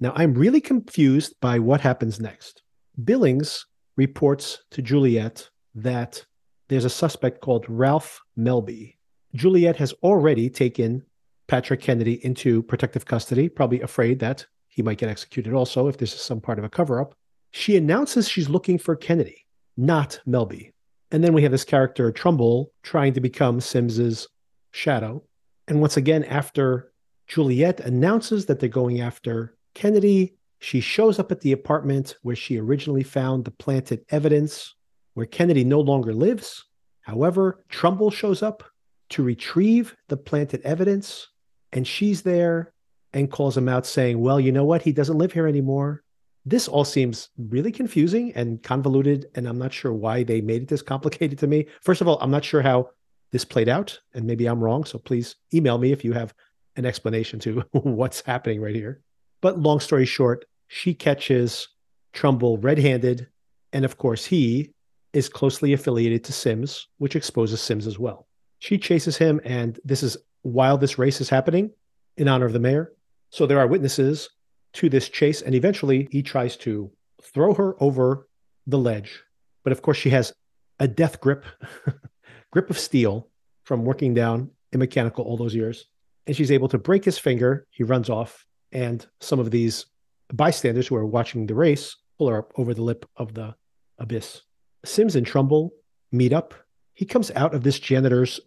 now, 0.00 0.14
I'm 0.16 0.32
really 0.32 0.62
confused 0.62 1.34
by 1.42 1.58
what 1.58 1.82
happens 1.82 2.18
next. 2.18 2.62
Billings 3.04 3.66
reports 3.96 4.62
to 4.70 4.80
Juliet 4.80 5.50
that 5.74 6.24
there's 6.68 6.86
a 6.86 6.90
suspect 6.90 7.42
called 7.42 7.66
Ralph 7.68 8.22
Melby. 8.38 8.96
Juliet 9.34 9.76
has 9.76 9.92
already 10.02 10.48
taken 10.48 11.02
Patrick 11.46 11.82
Kennedy 11.82 12.24
into 12.24 12.62
protective 12.62 13.04
custody, 13.04 13.50
probably 13.50 13.82
afraid 13.82 14.18
that 14.20 14.46
he 14.68 14.80
might 14.80 14.96
get 14.96 15.10
executed 15.10 15.52
also 15.52 15.86
if 15.86 15.98
this 15.98 16.14
is 16.14 16.22
some 16.22 16.40
part 16.40 16.58
of 16.58 16.64
a 16.64 16.70
cover 16.70 17.02
up. 17.02 17.14
She 17.50 17.76
announces 17.76 18.26
she's 18.26 18.48
looking 18.48 18.78
for 18.78 18.96
Kennedy, 18.96 19.44
not 19.76 20.18
Melby. 20.26 20.72
And 21.10 21.22
then 21.22 21.34
we 21.34 21.42
have 21.42 21.52
this 21.52 21.64
character, 21.64 22.10
Trumbull, 22.10 22.72
trying 22.82 23.12
to 23.12 23.20
become 23.20 23.60
Sims's 23.60 24.26
shadow. 24.70 25.22
And 25.68 25.82
once 25.82 25.98
again, 25.98 26.24
after 26.24 26.89
Juliet 27.30 27.78
announces 27.78 28.46
that 28.46 28.58
they're 28.58 28.68
going 28.68 29.00
after 29.00 29.54
Kennedy, 29.74 30.34
she 30.58 30.80
shows 30.80 31.20
up 31.20 31.30
at 31.30 31.40
the 31.42 31.52
apartment 31.52 32.16
where 32.22 32.34
she 32.34 32.58
originally 32.58 33.04
found 33.04 33.44
the 33.44 33.52
planted 33.52 34.04
evidence, 34.10 34.74
where 35.14 35.26
Kennedy 35.26 35.62
no 35.62 35.80
longer 35.80 36.12
lives. 36.12 36.64
However, 37.02 37.64
Trumbull 37.68 38.10
shows 38.10 38.42
up 38.42 38.64
to 39.10 39.22
retrieve 39.22 39.94
the 40.08 40.16
planted 40.16 40.60
evidence, 40.62 41.28
and 41.72 41.86
she's 41.86 42.22
there 42.22 42.72
and 43.12 43.30
calls 43.30 43.56
him 43.56 43.68
out, 43.68 43.86
saying, 43.86 44.20
Well, 44.20 44.40
you 44.40 44.50
know 44.50 44.64
what? 44.64 44.82
He 44.82 44.90
doesn't 44.90 45.18
live 45.18 45.32
here 45.32 45.46
anymore. 45.46 46.02
This 46.44 46.66
all 46.66 46.84
seems 46.84 47.28
really 47.38 47.70
confusing 47.70 48.32
and 48.34 48.60
convoluted, 48.60 49.26
and 49.36 49.46
I'm 49.46 49.58
not 49.58 49.72
sure 49.72 49.92
why 49.92 50.24
they 50.24 50.40
made 50.40 50.62
it 50.62 50.68
this 50.68 50.82
complicated 50.82 51.38
to 51.38 51.46
me. 51.46 51.66
First 51.80 52.00
of 52.00 52.08
all, 52.08 52.18
I'm 52.20 52.32
not 52.32 52.44
sure 52.44 52.60
how 52.60 52.90
this 53.30 53.44
played 53.44 53.68
out, 53.68 54.00
and 54.14 54.26
maybe 54.26 54.46
I'm 54.46 54.58
wrong. 54.58 54.84
So 54.84 54.98
please 54.98 55.36
email 55.54 55.78
me 55.78 55.92
if 55.92 56.04
you 56.04 56.12
have 56.12 56.34
an 56.76 56.86
explanation 56.86 57.38
to 57.40 57.60
what's 57.72 58.22
happening 58.22 58.60
right 58.60 58.74
here. 58.74 59.02
But 59.40 59.58
long 59.58 59.80
story 59.80 60.06
short, 60.06 60.44
she 60.68 60.94
catches 60.94 61.68
Trumbull 62.12 62.58
red 62.58 62.78
handed. 62.78 63.28
And 63.72 63.84
of 63.84 63.98
course, 63.98 64.24
he 64.24 64.72
is 65.12 65.28
closely 65.28 65.72
affiliated 65.72 66.24
to 66.24 66.32
Sims, 66.32 66.86
which 66.98 67.16
exposes 67.16 67.60
Sims 67.60 67.86
as 67.86 67.98
well. 67.98 68.26
She 68.58 68.78
chases 68.78 69.16
him, 69.16 69.40
and 69.44 69.80
this 69.84 70.02
is 70.02 70.16
while 70.42 70.78
this 70.78 70.98
race 70.98 71.20
is 71.20 71.28
happening 71.28 71.70
in 72.16 72.28
honor 72.28 72.46
of 72.46 72.52
the 72.52 72.58
mayor. 72.58 72.92
So 73.30 73.46
there 73.46 73.58
are 73.58 73.66
witnesses 73.66 74.28
to 74.74 74.88
this 74.88 75.08
chase, 75.08 75.42
and 75.42 75.54
eventually 75.54 76.08
he 76.10 76.22
tries 76.22 76.56
to 76.58 76.90
throw 77.22 77.54
her 77.54 77.74
over 77.82 78.28
the 78.66 78.78
ledge. 78.78 79.22
But 79.64 79.72
of 79.72 79.82
course, 79.82 79.96
she 79.96 80.10
has 80.10 80.32
a 80.78 80.88
death 80.88 81.20
grip, 81.20 81.44
grip 82.50 82.70
of 82.70 82.78
steel 82.78 83.28
from 83.64 83.84
working 83.84 84.14
down 84.14 84.50
in 84.72 84.78
mechanical 84.78 85.24
all 85.24 85.36
those 85.36 85.54
years. 85.54 85.86
And 86.26 86.36
she's 86.36 86.50
able 86.50 86.68
to 86.68 86.78
break 86.78 87.04
his 87.04 87.18
finger. 87.18 87.66
He 87.70 87.82
runs 87.82 88.10
off, 88.10 88.44
and 88.72 89.06
some 89.20 89.40
of 89.40 89.50
these 89.50 89.86
bystanders 90.32 90.86
who 90.86 90.96
are 90.96 91.06
watching 91.06 91.46
the 91.46 91.54
race 91.54 91.96
pull 92.18 92.28
her 92.28 92.38
up 92.38 92.52
over 92.56 92.74
the 92.74 92.82
lip 92.82 93.06
of 93.16 93.34
the 93.34 93.54
abyss. 93.98 94.42
Sims 94.84 95.16
and 95.16 95.26
Trumbull 95.26 95.72
meet 96.12 96.32
up. 96.32 96.54
He 96.92 97.04
comes 97.04 97.30
out 97.32 97.54
of 97.54 97.62
this 97.62 97.78
janitor's 97.78 98.40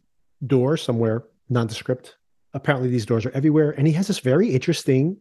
door 0.46 0.78
somewhere 0.78 1.26
nondescript. 1.50 2.18
Apparently, 2.54 2.90
these 2.90 3.06
doors 3.06 3.26
are 3.26 3.32
everywhere. 3.32 3.72
And 3.72 3.88
he 3.88 3.94
has 3.94 4.08
this 4.08 4.20
very 4.20 4.50
interesting 4.50 5.18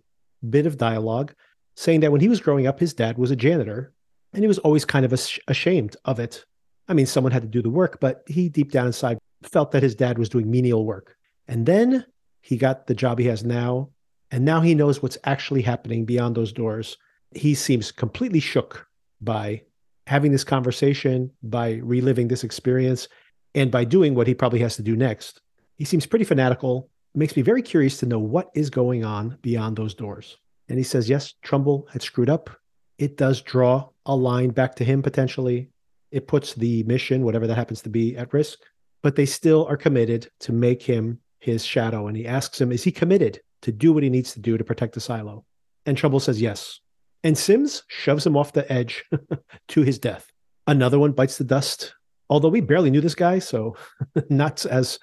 bit 0.49 0.67
of 0.67 0.77
dialogue 0.77 1.35
saying 1.77 2.01
that 2.01 2.13
when 2.13 2.21
he 2.21 2.29
was 2.29 2.41
growing 2.41 2.67
up, 2.67 2.79
his 2.79 2.93
dad 2.95 3.17
was 3.17 3.31
a 3.31 3.37
janitor 3.37 3.93
and 4.33 4.43
he 4.43 4.49
was 4.49 4.59
always 4.59 4.85
kind 4.85 5.05
of 5.05 5.13
ashamed 5.49 5.97
of 6.05 6.19
it. 6.19 6.45
I 6.89 6.95
mean, 6.95 7.07
someone 7.07 7.33
had 7.33 7.43
to 7.43 7.49
do 7.49 7.63
the 7.63 7.71
work, 7.71 7.99
but 8.01 8.23
he 8.27 8.49
deep 8.49 8.73
down 8.73 8.87
inside 8.87 9.19
felt 9.43 9.73
that 9.73 9.83
his 9.83 9.95
dad 9.95 10.19
was 10.19 10.29
doing 10.29 10.51
menial 10.51 10.85
work. 10.85 11.17
And 11.49 11.67
then 11.67 12.05
he 12.43 12.57
got 12.57 12.86
the 12.86 12.95
job 12.95 13.18
he 13.18 13.26
has 13.26 13.45
now 13.45 13.88
and 14.32 14.47
now 14.47 14.62
he 14.62 14.74
knows 14.74 15.03
what's 15.03 15.18
actually 15.24 15.61
happening 15.61 16.07
beyond 16.07 16.34
those 16.34 16.53
doors. 16.53 16.97
He 17.32 17.55
seems 17.55 17.93
completely 17.93 18.40
shook 18.40 18.86
by 19.20 19.62
having 20.07 20.32
this 20.32 20.43
conversation, 20.43 21.30
by 21.43 21.74
reliving 21.82 22.28
this 22.28 22.43
experience, 22.43 23.09
and 23.55 23.70
by 23.70 23.84
doing 23.84 24.14
what 24.14 24.26
he 24.26 24.34
probably 24.34 24.61
has 24.61 24.74
to 24.76 24.82
do 24.82 24.97
next. 24.97 25.43
He 25.76 25.84
seems 25.84 26.07
pretty 26.07 26.24
fanatical. 26.24 26.88
It 27.14 27.18
makes 27.18 27.36
me 27.36 27.43
very 27.43 27.61
curious 27.61 27.99
to 27.99 28.07
know 28.07 28.18
what 28.18 28.51
is 28.55 28.70
going 28.70 29.05
on 29.05 29.36
beyond 29.43 29.76
those 29.76 29.95
doors. 29.95 30.38
And 30.70 30.78
he 30.78 30.84
says, 30.84 31.11
yes, 31.11 31.34
Trumbull 31.43 31.86
had 31.93 32.03
screwed 32.03 32.30
up. 32.30 32.49
It 32.97 33.18
does 33.18 33.43
draw 33.43 33.90
a 34.07 34.16
line 34.16 34.51
back 34.51 34.74
to 34.76 34.84
him 34.84 35.03
potentially. 35.03 35.68
It 36.11 36.26
puts 36.26 36.55
the 36.55 36.84
mission, 36.84 37.22
whatever 37.22 37.47
that 37.47 37.55
happens 37.55 37.82
to 37.82 37.90
be, 37.90 38.16
at 38.16 38.32
risk. 38.32 38.61
But 39.03 39.16
they 39.16 39.26
still 39.26 39.66
are 39.66 39.76
committed 39.76 40.30
to 40.40 40.53
make 40.53 40.82
him 40.82 41.18
his 41.43 41.64
shadow. 41.64 42.07
And 42.07 42.16
he 42.16 42.26
asks 42.26 42.61
him, 42.61 42.70
is 42.70 42.84
he 42.84 42.93
committed 42.93 43.40
to 43.62 43.72
do 43.72 43.93
what 43.93 44.05
he 44.05 44.11
needs 44.11 44.32
to 44.34 44.40
do 44.40 44.57
to 44.57 44.64
protect 44.64 44.95
the 44.95 45.01
silo? 45.01 45.45
And 45.84 45.97
Trumbull 45.97 46.20
says 46.20 46.40
yes. 46.40 46.80
And 47.24 47.36
Sims 47.36 47.82
shoves 47.88 48.24
him 48.24 48.36
off 48.36 48.53
the 48.53 48.70
edge 48.72 49.05
to 49.68 49.82
his 49.82 49.99
death. 49.99 50.30
Another 50.66 50.99
one 50.99 51.12
bites 51.12 51.38
the 51.38 51.45
dust. 51.45 51.95
Although 52.30 52.49
we 52.49 52.61
barely 52.61 52.90
knew 52.90 53.01
this 53.01 53.16
guy, 53.16 53.40
so 53.40 53.76
not 54.30 54.64
as 54.66 55.01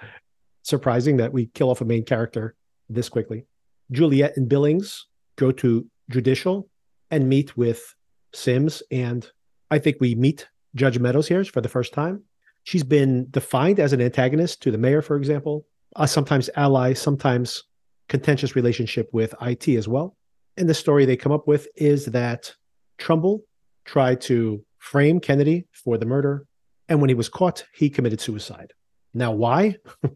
surprising 0.63 1.17
that 1.17 1.33
we 1.33 1.47
kill 1.47 1.69
off 1.69 1.81
a 1.81 1.85
main 1.85 2.05
character 2.05 2.55
this 2.87 3.09
quickly. 3.09 3.45
Juliet 3.91 4.37
and 4.37 4.47
Billings 4.47 5.07
go 5.35 5.51
to 5.51 5.85
Judicial 6.09 6.69
and 7.11 7.27
meet 7.27 7.57
with 7.57 7.95
Sims. 8.33 8.81
And 8.91 9.29
I 9.69 9.79
think 9.79 9.97
we 9.99 10.15
meet 10.15 10.47
Judge 10.73 10.99
Meadows 10.99 11.27
here 11.27 11.43
for 11.43 11.59
the 11.59 11.69
first 11.69 11.93
time. 11.93 12.23
She's 12.63 12.83
been 12.83 13.27
defined 13.29 13.79
as 13.79 13.93
an 13.93 14.01
antagonist 14.01 14.61
to 14.61 14.71
the 14.71 14.77
mayor, 14.77 15.01
for 15.01 15.17
example, 15.17 15.65
uh, 15.95 16.05
sometimes 16.05 16.49
ally, 16.55 16.93
sometimes 16.93 17.63
contentious 18.07 18.55
relationship 18.55 19.09
with 19.13 19.33
IT 19.41 19.67
as 19.69 19.87
well. 19.87 20.15
And 20.57 20.67
the 20.67 20.73
story 20.73 21.05
they 21.05 21.15
come 21.15 21.31
up 21.31 21.47
with 21.47 21.67
is 21.75 22.05
that 22.07 22.53
Trumbull 22.97 23.43
tried 23.85 24.21
to 24.21 24.63
frame 24.79 25.19
Kennedy 25.19 25.67
for 25.71 25.97
the 25.97 26.05
murder. 26.05 26.45
And 26.89 26.99
when 26.99 27.09
he 27.09 27.13
was 27.15 27.29
caught, 27.29 27.65
he 27.73 27.89
committed 27.89 28.19
suicide. 28.19 28.73
Now, 29.13 29.31
why? 29.31 29.77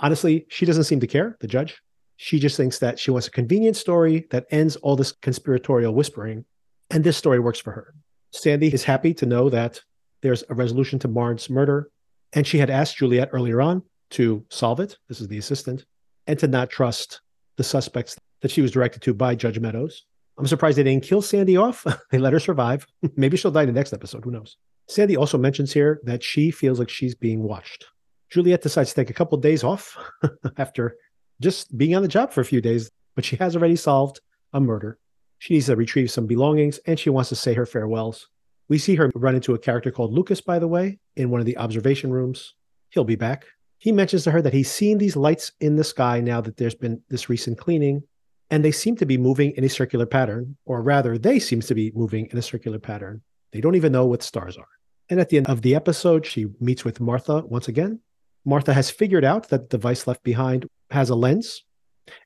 Honestly, 0.00 0.46
she 0.48 0.66
doesn't 0.66 0.84
seem 0.84 1.00
to 1.00 1.06
care, 1.06 1.36
the 1.40 1.46
judge. 1.46 1.80
She 2.16 2.38
just 2.38 2.56
thinks 2.56 2.78
that 2.78 2.98
she 2.98 3.10
wants 3.10 3.26
a 3.26 3.32
convenient 3.32 3.76
story 3.76 4.26
that 4.30 4.46
ends 4.50 4.76
all 4.76 4.96
this 4.96 5.12
conspiratorial 5.12 5.94
whispering. 5.94 6.44
And 6.90 7.02
this 7.02 7.16
story 7.16 7.40
works 7.40 7.58
for 7.58 7.72
her. 7.72 7.94
Sandy 8.32 8.72
is 8.72 8.84
happy 8.84 9.14
to 9.14 9.26
know 9.26 9.50
that 9.50 9.80
there's 10.22 10.44
a 10.48 10.54
resolution 10.54 10.98
to 11.00 11.08
Marne's 11.08 11.50
murder. 11.50 11.90
And 12.32 12.46
she 12.46 12.58
had 12.58 12.70
asked 12.70 12.96
Juliet 12.96 13.30
earlier 13.32 13.60
on 13.60 13.82
to 14.14 14.44
solve 14.48 14.80
it. 14.80 14.96
This 15.08 15.20
is 15.20 15.28
the 15.28 15.38
assistant, 15.38 15.84
and 16.26 16.38
to 16.38 16.48
not 16.48 16.70
trust 16.70 17.20
the 17.56 17.64
suspects 17.64 18.16
that 18.42 18.50
she 18.50 18.62
was 18.62 18.70
directed 18.70 19.02
to 19.02 19.14
by 19.14 19.34
Judge 19.34 19.58
Meadows. 19.58 20.04
I'm 20.38 20.46
surprised 20.46 20.78
they 20.78 20.82
didn't 20.82 21.04
kill 21.04 21.22
Sandy 21.22 21.56
off. 21.56 21.84
they 22.10 22.18
let 22.18 22.32
her 22.32 22.40
survive. 22.40 22.86
Maybe 23.16 23.36
she'll 23.36 23.50
die 23.50 23.62
in 23.62 23.68
the 23.68 23.72
next 23.72 23.92
episode. 23.92 24.24
Who 24.24 24.30
knows? 24.30 24.56
Sandy 24.88 25.16
also 25.16 25.38
mentions 25.38 25.72
here 25.72 26.00
that 26.04 26.22
she 26.22 26.50
feels 26.50 26.78
like 26.78 26.88
she's 26.88 27.14
being 27.14 27.42
watched. 27.42 27.86
Juliet 28.30 28.62
decides 28.62 28.90
to 28.90 28.96
take 28.96 29.10
a 29.10 29.14
couple 29.14 29.36
of 29.36 29.42
days 29.42 29.64
off 29.64 29.96
after 30.56 30.96
just 31.40 31.76
being 31.76 31.94
on 31.94 32.02
the 32.02 32.08
job 32.08 32.32
for 32.32 32.40
a 32.40 32.44
few 32.44 32.60
days, 32.60 32.90
but 33.14 33.24
she 33.24 33.36
has 33.36 33.56
already 33.56 33.76
solved 33.76 34.20
a 34.52 34.60
murder. 34.60 34.98
She 35.38 35.54
needs 35.54 35.66
to 35.66 35.76
retrieve 35.76 36.10
some 36.10 36.26
belongings 36.26 36.78
and 36.86 36.98
she 36.98 37.10
wants 37.10 37.28
to 37.30 37.36
say 37.36 37.54
her 37.54 37.66
farewells. 37.66 38.28
We 38.68 38.78
see 38.78 38.94
her 38.96 39.10
run 39.14 39.34
into 39.34 39.54
a 39.54 39.58
character 39.58 39.90
called 39.90 40.12
Lucas, 40.12 40.40
by 40.40 40.58
the 40.58 40.68
way, 40.68 40.98
in 41.16 41.30
one 41.30 41.40
of 41.40 41.46
the 41.46 41.58
observation 41.58 42.12
rooms. 42.12 42.54
He'll 42.90 43.04
be 43.04 43.16
back 43.16 43.46
he 43.84 43.92
mentions 43.92 44.24
to 44.24 44.30
her 44.30 44.40
that 44.40 44.54
he's 44.54 44.70
seen 44.70 44.96
these 44.96 45.14
lights 45.14 45.52
in 45.60 45.76
the 45.76 45.84
sky 45.84 46.18
now 46.18 46.40
that 46.40 46.56
there's 46.56 46.74
been 46.74 47.02
this 47.10 47.28
recent 47.28 47.58
cleaning, 47.58 48.02
and 48.50 48.64
they 48.64 48.72
seem 48.72 48.96
to 48.96 49.04
be 49.04 49.18
moving 49.18 49.50
in 49.58 49.64
a 49.64 49.68
circular 49.68 50.06
pattern, 50.06 50.56
or 50.64 50.80
rather, 50.80 51.18
they 51.18 51.38
seem 51.38 51.60
to 51.60 51.74
be 51.74 51.92
moving 51.94 52.26
in 52.32 52.38
a 52.38 52.42
circular 52.42 52.78
pattern. 52.78 53.20
They 53.52 53.60
don't 53.60 53.74
even 53.74 53.92
know 53.92 54.06
what 54.06 54.22
stars 54.22 54.56
are. 54.56 54.72
And 55.10 55.20
at 55.20 55.28
the 55.28 55.36
end 55.36 55.50
of 55.50 55.60
the 55.60 55.74
episode, 55.74 56.24
she 56.24 56.46
meets 56.60 56.82
with 56.82 56.98
Martha 56.98 57.42
once 57.44 57.68
again. 57.68 58.00
Martha 58.46 58.72
has 58.72 58.90
figured 58.90 59.22
out 59.22 59.50
that 59.50 59.68
the 59.68 59.76
device 59.76 60.06
left 60.06 60.22
behind 60.22 60.66
has 60.90 61.10
a 61.10 61.14
lens 61.14 61.62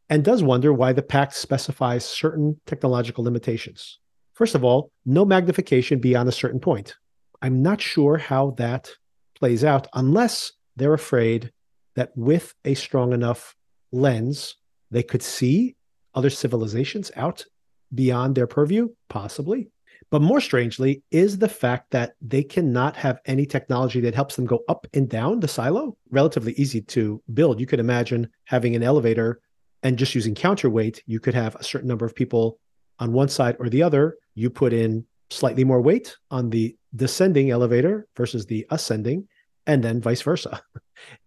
and 0.08 0.24
does 0.24 0.44
wonder 0.44 0.72
why 0.72 0.92
the 0.92 1.02
pact 1.02 1.34
specifies 1.34 2.04
certain 2.04 2.60
technological 2.66 3.24
limitations. 3.24 3.98
First 4.34 4.54
of 4.54 4.62
all, 4.62 4.92
no 5.04 5.24
magnification 5.24 5.98
beyond 5.98 6.28
a 6.28 6.38
certain 6.40 6.60
point. 6.60 6.94
I'm 7.42 7.62
not 7.62 7.80
sure 7.80 8.16
how 8.16 8.52
that 8.58 8.92
plays 9.34 9.64
out 9.64 9.88
unless 9.92 10.52
they're 10.78 10.94
afraid 10.94 11.52
that 11.96 12.10
with 12.16 12.54
a 12.64 12.74
strong 12.74 13.12
enough 13.12 13.54
lens, 13.92 14.56
they 14.90 15.02
could 15.02 15.22
see 15.22 15.76
other 16.14 16.30
civilizations 16.30 17.10
out 17.16 17.44
beyond 17.94 18.34
their 18.34 18.46
purview, 18.46 18.88
possibly. 19.08 19.70
But 20.10 20.22
more 20.22 20.40
strangely 20.40 21.02
is 21.10 21.38
the 21.38 21.48
fact 21.48 21.90
that 21.90 22.14
they 22.20 22.42
cannot 22.42 22.96
have 22.96 23.18
any 23.26 23.44
technology 23.44 24.00
that 24.00 24.14
helps 24.14 24.36
them 24.36 24.46
go 24.46 24.60
up 24.68 24.86
and 24.94 25.08
down 25.08 25.40
the 25.40 25.48
silo. 25.48 25.96
Relatively 26.10 26.52
easy 26.52 26.80
to 26.82 27.22
build. 27.34 27.60
You 27.60 27.66
could 27.66 27.80
imagine 27.80 28.28
having 28.44 28.76
an 28.76 28.82
elevator 28.82 29.40
And 29.82 29.98
just 29.98 30.14
using 30.14 30.34
counterweight, 30.34 31.02
you 31.06 31.20
could 31.20 31.34
have 31.34 31.54
a 31.54 31.64
certain 31.64 31.88
number 31.88 32.04
of 32.04 32.14
people 32.14 32.58
on 32.98 33.12
one 33.12 33.28
side 33.28 33.56
or 33.60 33.68
the 33.68 33.82
other. 33.82 34.16
You 34.34 34.50
put 34.50 34.72
in 34.72 35.04
slightly 35.30 35.64
more 35.64 35.80
weight 35.80 36.16
on 36.30 36.50
the 36.50 36.76
descending 36.94 37.50
elevator 37.50 38.08
versus 38.16 38.46
the 38.46 38.66
ascending, 38.70 39.28
and 39.68 39.84
then 39.84 40.00
vice 40.00 40.22
versa. 40.22 40.60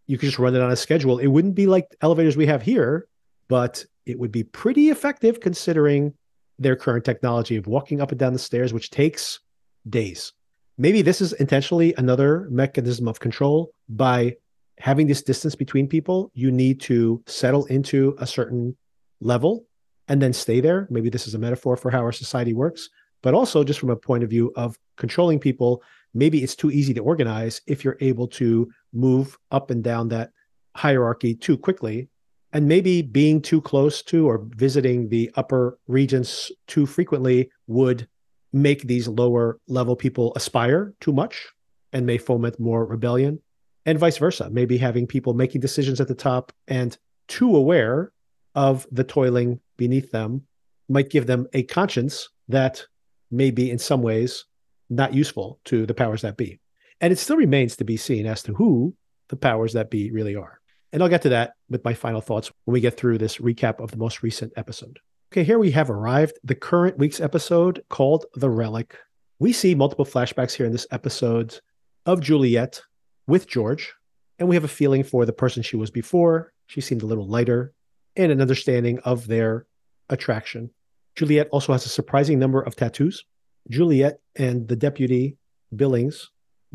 You 0.07 0.17
could 0.17 0.27
just 0.27 0.39
run 0.39 0.53
it 0.53 0.61
on 0.61 0.71
a 0.71 0.75
schedule. 0.75 1.19
It 1.19 1.27
wouldn't 1.27 1.55
be 1.55 1.67
like 1.67 1.95
elevators 2.01 2.35
we 2.35 2.47
have 2.47 2.61
here, 2.61 3.07
but 3.47 3.85
it 4.05 4.19
would 4.19 4.31
be 4.31 4.43
pretty 4.43 4.89
effective 4.89 5.39
considering 5.39 6.13
their 6.59 6.75
current 6.75 7.05
technology 7.05 7.55
of 7.55 7.67
walking 7.67 8.01
up 8.01 8.11
and 8.11 8.19
down 8.19 8.33
the 8.33 8.39
stairs, 8.39 8.73
which 8.73 8.89
takes 8.89 9.39
days. 9.87 10.33
Maybe 10.77 11.01
this 11.01 11.21
is 11.21 11.31
intentionally 11.33 11.93
another 11.97 12.47
mechanism 12.49 13.07
of 13.07 13.19
control 13.19 13.71
by 13.87 14.35
having 14.79 15.07
this 15.07 15.21
distance 15.21 15.55
between 15.55 15.87
people. 15.87 16.31
You 16.33 16.51
need 16.51 16.81
to 16.81 17.23
settle 17.27 17.65
into 17.65 18.15
a 18.19 18.27
certain 18.27 18.75
level 19.21 19.65
and 20.07 20.21
then 20.21 20.33
stay 20.33 20.59
there. 20.59 20.87
Maybe 20.89 21.09
this 21.09 21.27
is 21.27 21.35
a 21.35 21.39
metaphor 21.39 21.77
for 21.77 21.91
how 21.91 21.99
our 21.99 22.11
society 22.11 22.53
works, 22.53 22.89
but 23.21 23.33
also 23.33 23.63
just 23.63 23.79
from 23.79 23.91
a 23.91 23.95
point 23.95 24.23
of 24.23 24.29
view 24.29 24.51
of 24.55 24.77
controlling 24.97 25.39
people. 25.39 25.83
Maybe 26.13 26.43
it's 26.43 26.55
too 26.55 26.71
easy 26.71 26.93
to 26.93 27.01
organize 27.01 27.61
if 27.67 27.83
you're 27.83 27.97
able 28.01 28.27
to 28.29 28.69
move 28.93 29.37
up 29.51 29.71
and 29.71 29.83
down 29.83 30.09
that 30.09 30.31
hierarchy 30.75 31.35
too 31.35 31.57
quickly. 31.57 32.09
And 32.53 32.67
maybe 32.67 33.01
being 33.01 33.41
too 33.41 33.61
close 33.61 34.01
to 34.03 34.27
or 34.27 34.45
visiting 34.55 35.07
the 35.07 35.31
upper 35.35 35.79
regions 35.87 36.51
too 36.67 36.85
frequently 36.85 37.49
would 37.67 38.07
make 38.51 38.83
these 38.83 39.07
lower 39.07 39.59
level 39.67 39.95
people 39.95 40.33
aspire 40.35 40.93
too 40.99 41.13
much 41.13 41.47
and 41.93 42.05
may 42.05 42.17
foment 42.17 42.59
more 42.59 42.85
rebellion 42.85 43.39
and 43.85 43.97
vice 43.97 44.17
versa. 44.17 44.49
Maybe 44.49 44.77
having 44.77 45.07
people 45.07 45.33
making 45.33 45.61
decisions 45.61 46.01
at 46.01 46.09
the 46.09 46.15
top 46.15 46.51
and 46.67 46.97
too 47.27 47.55
aware 47.55 48.11
of 48.53 48.85
the 48.91 49.05
toiling 49.05 49.61
beneath 49.77 50.11
them 50.11 50.41
might 50.89 51.09
give 51.09 51.27
them 51.27 51.47
a 51.53 51.63
conscience 51.63 52.27
that 52.49 52.85
may 53.29 53.49
be 53.49 53.71
in 53.71 53.79
some 53.79 54.01
ways 54.01 54.45
not 54.91 55.13
useful 55.13 55.59
to 55.65 55.85
the 55.85 55.93
powers 55.93 56.21
that 56.21 56.37
be 56.37 56.59
and 56.99 57.11
it 57.11 57.17
still 57.17 57.37
remains 57.37 57.75
to 57.75 57.83
be 57.83 57.97
seen 57.97 58.25
as 58.25 58.43
to 58.43 58.53
who 58.53 58.93
the 59.29 59.35
powers 59.35 59.73
that 59.73 59.89
be 59.89 60.11
really 60.11 60.35
are 60.35 60.61
and 60.93 61.01
I'll 61.01 61.09
get 61.09 61.21
to 61.23 61.29
that 61.29 61.53
with 61.69 61.85
my 61.85 61.93
final 61.93 62.21
thoughts 62.21 62.51
when 62.65 62.73
we 62.73 62.81
get 62.81 62.97
through 62.97 63.17
this 63.17 63.37
recap 63.37 63.79
of 63.79 63.91
the 63.91 63.97
most 63.97 64.23
recent 64.23 64.51
episode. 64.57 64.99
Okay, 65.31 65.43
here 65.43 65.59
we 65.59 65.71
have 65.71 65.89
arrived 65.89 66.37
the 66.43 66.55
current 66.55 66.97
week's 66.97 67.21
episode 67.21 67.81
called 67.89 68.25
The 68.35 68.49
Relic. 68.49 68.97
We 69.39 69.53
see 69.53 69.73
multiple 69.73 70.05
flashbacks 70.05 70.53
here 70.53 70.65
in 70.65 70.73
this 70.73 70.87
episode 70.91 71.57
of 72.05 72.19
Juliet 72.19 72.81
with 73.27 73.47
George, 73.47 73.93
and 74.37 74.49
we 74.49 74.55
have 74.55 74.65
a 74.65 74.69
feeling 74.69 75.03
for 75.03 75.25
the 75.25 75.31
person 75.31 75.63
she 75.63 75.77
was 75.77 75.89
before. 75.89 76.51
She 76.67 76.81
seemed 76.81 77.03
a 77.03 77.07
little 77.07 77.27
lighter 77.27 77.73
and 78.17 78.31
an 78.31 78.41
understanding 78.41 78.99
of 78.99 79.27
their 79.27 79.65
attraction. 80.09 80.71
Juliet 81.15 81.47
also 81.51 81.71
has 81.71 81.85
a 81.85 81.89
surprising 81.89 82.37
number 82.37 82.61
of 82.61 82.75
tattoos. 82.75 83.23
Juliet 83.69 84.19
and 84.35 84.67
the 84.67 84.75
deputy 84.75 85.37
Billings 85.75 86.29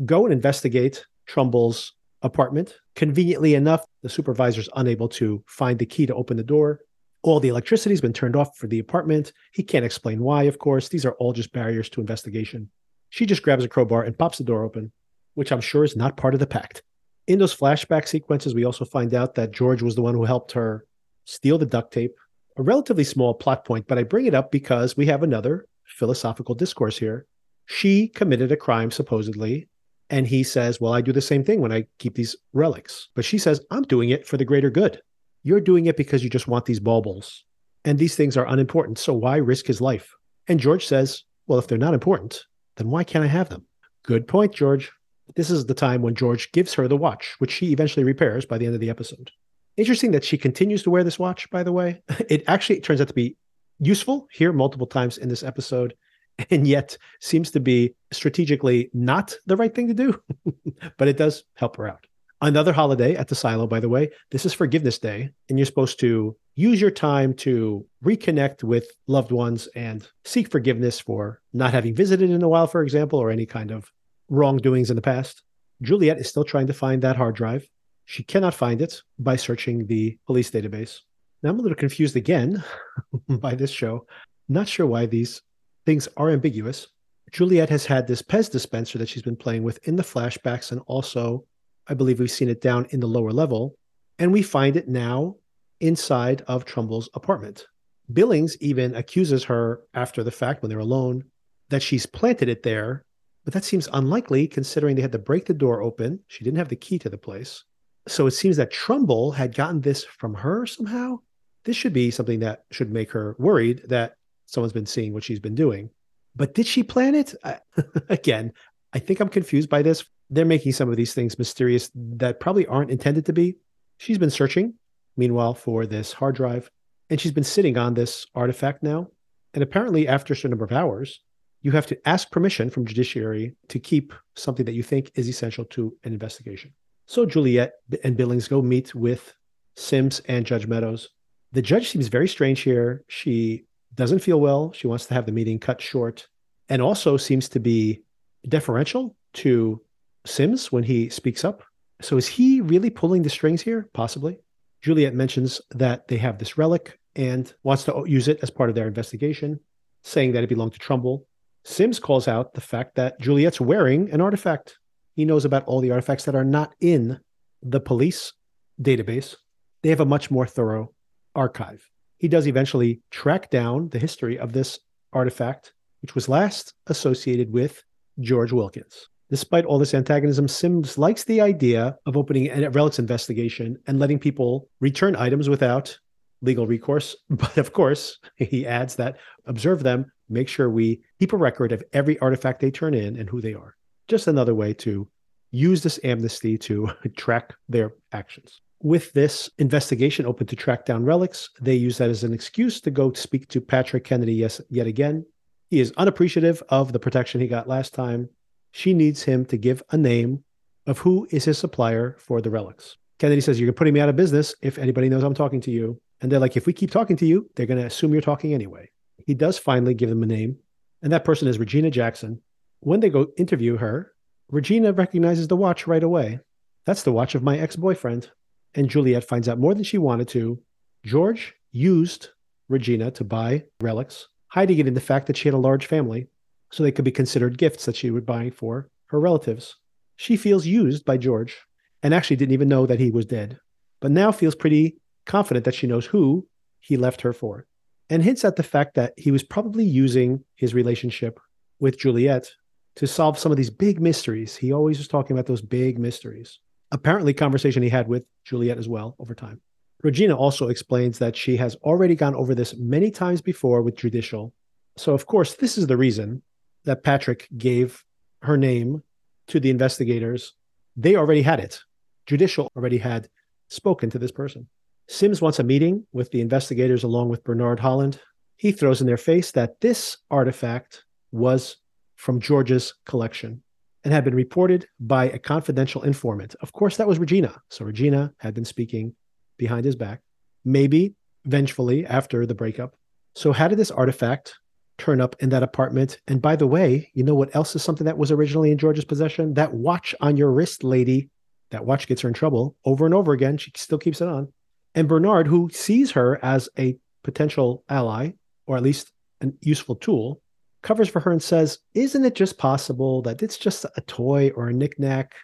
go 0.05 0.25
and 0.25 0.33
investigate 0.33 1.05
Trumbull's 1.25 1.93
apartment. 2.21 2.77
Conveniently 2.95 3.55
enough, 3.55 3.85
the 4.01 4.09
supervisor's 4.09 4.69
unable 4.75 5.07
to 5.09 5.43
find 5.47 5.77
the 5.77 5.85
key 5.85 6.05
to 6.05 6.15
open 6.15 6.37
the 6.37 6.43
door. 6.43 6.81
All 7.23 7.39
the 7.39 7.49
electricity's 7.49 8.01
been 8.01 8.13
turned 8.13 8.35
off 8.35 8.57
for 8.57 8.67
the 8.67 8.79
apartment. 8.79 9.33
He 9.51 9.63
can't 9.63 9.85
explain 9.85 10.21
why, 10.21 10.43
of 10.43 10.59
course. 10.59 10.89
These 10.89 11.05
are 11.05 11.13
all 11.13 11.33
just 11.33 11.51
barriers 11.51 11.89
to 11.89 12.01
investigation. 12.01 12.69
She 13.09 13.25
just 13.25 13.43
grabs 13.43 13.63
a 13.63 13.69
crowbar 13.69 14.03
and 14.03 14.17
pops 14.17 14.37
the 14.37 14.43
door 14.43 14.63
open, 14.63 14.91
which 15.33 15.51
I'm 15.51 15.61
sure 15.61 15.83
is 15.83 15.95
not 15.95 16.17
part 16.17 16.33
of 16.33 16.39
the 16.39 16.47
pact. 16.47 16.83
In 17.27 17.39
those 17.39 17.55
flashback 17.55 18.07
sequences, 18.07 18.55
we 18.55 18.63
also 18.63 18.85
find 18.85 19.13
out 19.13 19.35
that 19.35 19.51
George 19.51 19.81
was 19.81 19.95
the 19.95 20.01
one 20.01 20.13
who 20.13 20.23
helped 20.23 20.53
her 20.53 20.85
steal 21.25 21.57
the 21.57 21.65
duct 21.65 21.91
tape. 21.91 22.15
A 22.57 22.63
relatively 22.63 23.03
small 23.03 23.33
plot 23.33 23.65
point, 23.65 23.87
but 23.87 23.97
I 23.97 24.03
bring 24.03 24.25
it 24.25 24.33
up 24.33 24.51
because 24.51 24.97
we 24.97 25.07
have 25.07 25.23
another 25.23 25.67
philosophical 25.87 26.55
discourse 26.55 26.97
here. 26.97 27.25
She 27.65 28.07
committed 28.07 28.51
a 28.51 28.57
crime, 28.57 28.91
supposedly, 28.91 29.67
and 30.09 30.27
he 30.27 30.43
says, 30.43 30.79
Well, 30.79 30.93
I 30.93 31.01
do 31.01 31.11
the 31.11 31.21
same 31.21 31.43
thing 31.43 31.61
when 31.61 31.73
I 31.73 31.87
keep 31.99 32.15
these 32.15 32.35
relics. 32.53 33.09
But 33.15 33.25
she 33.25 33.37
says, 33.37 33.61
I'm 33.71 33.83
doing 33.83 34.09
it 34.09 34.25
for 34.25 34.37
the 34.37 34.45
greater 34.45 34.69
good. 34.69 35.01
You're 35.43 35.61
doing 35.61 35.85
it 35.85 35.97
because 35.97 36.23
you 36.23 36.29
just 36.29 36.47
want 36.47 36.65
these 36.65 36.79
baubles. 36.79 37.43
And 37.85 37.97
these 37.97 38.15
things 38.15 38.37
are 38.37 38.47
unimportant. 38.47 38.99
So 38.99 39.13
why 39.13 39.37
risk 39.37 39.65
his 39.65 39.81
life? 39.81 40.13
And 40.47 40.59
George 40.59 40.85
says, 40.85 41.23
Well, 41.47 41.59
if 41.59 41.67
they're 41.67 41.77
not 41.77 41.93
important, 41.93 42.45
then 42.77 42.89
why 42.89 43.03
can't 43.03 43.25
I 43.25 43.29
have 43.29 43.49
them? 43.49 43.65
Good 44.03 44.27
point, 44.27 44.53
George. 44.53 44.91
This 45.35 45.49
is 45.49 45.65
the 45.65 45.73
time 45.73 46.01
when 46.01 46.15
George 46.15 46.51
gives 46.53 46.73
her 46.75 46.87
the 46.87 46.95
watch, 46.95 47.35
which 47.39 47.51
she 47.51 47.71
eventually 47.71 48.05
repairs 48.05 48.45
by 48.45 48.57
the 48.57 48.65
end 48.65 48.75
of 48.75 48.81
the 48.81 48.89
episode. 48.89 49.31
Interesting 49.75 50.11
that 50.11 50.23
she 50.23 50.37
continues 50.37 50.83
to 50.83 50.89
wear 50.89 51.03
this 51.03 51.19
watch, 51.19 51.49
by 51.49 51.63
the 51.63 51.73
way. 51.73 52.01
It 52.29 52.43
actually 52.47 52.79
turns 52.79 53.01
out 53.01 53.09
to 53.09 53.13
be 53.13 53.35
useful 53.79 54.27
here 54.31 54.53
multiple 54.53 54.87
times 54.87 55.17
in 55.17 55.29
this 55.29 55.43
episode 55.43 55.93
and 56.49 56.67
yet 56.67 56.97
seems 57.19 57.51
to 57.51 57.59
be 57.59 57.95
strategically 58.11 58.89
not 58.93 59.35
the 59.45 59.57
right 59.57 59.73
thing 59.73 59.87
to 59.87 59.93
do, 59.93 60.21
but 60.97 61.07
it 61.07 61.17
does 61.17 61.43
help 61.55 61.77
her 61.77 61.87
out. 61.87 62.05
Another 62.39 62.71
holiday 62.71 63.15
at 63.15 63.27
the 63.27 63.35
silo, 63.35 63.65
by 63.65 63.79
the 63.79 63.89
way, 63.89 64.11
this 64.29 64.45
is 64.45 64.53
Forgiveness 64.53 64.99
Day, 64.99 65.31
and 65.49 65.57
you're 65.57 65.65
supposed 65.65 65.99
to 66.01 66.37
use 66.53 66.79
your 66.79 66.91
time 66.91 67.33
to 67.33 67.83
reconnect 68.03 68.63
with 68.63 68.91
loved 69.07 69.31
ones 69.31 69.67
and 69.75 70.07
seek 70.23 70.51
forgiveness 70.51 70.99
for 70.99 71.41
not 71.53 71.73
having 71.73 71.95
visited 71.95 72.29
in 72.29 72.43
a 72.43 72.49
while, 72.49 72.67
for 72.67 72.83
example, 72.83 73.17
or 73.17 73.31
any 73.31 73.47
kind 73.47 73.71
of 73.71 73.91
wrongdoings 74.29 74.91
in 74.91 74.95
the 74.95 75.01
past. 75.01 75.41
Juliet 75.81 76.19
is 76.19 76.29
still 76.29 76.43
trying 76.43 76.67
to 76.67 76.73
find 76.73 77.01
that 77.01 77.15
hard 77.15 77.35
drive. 77.35 77.67
She 78.05 78.23
cannot 78.23 78.53
find 78.53 78.81
it 78.83 79.01
by 79.17 79.35
searching 79.35 79.87
the 79.87 80.17
police 80.27 80.51
database. 80.51 80.99
Now 81.43 81.51
I'm 81.51 81.59
a 81.59 81.61
little 81.61 81.75
confused 81.75 82.15
again 82.15 82.63
by 83.29 83.55
this 83.55 83.71
show. 83.71 84.07
Not 84.49 84.67
sure 84.67 84.87
why 84.87 85.05
these 85.05 85.41
things 85.85 86.07
are 86.17 86.29
ambiguous. 86.29 86.87
Juliet 87.31 87.69
has 87.69 87.85
had 87.85 88.07
this 88.07 88.21
Pez 88.21 88.49
dispenser 88.49 88.97
that 88.97 89.09
she's 89.09 89.21
been 89.21 89.35
playing 89.35 89.63
with 89.63 89.85
in 89.87 89.95
the 89.95 90.03
flashbacks, 90.03 90.71
and 90.71 90.81
also, 90.87 91.45
I 91.87 91.93
believe 91.93 92.19
we've 92.19 92.31
seen 92.31 92.49
it 92.49 92.61
down 92.61 92.87
in 92.91 92.99
the 92.99 93.07
lower 93.07 93.31
level. 93.31 93.75
And 94.17 94.31
we 94.31 94.41
find 94.41 94.75
it 94.75 94.87
now 94.87 95.35
inside 95.79 96.41
of 96.47 96.65
Trumbull's 96.65 97.09
apartment. 97.13 97.67
Billings 98.11 98.57
even 98.61 98.95
accuses 98.95 99.43
her 99.43 99.81
after 99.93 100.23
the 100.23 100.31
fact, 100.31 100.61
when 100.61 100.69
they're 100.69 100.79
alone, 100.79 101.25
that 101.69 101.83
she's 101.83 102.05
planted 102.05 102.49
it 102.49 102.63
there. 102.63 103.03
But 103.43 103.53
that 103.53 103.63
seems 103.63 103.87
unlikely 103.93 104.47
considering 104.47 104.95
they 104.95 105.01
had 105.01 105.11
to 105.11 105.19
break 105.19 105.45
the 105.45 105.53
door 105.53 105.81
open. 105.81 106.21
She 106.27 106.43
didn't 106.43 106.57
have 106.57 106.69
the 106.69 106.75
key 106.75 106.97
to 106.99 107.09
the 107.09 107.17
place. 107.17 107.63
So 108.07 108.25
it 108.25 108.31
seems 108.31 108.57
that 108.57 108.71
Trumbull 108.71 109.31
had 109.31 109.55
gotten 109.55 109.81
this 109.81 110.03
from 110.03 110.33
her 110.33 110.65
somehow. 110.65 111.19
This 111.67 111.75
should 111.75 111.91
be 111.91 112.11
something 112.11 112.39
that 112.39 112.63
should 112.71 112.93
make 112.93 113.11
her 113.11 113.35
worried 113.37 113.81
that 113.89 114.15
someone's 114.45 114.71
been 114.71 114.85
seeing 114.85 115.13
what 115.13 115.25
she's 115.25 115.41
been 115.41 115.53
doing. 115.53 115.89
But 116.33 116.53
did 116.53 116.65
she 116.65 116.81
plan 116.81 117.13
it? 117.13 117.35
Again, 118.09 118.53
I 118.93 118.99
think 118.99 119.19
I'm 119.19 119.27
confused 119.27 119.67
by 119.67 119.81
this. 119.81 120.05
They're 120.29 120.45
making 120.45 120.71
some 120.71 120.89
of 120.89 120.95
these 120.95 121.13
things 121.13 121.37
mysterious 121.37 121.91
that 121.93 122.39
probably 122.39 122.65
aren't 122.67 122.89
intended 122.89 123.25
to 123.25 123.33
be. 123.33 123.57
She's 123.97 124.17
been 124.17 124.29
searching, 124.29 124.75
meanwhile, 125.17 125.55
for 125.55 125.85
this 125.85 126.13
hard 126.13 126.35
drive, 126.35 126.71
and 127.09 127.19
she's 127.19 127.33
been 127.33 127.43
sitting 127.43 127.77
on 127.77 127.95
this 127.95 128.25
artifact 128.33 128.81
now. 128.81 129.09
And 129.53 129.61
apparently, 129.61 130.07
after 130.07 130.31
a 130.31 130.37
certain 130.37 130.51
number 130.51 130.63
of 130.63 130.71
hours, 130.71 131.19
you 131.63 131.71
have 131.71 131.87
to 131.87 132.07
ask 132.07 132.31
permission 132.31 132.69
from 132.69 132.85
judiciary 132.85 133.57
to 133.67 133.77
keep 133.77 134.13
something 134.37 134.63
that 134.67 134.73
you 134.73 134.83
think 134.83 135.11
is 135.15 135.27
essential 135.27 135.65
to 135.65 135.97
an 136.05 136.13
investigation. 136.13 136.71
So 137.07 137.25
Juliet 137.25 137.73
and 138.05 138.15
Billings 138.15 138.47
go 138.47 138.61
meet 138.61 138.95
with 138.95 139.33
Sims 139.75 140.21
and 140.29 140.45
Judge 140.45 140.65
Meadows. 140.65 141.09
The 141.57 141.63
judge 141.63 141.89
seems 141.89 142.07
very 142.07 142.27
strange 142.27 142.59
here. 142.59 143.03
She 143.07 143.65
doesn't 143.95 144.19
feel 144.19 144.39
well. 144.39 144.71
She 144.73 144.85
wants 144.85 145.07
to 145.07 145.15
have 145.15 145.25
the 145.25 145.31
meeting 145.31 145.57
cut 145.57 145.81
short 145.81 146.27
and 146.69 146.83
also 146.83 147.17
seems 147.17 147.49
to 147.49 147.59
be 147.59 148.03
deferential 148.47 149.15
to 149.41 149.81
Sims 150.23 150.71
when 150.71 150.83
he 150.83 151.09
speaks 151.09 151.43
up. 151.43 151.63
So 151.99 152.15
is 152.15 152.27
he 152.27 152.61
really 152.61 152.91
pulling 152.91 153.23
the 153.23 153.31
strings 153.31 153.63
here? 153.63 153.89
Possibly. 153.93 154.37
Juliet 154.83 155.15
mentions 155.15 155.59
that 155.71 156.07
they 156.07 156.17
have 156.17 156.37
this 156.37 156.59
relic 156.59 156.99
and 157.15 157.51
wants 157.63 157.85
to 157.85 158.03
use 158.05 158.27
it 158.27 158.37
as 158.43 158.51
part 158.51 158.69
of 158.69 158.75
their 158.75 158.87
investigation, 158.87 159.59
saying 160.03 160.33
that 160.33 160.43
it 160.43 160.49
belonged 160.49 160.73
to 160.73 160.79
Trumbull. 160.79 161.25
Sims 161.63 161.97
calls 161.97 162.27
out 162.27 162.53
the 162.53 162.61
fact 162.61 162.93
that 162.97 163.19
Juliet's 163.19 163.59
wearing 163.59 164.11
an 164.11 164.21
artifact. 164.21 164.77
He 165.15 165.25
knows 165.25 165.43
about 165.43 165.65
all 165.65 165.81
the 165.81 165.89
artifacts 165.89 166.25
that 166.25 166.35
are 166.35 166.45
not 166.45 166.75
in 166.79 167.19
the 167.63 167.79
police 167.79 168.33
database. 168.79 169.35
They 169.81 169.89
have 169.89 170.01
a 170.01 170.05
much 170.05 170.29
more 170.29 170.45
thorough 170.45 170.93
archive 171.37 171.89
he 172.17 172.27
does 172.27 172.47
eventually 172.47 173.01
track 173.11 173.49
down 173.49 173.89
the 173.89 173.99
history 173.99 174.37
of 174.39 174.51
this 174.51 174.79
artifact, 175.13 175.73
which 176.01 176.15
was 176.15 176.29
last 176.29 176.73
associated 176.87 177.51
with 177.51 177.83
George 178.19 178.51
Wilkins. 178.51 179.07
Despite 179.29 179.65
all 179.65 179.77
this 179.77 179.93
antagonism, 179.93 180.47
Sims 180.47 180.97
likes 180.97 181.23
the 181.23 181.41
idea 181.41 181.97
of 182.05 182.17
opening 182.17 182.49
a 182.49 182.69
relics 182.69 182.97
investigation 182.97 183.77
and 183.85 183.99
letting 183.99 184.19
people 184.19 184.69
return 184.79 185.15
items 185.15 185.49
without 185.49 185.97
legal 186.41 186.65
recourse. 186.65 187.15
But 187.29 187.57
of 187.57 187.73
course, 187.73 188.17
he 188.35 188.65
adds 188.65 188.95
that 188.95 189.17
observe 189.45 189.83
them, 189.83 190.11
make 190.29 190.47
sure 190.47 190.69
we 190.69 191.01
keep 191.19 191.33
a 191.33 191.37
record 191.37 191.71
of 191.71 191.83
every 191.93 192.17
artifact 192.19 192.61
they 192.61 192.71
turn 192.71 192.93
in 192.93 193.17
and 193.17 193.29
who 193.29 193.41
they 193.41 193.53
are. 193.53 193.75
Just 194.07 194.27
another 194.27 194.55
way 194.55 194.73
to 194.75 195.07
use 195.51 195.83
this 195.83 195.99
amnesty 196.03 196.57
to 196.57 196.89
track 197.17 197.53
their 197.67 197.93
actions. 198.11 198.61
With 198.81 199.11
this 199.13 199.49
investigation 199.57 200.25
open 200.25 200.47
to 200.47 200.55
track 200.55 200.85
down 200.85 201.03
relics, 201.03 201.49
they 201.59 201.75
use 201.75 201.97
that 201.97 202.09
as 202.09 202.23
an 202.23 202.33
excuse 202.33 202.79
to 202.81 202.91
go 202.91 203.11
speak 203.13 203.47
to 203.49 203.61
Patrick 203.61 204.03
Kennedy 204.03 204.33
yes, 204.33 204.61
yet 204.69 204.87
again. 204.87 205.25
He 205.69 205.79
is 205.79 205.91
unappreciative 205.97 206.61
of 206.69 206.93
the 206.93 206.99
protection 206.99 207.41
he 207.41 207.47
got 207.47 207.67
last 207.67 207.93
time. 207.93 208.29
She 208.71 208.93
needs 208.93 209.23
him 209.23 209.45
to 209.45 209.57
give 209.57 209.81
a 209.89 209.97
name 209.97 210.43
of 210.85 210.99
who 210.99 211.27
is 211.31 211.45
his 211.45 211.57
supplier 211.57 212.15
for 212.19 212.41
the 212.41 212.49
relics. 212.49 212.97
Kennedy 213.19 213.41
says, 213.41 213.59
You're 213.59 213.73
putting 213.73 213.93
me 213.93 213.99
out 213.99 214.09
of 214.09 214.15
business 214.15 214.55
if 214.61 214.77
anybody 214.77 215.09
knows 215.09 215.23
I'm 215.23 215.33
talking 215.33 215.61
to 215.61 215.71
you. 215.71 215.99
And 216.21 216.31
they're 216.31 216.39
like, 216.39 216.55
If 216.55 216.65
we 216.65 216.73
keep 216.73 216.91
talking 216.91 217.17
to 217.17 217.25
you, 217.25 217.49
they're 217.55 217.65
going 217.65 217.79
to 217.79 217.87
assume 217.87 218.13
you're 218.13 218.21
talking 218.21 218.53
anyway. 218.53 218.89
He 219.25 219.33
does 219.33 219.57
finally 219.57 219.93
give 219.93 220.09
them 220.09 220.23
a 220.23 220.27
name, 220.27 220.57
and 221.01 221.11
that 221.11 221.25
person 221.25 221.47
is 221.47 221.59
Regina 221.59 221.89
Jackson. 221.89 222.41
When 222.79 222.99
they 222.99 223.09
go 223.09 223.27
interview 223.37 223.77
her, 223.77 224.13
Regina 224.49 224.93
recognizes 224.93 225.47
the 225.47 225.55
watch 225.55 225.87
right 225.87 226.03
away. 226.03 226.39
That's 226.85 227.03
the 227.03 227.11
watch 227.11 227.35
of 227.35 227.43
my 227.43 227.57
ex 227.57 227.75
boyfriend. 227.75 228.31
And 228.77 228.89
Juliet 228.89 229.23
finds 229.23 229.49
out 229.49 229.57
more 229.57 229.73
than 229.73 229.83
she 229.83 229.97
wanted 229.97 230.27
to. 230.29 230.61
George 231.03 231.55
used 231.71 232.29
Regina 232.69 233.09
to 233.09 233.23
buy 233.23 233.63
relics, 233.81 234.27
hiding 234.49 234.77
it 234.77 234.87
in 234.87 234.93
the 234.93 235.01
fact 235.01 235.25
that 235.25 235.35
she 235.35 235.47
had 235.47 235.55
a 235.55 235.57
large 235.57 235.87
family, 235.87 236.27
so 236.71 236.83
they 236.83 236.91
could 236.91 237.03
be 237.03 237.11
considered 237.11 237.57
gifts 237.57 237.85
that 237.85 237.95
she 237.95 238.11
would 238.11 238.25
buy 238.25 238.51
for 238.51 238.87
her 239.07 239.19
relatives. 239.19 239.77
She 240.15 240.37
feels 240.37 240.67
used 240.67 241.05
by 241.05 241.17
George 241.17 241.57
and 242.03 242.13
actually 242.13 242.35
didn't 242.35 242.53
even 242.53 242.69
know 242.69 242.85
that 242.85 242.99
he 242.99 243.09
was 243.09 243.25
dead, 243.25 243.59
but 243.99 244.11
now 244.11 244.31
feels 244.31 244.53
pretty 244.53 244.97
confident 245.25 245.65
that 245.65 245.75
she 245.75 245.87
knows 245.87 246.05
who 246.05 246.47
he 246.79 246.97
left 246.97 247.21
her 247.21 247.33
for, 247.33 247.65
and 248.11 248.21
hints 248.21 248.45
at 248.45 248.57
the 248.57 248.63
fact 248.63 248.93
that 248.93 249.13
he 249.17 249.31
was 249.31 249.41
probably 249.41 249.85
using 249.85 250.43
his 250.55 250.75
relationship 250.75 251.39
with 251.79 251.97
Juliet 251.97 252.51
to 252.95 253.07
solve 253.07 253.39
some 253.39 253.51
of 253.51 253.57
these 253.57 253.71
big 253.71 253.99
mysteries. 253.99 254.55
He 254.55 254.71
always 254.71 254.99
was 254.99 255.07
talking 255.07 255.35
about 255.35 255.47
those 255.47 255.61
big 255.63 255.97
mysteries 255.97 256.59
apparently 256.91 257.33
conversation 257.33 257.83
he 257.83 257.89
had 257.89 258.07
with 258.07 258.25
Juliet 258.47 258.77
as 258.77 258.87
well 258.87 259.15
over 259.19 259.35
time. 259.35 259.61
Regina 260.03 260.35
also 260.35 260.69
explains 260.69 261.19
that 261.19 261.35
she 261.35 261.57
has 261.57 261.75
already 261.77 262.15
gone 262.15 262.35
over 262.35 262.55
this 262.55 262.75
many 262.75 263.11
times 263.11 263.41
before 263.41 263.81
with 263.81 263.97
Judicial. 263.97 264.53
So, 264.95 265.13
of 265.13 265.25
course, 265.25 265.55
this 265.55 265.77
is 265.77 265.87
the 265.87 265.97
reason 265.97 266.43
that 266.85 267.03
Patrick 267.03 267.49
gave 267.57 268.03
her 268.43 268.57
name 268.57 269.03
to 269.47 269.59
the 269.59 269.69
investigators. 269.69 270.53
They 270.95 271.15
already 271.15 271.41
had 271.41 271.59
it. 271.59 271.79
Judicial 272.25 272.71
already 272.75 272.99
had 272.99 273.27
spoken 273.69 274.09
to 274.11 274.19
this 274.19 274.31
person. 274.31 274.67
Sims 275.07 275.41
wants 275.41 275.59
a 275.59 275.63
meeting 275.63 276.05
with 276.13 276.31
the 276.31 276.41
investigators 276.41 277.03
along 277.03 277.29
with 277.29 277.43
Bernard 277.43 277.79
Holland. 277.79 278.19
He 278.55 278.71
throws 278.71 279.01
in 279.01 279.07
their 279.07 279.17
face 279.17 279.51
that 279.51 279.81
this 279.81 280.17
artifact 280.29 281.03
was 281.31 281.77
from 282.15 282.39
George's 282.39 282.93
collection 283.05 283.63
and 284.03 284.13
had 284.13 284.23
been 284.23 284.35
reported 284.35 284.87
by 284.99 285.25
a 285.25 285.39
confidential 285.39 286.03
informant. 286.03 286.55
Of 286.61 286.73
course, 286.73 286.97
that 286.97 287.07
was 287.07 287.19
Regina. 287.19 287.61
So 287.69 287.85
Regina 287.85 288.33
had 288.39 288.53
been 288.53 288.65
speaking 288.65 289.15
behind 289.57 289.85
his 289.85 289.95
back, 289.95 290.21
maybe 290.63 291.15
vengefully 291.45 292.05
after 292.05 292.45
the 292.45 292.55
breakup. 292.55 292.95
So, 293.35 293.51
how 293.51 293.67
did 293.67 293.77
this 293.77 293.91
artifact 293.91 294.55
turn 294.97 295.21
up 295.21 295.35
in 295.39 295.49
that 295.49 295.63
apartment? 295.63 296.19
And 296.27 296.41
by 296.41 296.55
the 296.55 296.67
way, 296.67 297.11
you 297.13 297.23
know 297.23 297.35
what 297.35 297.55
else 297.55 297.75
is 297.75 297.83
something 297.83 298.05
that 298.05 298.17
was 298.17 298.31
originally 298.31 298.71
in 298.71 298.77
George's 298.77 299.05
possession? 299.05 299.53
That 299.55 299.73
watch 299.73 300.15
on 300.21 300.37
your 300.37 300.51
wrist, 300.51 300.83
lady. 300.83 301.29
That 301.71 301.85
watch 301.85 302.07
gets 302.07 302.21
her 302.21 302.29
in 302.29 302.33
trouble 302.33 302.75
over 302.85 303.05
and 303.05 303.13
over 303.13 303.33
again. 303.33 303.57
She 303.57 303.71
still 303.75 303.97
keeps 303.97 304.21
it 304.21 304.27
on. 304.27 304.53
And 304.95 305.07
Bernard, 305.07 305.47
who 305.47 305.69
sees 305.71 306.11
her 306.11 306.43
as 306.43 306.69
a 306.79 306.97
potential 307.23 307.83
ally, 307.89 308.31
or 308.65 308.77
at 308.77 308.83
least 308.83 309.11
a 309.41 309.49
useful 309.61 309.95
tool, 309.95 310.41
covers 310.81 311.09
for 311.09 311.19
her 311.19 311.31
and 311.31 311.41
says, 311.41 311.79
Isn't 311.93 312.25
it 312.25 312.35
just 312.35 312.57
possible 312.57 313.21
that 313.23 313.43
it's 313.43 313.57
just 313.57 313.85
a 313.95 314.01
toy 314.01 314.51
or 314.55 314.69
a 314.69 314.73
knickknack? 314.73 315.35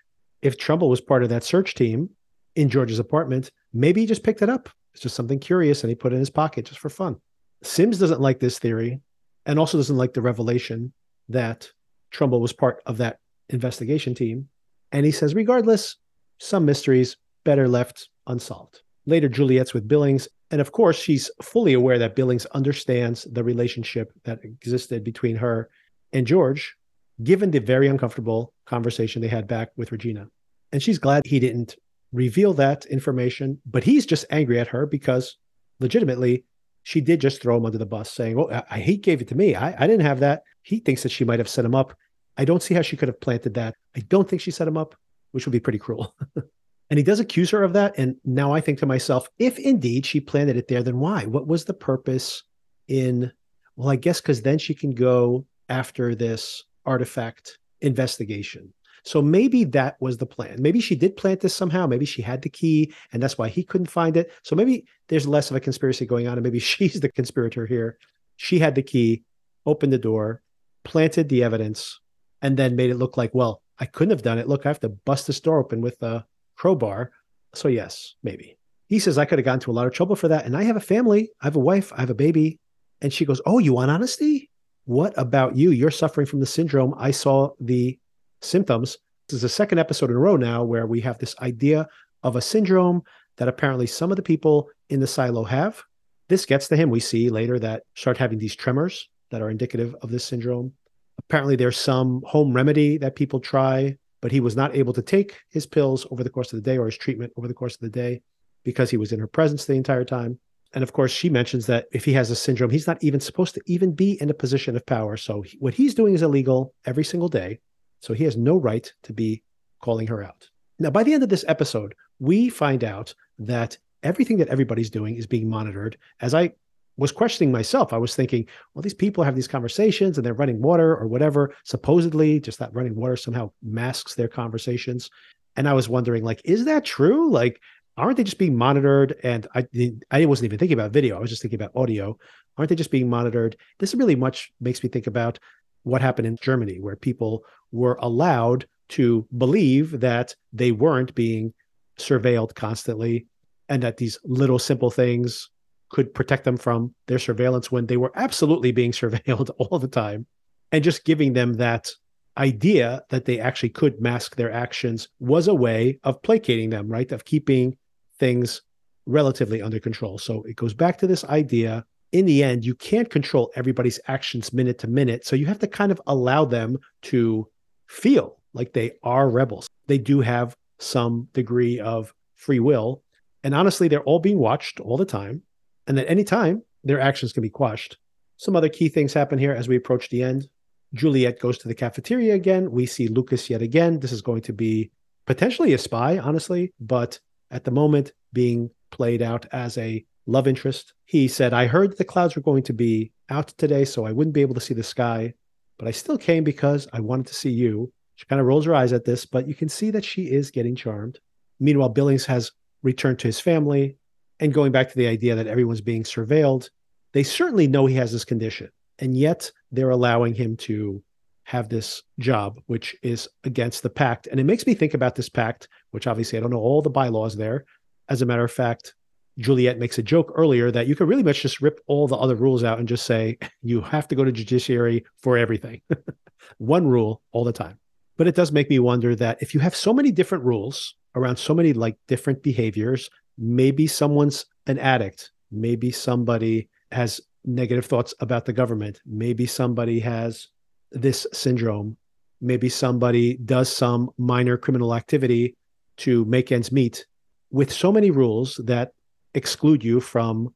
If 0.41 0.57
Trumbull 0.57 0.89
was 0.89 1.01
part 1.01 1.23
of 1.23 1.29
that 1.29 1.43
search 1.43 1.75
team 1.75 2.09
in 2.55 2.69
George's 2.69 2.99
apartment, 2.99 3.49
maybe 3.73 4.01
he 4.01 4.07
just 4.07 4.23
picked 4.23 4.41
it 4.41 4.49
up. 4.49 4.69
It's 4.93 5.01
just 5.01 5.15
something 5.15 5.39
curious 5.39 5.84
and 5.84 5.89
he 5.89 5.95
put 5.95 6.11
it 6.11 6.15
in 6.15 6.19
his 6.19 6.29
pocket 6.29 6.65
just 6.65 6.79
for 6.79 6.89
fun. 6.89 7.17
Sims 7.63 7.97
doesn't 7.97 8.21
like 8.21 8.39
this 8.39 8.59
theory 8.59 9.01
and 9.45 9.57
also 9.57 9.77
doesn't 9.77 9.97
like 9.97 10.13
the 10.13 10.21
revelation 10.21 10.93
that 11.29 11.69
Trumbull 12.11 12.41
was 12.41 12.53
part 12.53 12.81
of 12.86 12.97
that 12.97 13.19
investigation 13.49 14.13
team. 14.13 14.49
And 14.91 15.05
he 15.05 15.11
says, 15.11 15.34
regardless, 15.34 15.97
some 16.39 16.65
mysteries 16.65 17.17
better 17.43 17.67
left 17.67 18.09
unsolved. 18.27 18.81
Later, 19.05 19.29
Juliet's 19.29 19.73
with 19.73 19.88
Billings 19.88 20.27
and 20.54 20.62
of 20.62 20.72
course, 20.72 20.99
she's 20.99 21.32
fully 21.41 21.74
aware 21.74 21.97
that 21.97 22.16
Billings 22.16 22.45
understands 22.54 23.24
the 23.24 23.43
relationship 23.43 24.14
that 24.24 24.45
existed 24.45 25.04
between 25.04 25.36
her 25.38 25.68
and 26.12 26.28
George, 26.28 26.76
given 27.24 27.49
the 27.49 27.58
very 27.58 27.88
uncomfortable 27.88 28.54
conversation 28.68 29.20
they 29.20 29.28
had 29.28 29.47
back 29.47 29.70
with 29.78 29.91
Regina. 29.91 30.28
And 30.72 30.84
she's 30.84 30.99
glad 30.99 31.26
he 31.26 31.39
didn't 31.39 31.76
reveal 32.12 32.54
that 32.54 32.86
information, 32.86 33.62
but 33.66 33.84
he's 33.84 34.06
just 34.06 34.28
angry 34.30 34.60
at 34.60 34.68
her 34.68 34.86
because 34.86 35.38
legitimately 35.80 36.45
she 36.84 37.01
did 37.01 37.20
just 37.20 37.41
throw 37.41 37.58
him 37.58 37.66
under 37.66 37.80
the 37.80 37.88
bus, 37.88 38.12
saying, 38.12 38.38
Oh, 38.38 38.64
I, 38.70 38.78
he 38.78 38.95
gave 38.95 39.22
it 39.22 39.30
to 39.30 39.36
me. 39.36 39.56
I, 39.56 39.74
I 39.84 39.88
didn't 39.88 40.06
have 40.06 40.20
that. 40.20 40.43
He 40.62 40.78
thinks 40.78 41.01
that 41.01 41.12
she 41.12 41.26
might 41.26 41.39
have 41.39 41.49
set 41.49 41.66
him 41.66 41.74
up. 41.74 41.97
I 42.38 42.45
don't 42.45 42.62
see 42.62 42.76
how 42.76 42.84
she 42.84 42.95
could 42.95 43.08
have 43.08 43.20
planted 43.20 43.56
that. 43.56 43.74
I 43.97 44.01
don't 44.01 44.30
think 44.30 44.43
she 44.43 44.51
set 44.51 44.68
him 44.68 44.78
up, 44.78 44.93
which 45.32 45.47
would 45.47 45.51
be 45.51 45.60
pretty 45.60 45.80
cruel. 45.80 46.14
And 46.93 46.99
he 46.99 47.03
does 47.03 47.19
accuse 47.19 47.49
her 47.49 47.63
of 47.63 47.73
that. 47.73 47.97
And 47.97 48.17
now 48.23 48.53
I 48.53 48.61
think 48.61 48.77
to 48.77 48.85
myself, 48.85 49.27
if 49.39 49.57
indeed 49.57 50.05
she 50.05 50.19
planted 50.19 50.57
it 50.57 50.67
there, 50.67 50.83
then 50.83 50.99
why? 50.99 51.25
What 51.25 51.47
was 51.47 51.65
the 51.65 51.73
purpose 51.73 52.43
in, 52.87 53.31
well, 53.75 53.89
I 53.89 53.95
guess 53.95 54.21
because 54.21 54.43
then 54.43 54.59
she 54.59 54.75
can 54.75 54.91
go 54.91 55.47
after 55.69 56.13
this 56.13 56.65
artifact 56.85 57.57
investigation. 57.81 58.71
So 59.03 59.23
maybe 59.23 59.63
that 59.63 59.99
was 60.01 60.19
the 60.19 60.27
plan. 60.27 60.57
Maybe 60.61 60.79
she 60.79 60.93
did 60.93 61.17
plant 61.17 61.39
this 61.39 61.55
somehow. 61.55 61.87
Maybe 61.87 62.05
she 62.05 62.21
had 62.21 62.43
the 62.43 62.49
key 62.49 62.93
and 63.11 63.23
that's 63.23 63.39
why 63.39 63.49
he 63.49 63.63
couldn't 63.63 63.89
find 63.89 64.15
it. 64.15 64.31
So 64.43 64.55
maybe 64.55 64.85
there's 65.07 65.25
less 65.25 65.49
of 65.49 65.57
a 65.57 65.59
conspiracy 65.59 66.05
going 66.05 66.27
on 66.27 66.33
and 66.33 66.43
maybe 66.43 66.59
she's 66.73 66.99
the 66.99 67.11
conspirator 67.11 67.65
here. 67.65 67.97
She 68.35 68.59
had 68.59 68.75
the 68.75 68.83
key, 68.83 69.23
opened 69.65 69.93
the 69.93 69.97
door, 69.97 70.43
planted 70.83 71.27
the 71.29 71.43
evidence, 71.43 71.99
and 72.43 72.55
then 72.55 72.75
made 72.75 72.91
it 72.91 72.97
look 72.97 73.17
like, 73.17 73.33
well, 73.33 73.63
I 73.79 73.87
couldn't 73.87 74.11
have 74.11 74.21
done 74.21 74.37
it. 74.37 74.47
Look, 74.47 74.67
I 74.67 74.69
have 74.69 74.81
to 74.81 74.89
bust 74.89 75.25
this 75.25 75.39
door 75.39 75.57
open 75.57 75.81
with 75.81 75.99
a 76.03 76.27
crowbar. 76.56 77.12
So, 77.56 77.68
yes, 77.68 78.16
maybe. 78.24 78.58
He 78.88 78.99
says, 78.99 79.18
I 79.18 79.26
could 79.26 79.39
have 79.39 79.45
gotten 79.45 79.58
into 79.58 79.72
a 79.72 79.74
lot 79.74 79.88
of 79.88 79.93
trouble 79.93 80.16
for 80.16 80.28
that. 80.28 80.45
And 80.45 80.56
I 80.56 80.64
have 80.64 80.76
a 80.76 80.82
family, 80.82 81.32
I 81.41 81.45
have 81.45 81.56
a 81.56 81.60
wife, 81.60 81.91
I 81.93 82.01
have 82.01 82.10
a 82.10 82.16
baby. 82.16 82.60
And 83.01 83.12
she 83.12 83.26
goes, 83.26 83.41
Oh, 83.45 83.60
you 83.60 83.74
want 83.74 83.91
honesty? 83.91 84.49
What 84.86 85.14
about 85.18 85.56
you? 85.56 85.72
You're 85.72 85.91
suffering 85.91 86.28
from 86.28 86.39
the 86.39 86.45
syndrome. 86.45 86.93
I 86.97 87.12
saw 87.12 87.51
the 87.60 87.97
symptoms. 88.41 88.97
This 89.28 89.38
is 89.38 89.41
the 89.41 89.49
second 89.49 89.80
episode 89.80 90.10
in 90.10 90.16
a 90.16 90.20
row 90.20 90.36
now 90.36 90.64
where 90.64 90.86
we 90.86 91.01
have 91.01 91.18
this 91.18 91.36
idea 91.39 91.88
of 92.24 92.36
a 92.36 92.41
syndrome 92.41 93.04
that 93.38 93.47
apparently 93.47 93.88
some 93.88 94.12
of 94.12 94.18
the 94.18 94.24
people 94.24 94.70
in 94.89 94.99
the 94.99 95.08
silo 95.08 95.43
have. 95.43 95.82
This 96.30 96.45
gets 96.45 96.68
to 96.68 96.76
him. 96.76 96.89
We 96.89 96.99
see 96.99 97.30
later 97.30 97.60
that 97.60 97.84
start 97.95 98.18
having 98.18 98.39
these 98.39 98.56
tremors 98.56 99.10
that 99.32 99.41
are 99.41 99.49
indicative 99.49 99.95
of 100.01 100.12
this 100.12 100.26
syndrome. 100.26 100.74
Apparently, 101.20 101.56
there's 101.56 101.78
some 101.78 102.22
home 102.26 102.54
remedy 102.54 102.97
that 102.97 103.16
people 103.16 103.39
try 103.39 103.97
but 104.24 104.32
he 104.32 104.39
was 104.39 104.55
not 104.55 104.74
able 104.74 104.93
to 104.93 105.01
take 105.01 105.41
his 105.49 105.65
pills 105.65 106.07
over 106.09 106.24
the 106.24 106.30
course 106.30 106.53
of 106.53 106.55
the 106.63 106.71
day 106.71 106.78
or 106.78 106.86
his 106.86 106.97
treatment 106.97 107.34
over 107.36 107.45
the 107.45 107.53
course 107.53 107.76
of 107.76 107.82
the 107.82 107.89
day 107.89 108.21
because 108.63 108.89
he 108.89 108.95
was 108.95 109.11
in 109.11 109.19
her 109.19 109.28
presence 109.28 109.65
the 109.65 109.74
entire 109.74 110.05
time. 110.05 110.39
And 110.74 110.82
of 110.82 110.93
course, 110.93 111.11
she 111.11 111.30
mentions 111.30 111.65
that 111.65 111.88
if 111.91 112.05
he 112.05 112.13
has 112.13 112.32
a 112.32 112.36
syndrome, 112.38 112.69
he's 112.69 112.88
not 112.88 113.03
even 113.03 113.19
supposed 113.19 113.53
to 113.55 113.61
even 113.65 113.91
be 113.91 114.13
in 114.21 114.30
a 114.30 114.34
position 114.34 114.78
of 114.78 114.86
power. 114.86 115.17
So 115.17 115.43
what 115.59 115.74
he's 115.74 115.93
doing 115.93 116.13
is 116.13 116.21
illegal 116.21 116.74
every 116.86 117.03
single 117.03 117.28
day. 117.28 117.59
So 117.99 118.13
he 118.13 118.24
has 118.24 118.38
no 118.38 118.55
right 118.55 118.89
to 119.03 119.11
be 119.11 119.43
calling 119.82 120.07
her 120.07 120.24
out. 120.24 120.49
Now, 120.80 120.89
by 120.89 121.03
the 121.03 121.13
end 121.13 121.24
of 121.24 121.30
this 121.30 121.43
episode, 121.49 121.93
we 122.19 122.47
find 122.47 122.86
out 122.86 123.13
that 123.39 123.78
everything 124.03 124.38
that 124.38 124.47
everybody's 124.47 124.89
doing 124.89 125.17
is 125.17 125.28
being 125.28 125.49
monitored. 125.49 125.97
As 126.21 126.34
I 126.34 126.53
was 126.97 127.11
questioning 127.11 127.51
myself. 127.51 127.91
I 127.93 127.97
was 127.97 128.15
thinking, 128.15 128.45
well, 128.73 128.81
these 128.81 128.93
people 128.93 129.23
have 129.23 129.35
these 129.35 129.47
conversations 129.47 130.17
and 130.17 130.25
they're 130.25 130.33
running 130.33 130.61
water 130.61 130.95
or 130.95 131.07
whatever. 131.07 131.53
Supposedly, 131.63 132.39
just 132.39 132.59
that 132.59 132.73
running 132.73 132.95
water 132.95 133.15
somehow 133.15 133.51
masks 133.63 134.15
their 134.15 134.27
conversations. 134.27 135.09
And 135.55 135.67
I 135.67 135.73
was 135.73 135.89
wondering, 135.89 136.23
like, 136.23 136.41
is 136.43 136.65
that 136.65 136.85
true? 136.85 137.29
Like, 137.29 137.59
aren't 137.97 138.17
they 138.17 138.23
just 138.23 138.37
being 138.37 138.57
monitored? 138.57 139.15
And 139.23 139.47
I 139.55 139.67
I 140.11 140.25
wasn't 140.25 140.45
even 140.45 140.59
thinking 140.59 140.77
about 140.77 140.91
video. 140.91 141.17
I 141.17 141.19
was 141.19 141.29
just 141.29 141.41
thinking 141.41 141.59
about 141.59 141.75
audio. 141.75 142.17
Aren't 142.57 142.69
they 142.69 142.75
just 142.75 142.91
being 142.91 143.09
monitored? 143.09 143.55
This 143.79 143.95
really 143.95 144.15
much 144.15 144.51
makes 144.59 144.83
me 144.83 144.89
think 144.89 145.07
about 145.07 145.39
what 145.83 146.01
happened 146.01 146.27
in 146.27 146.37
Germany, 146.41 146.79
where 146.79 146.95
people 146.95 147.43
were 147.71 147.97
allowed 148.01 148.67
to 148.89 149.27
believe 149.37 149.99
that 150.01 150.35
they 150.51 150.71
weren't 150.71 151.15
being 151.15 151.53
surveilled 151.97 152.55
constantly 152.55 153.25
and 153.69 153.81
that 153.83 153.97
these 153.97 154.19
little 154.23 154.59
simple 154.59 154.91
things 154.91 155.49
could 155.93 156.13
protect 156.13 156.43
them 156.43 156.57
from 156.57 156.93
their 157.07 157.19
surveillance 157.19 157.71
when 157.71 157.85
they 157.85 157.97
were 157.97 158.11
absolutely 158.15 158.73
being 158.73 158.91
surveilled 159.01 159.51
all 159.57 159.79
the 159.79 159.87
time. 159.87 160.25
And 160.73 160.83
just 160.83 161.05
giving 161.05 161.33
them 161.33 161.53
that 161.53 161.89
idea 162.37 163.03
that 163.09 163.25
they 163.25 163.39
actually 163.39 163.69
could 163.69 164.01
mask 164.01 164.35
their 164.35 164.51
actions 164.51 165.07
was 165.19 165.47
a 165.47 165.53
way 165.53 165.99
of 166.03 166.21
placating 166.23 166.71
them 166.71 166.89
right? 166.89 167.11
Of 167.11 167.25
keeping 167.25 167.77
things 168.17 168.63
relatively 169.05 169.61
under 169.61 169.79
control. 169.79 170.17
So 170.17 170.41
it 170.43 170.55
goes 170.55 170.73
back 170.73 170.97
to 170.97 171.07
this 171.07 171.23
idea. 171.25 171.85
In 172.11 172.25
the 172.25 172.43
end 172.43 172.65
you 172.65 172.73
can't 172.73 173.09
control 173.09 173.51
everybody's 173.55 173.99
actions 174.07 174.51
minute 174.51 174.79
to 174.79 174.87
minute. 174.87 175.25
So 175.25 175.35
you 175.35 175.45
have 175.45 175.59
to 175.59 175.67
kind 175.67 175.91
of 175.91 176.01
allow 176.07 176.43
them 176.43 176.79
to 177.03 177.47
feel 177.87 178.41
like 178.53 178.73
they 178.73 178.93
are 179.03 179.29
rebels. 179.29 179.67
They 179.87 179.99
do 179.99 180.21
have 180.21 180.55
some 180.79 181.27
degree 181.33 181.79
of 181.79 182.13
free 182.35 182.59
will. 182.59 183.03
And 183.43 183.53
honestly, 183.53 183.87
they're 183.87 184.03
all 184.03 184.19
being 184.19 184.39
watched 184.39 184.79
all 184.79 184.97
the 184.97 185.05
time. 185.05 185.43
And 185.88 185.99
at 185.99 186.09
any 186.09 186.23
time, 186.23 186.63
their 186.84 186.99
actions 186.99 187.34
can 187.34 187.41
be 187.41 187.49
quashed. 187.49 187.97
Some 188.38 188.55
other 188.55 188.69
key 188.69 188.89
things 188.89 189.13
happen 189.13 189.39
here 189.39 189.51
as 189.51 189.67
we 189.67 189.75
approach 189.75 190.09
the 190.09 190.23
end. 190.23 190.47
Juliet 190.93 191.39
goes 191.39 191.57
to 191.59 191.67
the 191.67 191.75
cafeteria 191.75 192.36
again. 192.36 192.71
We 192.71 192.86
see 192.86 193.07
Lucas 193.07 193.49
yet 193.49 193.61
again. 193.61 193.99
This 193.99 194.11
is 194.11 194.21
going 194.21 194.41
to 194.41 194.53
be 194.53 194.91
potentially 195.25 195.73
a 195.73 195.77
spy, 195.77 196.17
honestly, 196.17 196.73
but 196.79 197.19
at 197.51 197.63
the 197.63 197.71
moment 197.71 198.11
being 198.31 198.69
played 198.91 199.21
out 199.21 199.45
as 199.51 199.77
a 199.77 200.05
love 200.25 200.47
interest. 200.47 200.93
He 201.05 201.27
said, 201.27 201.53
I 201.53 201.67
heard 201.67 201.97
the 201.97 202.05
clouds 202.05 202.36
were 202.36 202.41
going 202.41 202.63
to 202.63 202.73
be 202.73 203.11
out 203.29 203.47
today, 203.49 203.86
so 203.86 204.05
I 204.05 204.11
wouldn't 204.11 204.36
be 204.36 204.41
able 204.41 204.55
to 204.55 204.61
see 204.61 204.73
the 204.73 204.84
sky, 204.84 205.34
but 205.77 205.88
I 205.88 205.91
still 205.91 206.17
came 206.17 206.43
because 206.43 206.88
I 206.93 206.99
wanted 206.99 207.27
to 207.27 207.36
see 207.36 207.49
you. 207.49 207.91
She 208.15 208.25
kind 208.25 208.39
of 208.39 208.47
rolls 208.47 208.65
her 208.65 208.75
eyes 208.75 208.93
at 208.93 209.05
this, 209.05 209.25
but 209.25 209.47
you 209.47 209.55
can 209.55 209.69
see 209.69 209.89
that 209.91 210.05
she 210.05 210.31
is 210.31 210.51
getting 210.51 210.75
charmed. 210.75 211.19
Meanwhile, 211.59 211.89
Billings 211.89 212.25
has 212.25 212.51
returned 212.84 213.19
to 213.19 213.27
his 213.27 213.39
family. 213.39 213.97
And 214.39 214.53
going 214.53 214.71
back 214.71 214.89
to 214.89 214.97
the 214.97 215.07
idea 215.07 215.36
that 215.36 215.47
everyone's 215.47 215.81
being 215.81 216.03
surveilled, 216.03 216.69
they 217.13 217.23
certainly 217.23 217.67
know 217.67 217.86
he 217.86 217.95
has 217.95 218.11
this 218.11 218.25
condition. 218.25 218.69
And 218.99 219.17
yet 219.17 219.51
they're 219.71 219.89
allowing 219.89 220.34
him 220.34 220.57
to 220.57 221.03
have 221.45 221.69
this 221.69 222.01
job, 222.19 222.59
which 222.67 222.95
is 223.03 223.27
against 223.43 223.84
the 223.84 223.89
pact. 223.89 224.27
And 224.27 224.39
it 224.39 224.45
makes 224.45 224.65
me 224.65 224.73
think 224.73 224.93
about 224.93 225.15
this 225.15 225.29
pact, 225.29 225.67
which 225.91 226.07
obviously 226.07 226.38
I 226.38 226.41
don't 226.41 226.51
know 226.51 226.59
all 226.59 226.81
the 226.81 226.89
bylaws 226.89 227.36
there. 227.36 227.65
As 228.09 228.21
a 228.21 228.25
matter 228.25 228.43
of 228.43 228.51
fact, 228.51 228.95
Juliette 229.39 229.79
makes 229.79 229.97
a 229.97 230.03
joke 230.03 230.31
earlier 230.36 230.71
that 230.71 230.88
you 230.88 230.95
could 230.95 231.07
really 231.07 231.23
much 231.23 231.41
just 231.41 231.61
rip 231.61 231.79
all 231.88 232.07
the 232.07 232.15
other 232.15 232.36
rules 232.36 232.63
out 232.63 232.79
and 232.79 232.88
just 232.88 233.05
say 233.05 233.38
you 233.61 233.81
have 233.81 234.07
to 234.07 234.15
go 234.15 234.23
to 234.23 234.31
judiciary 234.31 235.03
for 235.17 235.38
everything. 235.38 235.81
One 236.57 236.88
rule 236.88 237.21
all 237.31 237.43
the 237.43 237.53
time. 237.53 237.79
But 238.15 238.27
it 238.27 238.36
does 238.36 238.51
make 238.51 238.69
me 238.69 238.79
wonder 238.79 239.15
that 239.15 239.41
if 239.41 239.53
you 239.53 239.59
have 239.59 239.75
so 239.75 239.93
many 239.93 240.11
different 240.11 240.43
rules 240.43 240.95
around 241.15 241.38
so 241.38 241.53
many 241.53 241.73
like 241.73 241.97
different 242.07 242.43
behaviors, 242.43 243.09
maybe 243.38 243.88
someone's 243.88 244.45
an 244.67 244.79
addict, 244.79 245.31
maybe 245.51 245.91
somebody 245.91 246.69
has 246.91 247.21
negative 247.45 247.86
thoughts 247.86 248.13
about 248.19 248.45
the 248.45 248.53
government, 248.53 249.01
maybe 249.05 249.45
somebody 249.45 249.99
has 249.99 250.47
this 250.91 251.27
syndrome, 251.34 251.97
maybe 252.41 252.69
somebody 252.69 253.38
does 253.38 253.69
some 253.69 254.09
minor 254.17 254.57
criminal 254.57 254.95
activity 254.95 255.55
to 255.97 256.25
make 256.25 256.51
ends 256.51 256.71
meet 256.71 257.05
with 257.53 257.71
so 257.71 257.91
many 257.91 258.09
rules 258.09 258.59
that 258.65 258.93
exclude 259.36 259.84
you 259.84 260.01
from 260.01 260.53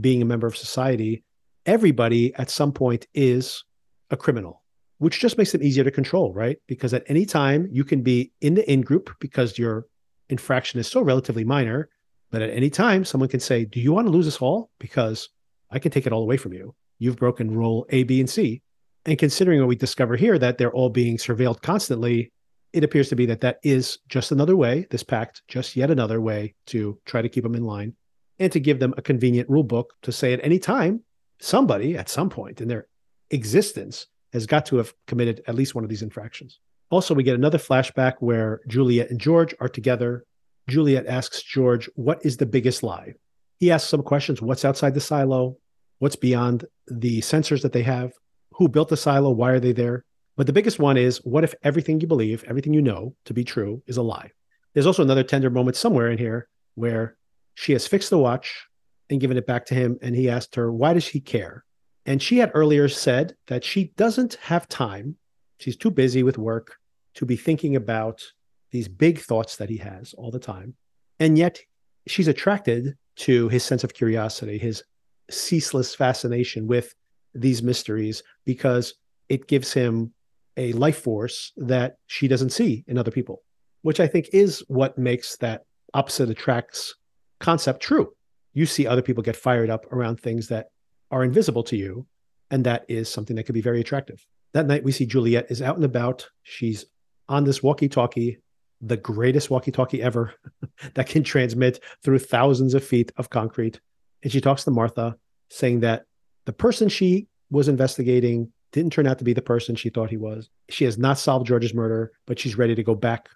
being 0.00 0.20
a 0.20 0.24
member 0.24 0.46
of 0.46 0.56
society, 0.56 1.24
everybody 1.64 2.34
at 2.34 2.50
some 2.50 2.72
point 2.72 3.06
is 3.14 3.64
a 4.10 4.16
criminal, 4.16 4.62
which 4.98 5.20
just 5.20 5.38
makes 5.38 5.52
them 5.52 5.62
easier 5.62 5.84
to 5.84 5.90
control, 5.92 6.32
right? 6.32 6.58
Because 6.66 6.92
at 6.92 7.04
any 7.06 7.24
time 7.24 7.68
you 7.70 7.84
can 7.84 8.02
be 8.02 8.32
in 8.40 8.54
the 8.54 8.70
in 8.70 8.80
group 8.80 9.14
because 9.20 9.58
your 9.58 9.86
infraction 10.28 10.80
is 10.80 10.88
so 10.88 11.00
relatively 11.02 11.44
minor. 11.44 11.88
But 12.30 12.42
at 12.42 12.50
any 12.50 12.70
time, 12.70 13.04
someone 13.04 13.28
can 13.28 13.40
say, 13.40 13.64
Do 13.64 13.80
you 13.80 13.92
want 13.92 14.06
to 14.06 14.12
lose 14.12 14.24
this 14.24 14.38
all? 14.38 14.70
Because 14.78 15.28
I 15.70 15.78
can 15.78 15.90
take 15.90 16.06
it 16.06 16.12
all 16.12 16.22
away 16.22 16.36
from 16.36 16.52
you. 16.52 16.74
You've 16.98 17.16
broken 17.16 17.50
rule 17.50 17.86
A, 17.90 18.04
B, 18.04 18.20
and 18.20 18.28
C. 18.28 18.62
And 19.06 19.18
considering 19.18 19.60
what 19.60 19.68
we 19.68 19.76
discover 19.76 20.16
here, 20.16 20.38
that 20.38 20.58
they're 20.58 20.72
all 20.72 20.90
being 20.90 21.16
surveilled 21.16 21.62
constantly, 21.62 22.32
it 22.72 22.84
appears 22.84 23.08
to 23.08 23.16
be 23.16 23.26
that 23.26 23.40
that 23.40 23.58
is 23.62 23.98
just 24.08 24.30
another 24.30 24.56
way, 24.56 24.86
this 24.90 25.02
pact, 25.02 25.42
just 25.48 25.74
yet 25.74 25.90
another 25.90 26.20
way 26.20 26.54
to 26.66 26.98
try 27.06 27.22
to 27.22 27.28
keep 27.28 27.42
them 27.42 27.54
in 27.54 27.64
line 27.64 27.94
and 28.38 28.52
to 28.52 28.60
give 28.60 28.78
them 28.78 28.94
a 28.96 29.02
convenient 29.02 29.48
rule 29.48 29.62
book 29.62 29.94
to 30.02 30.12
say 30.12 30.32
at 30.32 30.44
any 30.44 30.58
time, 30.58 31.02
somebody 31.40 31.96
at 31.96 32.08
some 32.08 32.30
point 32.30 32.60
in 32.60 32.68
their 32.68 32.86
existence 33.30 34.06
has 34.32 34.46
got 34.46 34.66
to 34.66 34.76
have 34.76 34.94
committed 35.06 35.42
at 35.46 35.54
least 35.54 35.74
one 35.74 35.84
of 35.84 35.90
these 35.90 36.02
infractions. 36.02 36.60
Also, 36.90 37.14
we 37.14 37.22
get 37.22 37.36
another 37.36 37.58
flashback 37.58 38.14
where 38.20 38.60
Juliette 38.66 39.10
and 39.10 39.20
George 39.20 39.54
are 39.60 39.68
together. 39.68 40.24
Juliette 40.70 41.06
asks 41.06 41.42
George, 41.42 41.90
What 41.96 42.24
is 42.24 42.36
the 42.36 42.46
biggest 42.46 42.82
lie? 42.82 43.14
He 43.58 43.70
asks 43.70 43.90
some 43.90 44.02
questions 44.02 44.40
What's 44.40 44.64
outside 44.64 44.94
the 44.94 45.00
silo? 45.00 45.58
What's 45.98 46.16
beyond 46.16 46.64
the 46.86 47.20
sensors 47.20 47.62
that 47.62 47.72
they 47.72 47.82
have? 47.82 48.12
Who 48.54 48.68
built 48.68 48.88
the 48.88 48.96
silo? 48.96 49.30
Why 49.30 49.50
are 49.50 49.60
they 49.60 49.72
there? 49.72 50.04
But 50.36 50.46
the 50.46 50.52
biggest 50.52 50.78
one 50.78 50.96
is 50.96 51.18
What 51.18 51.44
if 51.44 51.54
everything 51.62 52.00
you 52.00 52.06
believe, 52.06 52.44
everything 52.44 52.72
you 52.72 52.82
know 52.82 53.14
to 53.26 53.34
be 53.34 53.44
true, 53.44 53.82
is 53.86 53.96
a 53.96 54.02
lie? 54.02 54.30
There's 54.72 54.86
also 54.86 55.02
another 55.02 55.24
tender 55.24 55.50
moment 55.50 55.76
somewhere 55.76 56.10
in 56.10 56.18
here 56.18 56.48
where 56.76 57.16
she 57.54 57.72
has 57.72 57.86
fixed 57.86 58.10
the 58.10 58.18
watch 58.18 58.66
and 59.10 59.20
given 59.20 59.36
it 59.36 59.46
back 59.46 59.66
to 59.66 59.74
him. 59.74 59.98
And 60.00 60.14
he 60.14 60.30
asked 60.30 60.54
her, 60.54 60.72
Why 60.72 60.94
does 60.94 61.08
he 61.08 61.20
care? 61.20 61.64
And 62.06 62.22
she 62.22 62.38
had 62.38 62.52
earlier 62.54 62.88
said 62.88 63.34
that 63.48 63.64
she 63.64 63.92
doesn't 63.96 64.34
have 64.36 64.68
time. 64.68 65.16
She's 65.58 65.76
too 65.76 65.90
busy 65.90 66.22
with 66.22 66.38
work 66.38 66.76
to 67.14 67.26
be 67.26 67.36
thinking 67.36 67.76
about 67.76 68.22
these 68.70 68.88
big 68.88 69.18
thoughts 69.18 69.56
that 69.56 69.70
he 69.70 69.78
has 69.78 70.14
all 70.14 70.30
the 70.30 70.38
time. 70.38 70.74
And 71.18 71.36
yet 71.36 71.60
she's 72.06 72.28
attracted 72.28 72.96
to 73.16 73.48
his 73.48 73.64
sense 73.64 73.84
of 73.84 73.94
curiosity, 73.94 74.58
his 74.58 74.82
ceaseless 75.30 75.94
fascination 75.94 76.66
with 76.66 76.94
these 77.34 77.62
mysteries, 77.62 78.22
because 78.44 78.94
it 79.28 79.46
gives 79.46 79.72
him 79.72 80.12
a 80.56 80.72
life 80.72 81.02
force 81.02 81.52
that 81.56 81.96
she 82.06 82.26
doesn't 82.28 82.50
see 82.50 82.84
in 82.88 82.98
other 82.98 83.10
people, 83.10 83.42
which 83.82 84.00
I 84.00 84.06
think 84.06 84.28
is 84.32 84.64
what 84.68 84.98
makes 84.98 85.36
that 85.38 85.64
opposite 85.94 86.30
attracts 86.30 86.94
concept 87.38 87.80
true. 87.80 88.12
You 88.52 88.66
see 88.66 88.86
other 88.86 89.02
people 89.02 89.22
get 89.22 89.36
fired 89.36 89.70
up 89.70 89.90
around 89.92 90.20
things 90.20 90.48
that 90.48 90.66
are 91.10 91.24
invisible 91.24 91.62
to 91.64 91.76
you. 91.76 92.06
And 92.50 92.64
that 92.64 92.84
is 92.88 93.08
something 93.08 93.36
that 93.36 93.44
could 93.44 93.54
be 93.54 93.60
very 93.60 93.80
attractive. 93.80 94.24
That 94.54 94.66
night, 94.66 94.82
we 94.82 94.90
see 94.90 95.06
Juliette 95.06 95.50
is 95.50 95.62
out 95.62 95.76
and 95.76 95.84
about. 95.84 96.28
She's 96.42 96.86
on 97.28 97.44
this 97.44 97.62
walkie 97.62 97.88
talkie, 97.88 98.38
the 98.80 98.96
greatest 98.96 99.50
walkie 99.50 99.70
talkie 99.70 100.02
ever 100.02 100.34
that 100.94 101.08
can 101.08 101.22
transmit 101.22 101.82
through 102.02 102.18
thousands 102.18 102.74
of 102.74 102.84
feet 102.84 103.12
of 103.16 103.30
concrete. 103.30 103.80
And 104.22 104.32
she 104.32 104.40
talks 104.40 104.64
to 104.64 104.70
Martha, 104.70 105.16
saying 105.48 105.80
that 105.80 106.04
the 106.46 106.52
person 106.52 106.88
she 106.88 107.26
was 107.50 107.68
investigating 107.68 108.52
didn't 108.72 108.92
turn 108.92 109.06
out 109.06 109.18
to 109.18 109.24
be 109.24 109.32
the 109.32 109.42
person 109.42 109.74
she 109.74 109.90
thought 109.90 110.10
he 110.10 110.16
was. 110.16 110.48
She 110.68 110.84
has 110.84 110.98
not 110.98 111.18
solved 111.18 111.46
George's 111.46 111.74
murder, 111.74 112.12
but 112.26 112.38
she's 112.38 112.56
ready 112.56 112.74
to 112.74 112.82
go 112.82 112.94
back 112.94 113.28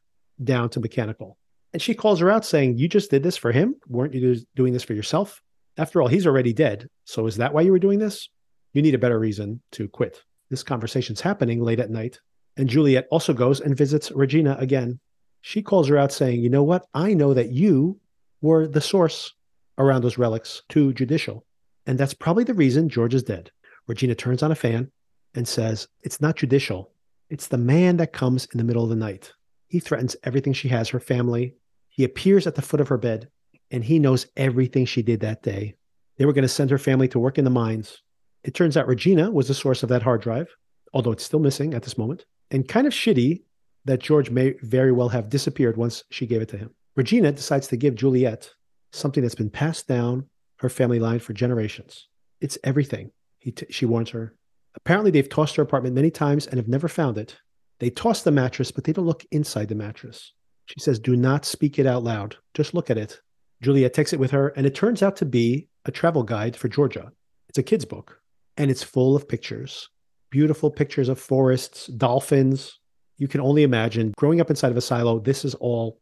down 0.42 0.68
to 0.70 0.80
mechanical. 0.80 1.36
And 1.72 1.82
she 1.82 1.94
calls 1.94 2.20
her 2.20 2.30
out 2.30 2.44
saying, 2.44 2.78
You 2.78 2.88
just 2.88 3.10
did 3.10 3.22
this 3.22 3.36
for 3.36 3.50
him? 3.50 3.74
Weren't 3.88 4.14
you 4.14 4.36
doing 4.54 4.72
this 4.72 4.84
for 4.84 4.94
yourself? 4.94 5.42
After 5.76 6.00
all, 6.00 6.08
he's 6.08 6.26
already 6.26 6.52
dead. 6.52 6.88
So 7.04 7.26
is 7.26 7.36
that 7.36 7.52
why 7.52 7.62
you 7.62 7.72
were 7.72 7.80
doing 7.80 7.98
this? 7.98 8.28
You 8.72 8.82
need 8.82 8.94
a 8.94 8.98
better 8.98 9.18
reason 9.18 9.60
to 9.72 9.88
quit. 9.88 10.22
This 10.50 10.62
conversation's 10.62 11.20
happening 11.20 11.60
late 11.60 11.80
at 11.80 11.90
night. 11.90 12.20
And 12.56 12.68
Juliette 12.68 13.08
also 13.10 13.32
goes 13.32 13.60
and 13.60 13.76
visits 13.76 14.12
Regina 14.12 14.56
again. 14.60 15.00
She 15.46 15.60
calls 15.60 15.88
her 15.88 15.98
out 15.98 16.10
saying, 16.10 16.40
You 16.40 16.48
know 16.48 16.62
what? 16.62 16.86
I 16.94 17.12
know 17.12 17.34
that 17.34 17.52
you 17.52 18.00
were 18.40 18.66
the 18.66 18.80
source 18.80 19.34
around 19.76 20.00
those 20.00 20.16
relics 20.16 20.62
to 20.70 20.94
judicial. 20.94 21.44
And 21.86 21.98
that's 21.98 22.14
probably 22.14 22.44
the 22.44 22.54
reason 22.54 22.88
George 22.88 23.12
is 23.12 23.22
dead. 23.22 23.50
Regina 23.86 24.14
turns 24.14 24.42
on 24.42 24.52
a 24.52 24.54
fan 24.54 24.90
and 25.34 25.46
says, 25.46 25.86
It's 26.02 26.18
not 26.18 26.36
judicial. 26.36 26.92
It's 27.28 27.48
the 27.48 27.58
man 27.58 27.98
that 27.98 28.14
comes 28.14 28.46
in 28.46 28.58
the 28.58 28.64
middle 28.64 28.84
of 28.84 28.88
the 28.88 28.96
night. 28.96 29.34
He 29.68 29.80
threatens 29.80 30.16
everything 30.24 30.54
she 30.54 30.68
has, 30.68 30.88
her 30.88 30.98
family, 30.98 31.56
he 31.90 32.04
appears 32.04 32.46
at 32.46 32.54
the 32.54 32.62
foot 32.62 32.80
of 32.80 32.88
her 32.88 32.96
bed 32.96 33.28
and 33.70 33.84
he 33.84 33.98
knows 33.98 34.26
everything 34.38 34.86
she 34.86 35.02
did 35.02 35.20
that 35.20 35.42
day. 35.42 35.74
They 36.16 36.24
were 36.24 36.32
going 36.32 36.42
to 36.42 36.48
send 36.48 36.70
her 36.70 36.78
family 36.78 37.06
to 37.08 37.18
work 37.18 37.36
in 37.36 37.44
the 37.44 37.50
mines. 37.50 38.00
It 38.44 38.54
turns 38.54 38.78
out 38.78 38.86
Regina 38.86 39.30
was 39.30 39.48
the 39.48 39.54
source 39.54 39.82
of 39.82 39.90
that 39.90 40.02
hard 40.02 40.22
drive, 40.22 40.48
although 40.94 41.12
it's 41.12 41.24
still 41.24 41.38
missing 41.38 41.74
at 41.74 41.82
this 41.82 41.98
moment. 41.98 42.24
And 42.50 42.66
kind 42.66 42.86
of 42.86 42.94
shitty 42.94 43.42
that 43.84 44.00
George 44.00 44.30
may 44.30 44.54
very 44.62 44.92
well 44.92 45.08
have 45.08 45.28
disappeared 45.28 45.76
once 45.76 46.04
she 46.10 46.26
gave 46.26 46.42
it 46.42 46.48
to 46.48 46.58
him. 46.58 46.70
Regina 46.96 47.32
decides 47.32 47.66
to 47.68 47.76
give 47.76 47.94
Juliette 47.94 48.50
something 48.92 49.22
that's 49.22 49.34
been 49.34 49.50
passed 49.50 49.88
down 49.88 50.28
her 50.58 50.68
family 50.68 50.98
line 50.98 51.18
for 51.18 51.32
generations. 51.32 52.08
It's 52.40 52.58
everything, 52.64 53.10
t- 53.42 53.66
she 53.70 53.86
warns 53.86 54.10
her. 54.10 54.34
Apparently, 54.76 55.10
they've 55.10 55.28
tossed 55.28 55.56
her 55.56 55.62
apartment 55.62 55.94
many 55.94 56.10
times 56.10 56.46
and 56.46 56.56
have 56.56 56.68
never 56.68 56.88
found 56.88 57.18
it. 57.18 57.36
They 57.80 57.90
toss 57.90 58.22
the 58.22 58.30
mattress, 58.30 58.70
but 58.70 58.84
they 58.84 58.92
don't 58.92 59.06
look 59.06 59.24
inside 59.30 59.68
the 59.68 59.74
mattress. 59.74 60.32
She 60.66 60.80
says, 60.80 60.98
Do 60.98 61.16
not 61.16 61.44
speak 61.44 61.78
it 61.78 61.86
out 61.86 62.04
loud. 62.04 62.36
Just 62.54 62.74
look 62.74 62.90
at 62.90 62.98
it. 62.98 63.20
Juliette 63.62 63.94
takes 63.94 64.12
it 64.12 64.20
with 64.20 64.30
her, 64.30 64.48
and 64.48 64.66
it 64.66 64.74
turns 64.74 65.02
out 65.02 65.16
to 65.16 65.24
be 65.24 65.68
a 65.84 65.90
travel 65.90 66.22
guide 66.22 66.56
for 66.56 66.68
Georgia. 66.68 67.12
It's 67.48 67.58
a 67.58 67.62
kid's 67.62 67.84
book, 67.84 68.20
and 68.56 68.70
it's 68.70 68.82
full 68.82 69.16
of 69.16 69.28
pictures 69.28 69.88
beautiful 70.34 70.68
pictures 70.68 71.08
of 71.08 71.16
forests, 71.16 71.86
dolphins. 71.86 72.80
You 73.16 73.28
can 73.28 73.40
only 73.40 73.62
imagine 73.62 74.12
growing 74.16 74.40
up 74.40 74.50
inside 74.50 74.70
of 74.70 74.76
a 74.76 74.80
silo, 74.80 75.18
this 75.20 75.44
is 75.44 75.54
all 75.56 76.00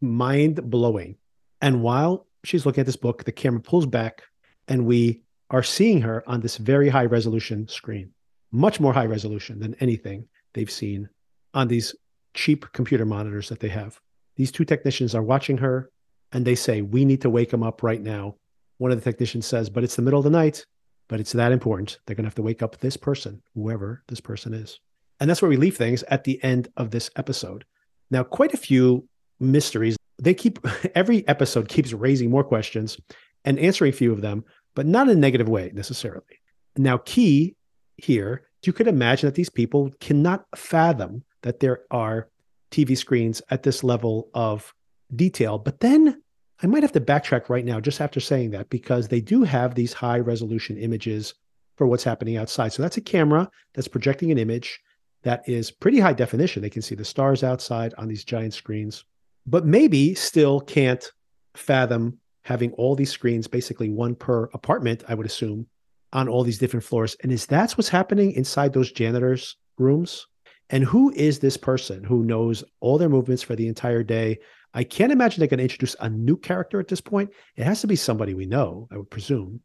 mind 0.00 0.70
blowing. 0.70 1.16
And 1.60 1.82
while 1.82 2.26
she's 2.44 2.66
looking 2.66 2.80
at 2.80 2.86
this 2.86 2.96
book, 2.96 3.24
the 3.24 3.32
camera 3.32 3.60
pulls 3.60 3.86
back, 3.86 4.22
and 4.68 4.86
we 4.86 5.22
are 5.50 5.62
seeing 5.62 6.00
her 6.02 6.22
on 6.28 6.40
this 6.40 6.56
very 6.56 6.88
high 6.88 7.04
resolution 7.04 7.68
screen, 7.68 8.10
much 8.50 8.80
more 8.80 8.92
high 8.92 9.06
resolution 9.06 9.60
than 9.60 9.74
anything 9.76 10.26
they've 10.54 10.70
seen 10.70 11.08
on 11.54 11.68
these 11.68 11.94
cheap 12.34 12.70
computer 12.72 13.04
monitors 13.04 13.48
that 13.48 13.60
they 13.60 13.68
have. 13.68 14.00
These 14.36 14.52
two 14.52 14.64
technicians 14.64 15.14
are 15.14 15.22
watching 15.22 15.58
her 15.58 15.90
and 16.32 16.44
they 16.44 16.54
say, 16.54 16.80
We 16.82 17.04
need 17.04 17.20
to 17.22 17.30
wake 17.30 17.52
him 17.52 17.62
up 17.62 17.82
right 17.82 18.00
now. 18.00 18.36
One 18.78 18.90
of 18.90 18.98
the 18.98 19.04
technicians 19.04 19.46
says, 19.46 19.68
But 19.68 19.84
it's 19.84 19.96
the 19.96 20.02
middle 20.02 20.18
of 20.18 20.24
the 20.24 20.30
night, 20.30 20.64
but 21.08 21.20
it's 21.20 21.32
that 21.32 21.52
important. 21.52 21.98
They're 22.06 22.16
going 22.16 22.24
to 22.24 22.28
have 22.28 22.34
to 22.36 22.42
wake 22.42 22.62
up 22.62 22.78
this 22.78 22.96
person, 22.96 23.42
whoever 23.54 24.02
this 24.08 24.20
person 24.20 24.54
is. 24.54 24.80
And 25.22 25.30
that's 25.30 25.40
where 25.40 25.48
we 25.48 25.56
leave 25.56 25.76
things 25.76 26.02
at 26.08 26.24
the 26.24 26.42
end 26.42 26.66
of 26.76 26.90
this 26.90 27.08
episode. 27.14 27.64
Now, 28.10 28.24
quite 28.24 28.54
a 28.54 28.56
few 28.56 29.08
mysteries. 29.38 29.96
they 30.20 30.34
keep 30.34 30.58
every 30.96 31.26
episode 31.28 31.68
keeps 31.68 31.92
raising 31.92 32.28
more 32.28 32.42
questions 32.42 32.98
and 33.44 33.56
answering 33.60 33.90
a 33.90 33.96
few 33.96 34.12
of 34.12 34.20
them, 34.20 34.44
but 34.74 34.84
not 34.84 35.08
in 35.08 35.16
a 35.16 35.20
negative 35.20 35.48
way 35.48 35.70
necessarily. 35.74 36.40
Now, 36.76 36.98
key 36.98 37.54
here, 37.98 38.42
you 38.66 38.72
could 38.72 38.88
imagine 38.88 39.28
that 39.28 39.36
these 39.36 39.48
people 39.48 39.92
cannot 40.00 40.44
fathom 40.56 41.22
that 41.42 41.60
there 41.60 41.82
are 41.92 42.28
TV 42.72 42.98
screens 42.98 43.40
at 43.48 43.62
this 43.62 43.84
level 43.84 44.28
of 44.34 44.74
detail. 45.14 45.56
But 45.56 45.78
then 45.78 46.20
I 46.64 46.66
might 46.66 46.82
have 46.82 46.92
to 46.92 47.00
backtrack 47.00 47.48
right 47.48 47.64
now 47.64 47.78
just 47.78 48.00
after 48.00 48.18
saying 48.18 48.50
that 48.50 48.70
because 48.70 49.06
they 49.06 49.20
do 49.20 49.44
have 49.44 49.76
these 49.76 49.92
high 49.92 50.18
resolution 50.18 50.78
images 50.78 51.34
for 51.76 51.86
what's 51.86 52.02
happening 52.02 52.36
outside. 52.36 52.72
So 52.72 52.82
that's 52.82 52.96
a 52.96 53.00
camera 53.00 53.48
that's 53.72 53.86
projecting 53.86 54.32
an 54.32 54.38
image 54.38 54.80
that 55.22 55.48
is 55.48 55.70
pretty 55.70 56.00
high 56.00 56.12
definition. 56.12 56.62
They 56.62 56.70
can 56.70 56.82
see 56.82 56.94
the 56.94 57.04
stars 57.04 57.44
outside 57.44 57.94
on 57.98 58.08
these 58.08 58.24
giant 58.24 58.54
screens, 58.54 59.04
but 59.46 59.64
maybe 59.64 60.14
still 60.14 60.60
can't 60.60 61.10
fathom 61.54 62.18
having 62.44 62.72
all 62.72 62.96
these 62.96 63.10
screens, 63.10 63.46
basically 63.46 63.88
one 63.88 64.14
per 64.14 64.44
apartment, 64.52 65.04
I 65.08 65.14
would 65.14 65.26
assume, 65.26 65.66
on 66.12 66.28
all 66.28 66.42
these 66.42 66.58
different 66.58 66.84
floors. 66.84 67.16
And 67.22 67.32
is 67.32 67.46
that's 67.46 67.76
what's 67.76 67.88
happening 67.88 68.32
inside 68.32 68.72
those 68.72 68.92
janitors' 68.92 69.56
rooms? 69.78 70.26
And 70.70 70.84
who 70.84 71.12
is 71.12 71.38
this 71.38 71.56
person 71.56 72.02
who 72.02 72.24
knows 72.24 72.64
all 72.80 72.98
their 72.98 73.08
movements 73.08 73.42
for 73.42 73.54
the 73.54 73.68
entire 73.68 74.02
day? 74.02 74.38
I 74.74 74.84
can't 74.84 75.12
imagine 75.12 75.40
they're 75.40 75.48
going 75.48 75.58
to 75.58 75.64
introduce 75.64 75.94
a 76.00 76.08
new 76.08 76.36
character 76.36 76.80
at 76.80 76.88
this 76.88 77.00
point. 77.00 77.30
It 77.56 77.64
has 77.64 77.82
to 77.82 77.86
be 77.86 77.96
somebody 77.96 78.34
we 78.34 78.46
know, 78.46 78.88
I 78.90 78.96
would 78.96 79.10
presume. 79.10 79.60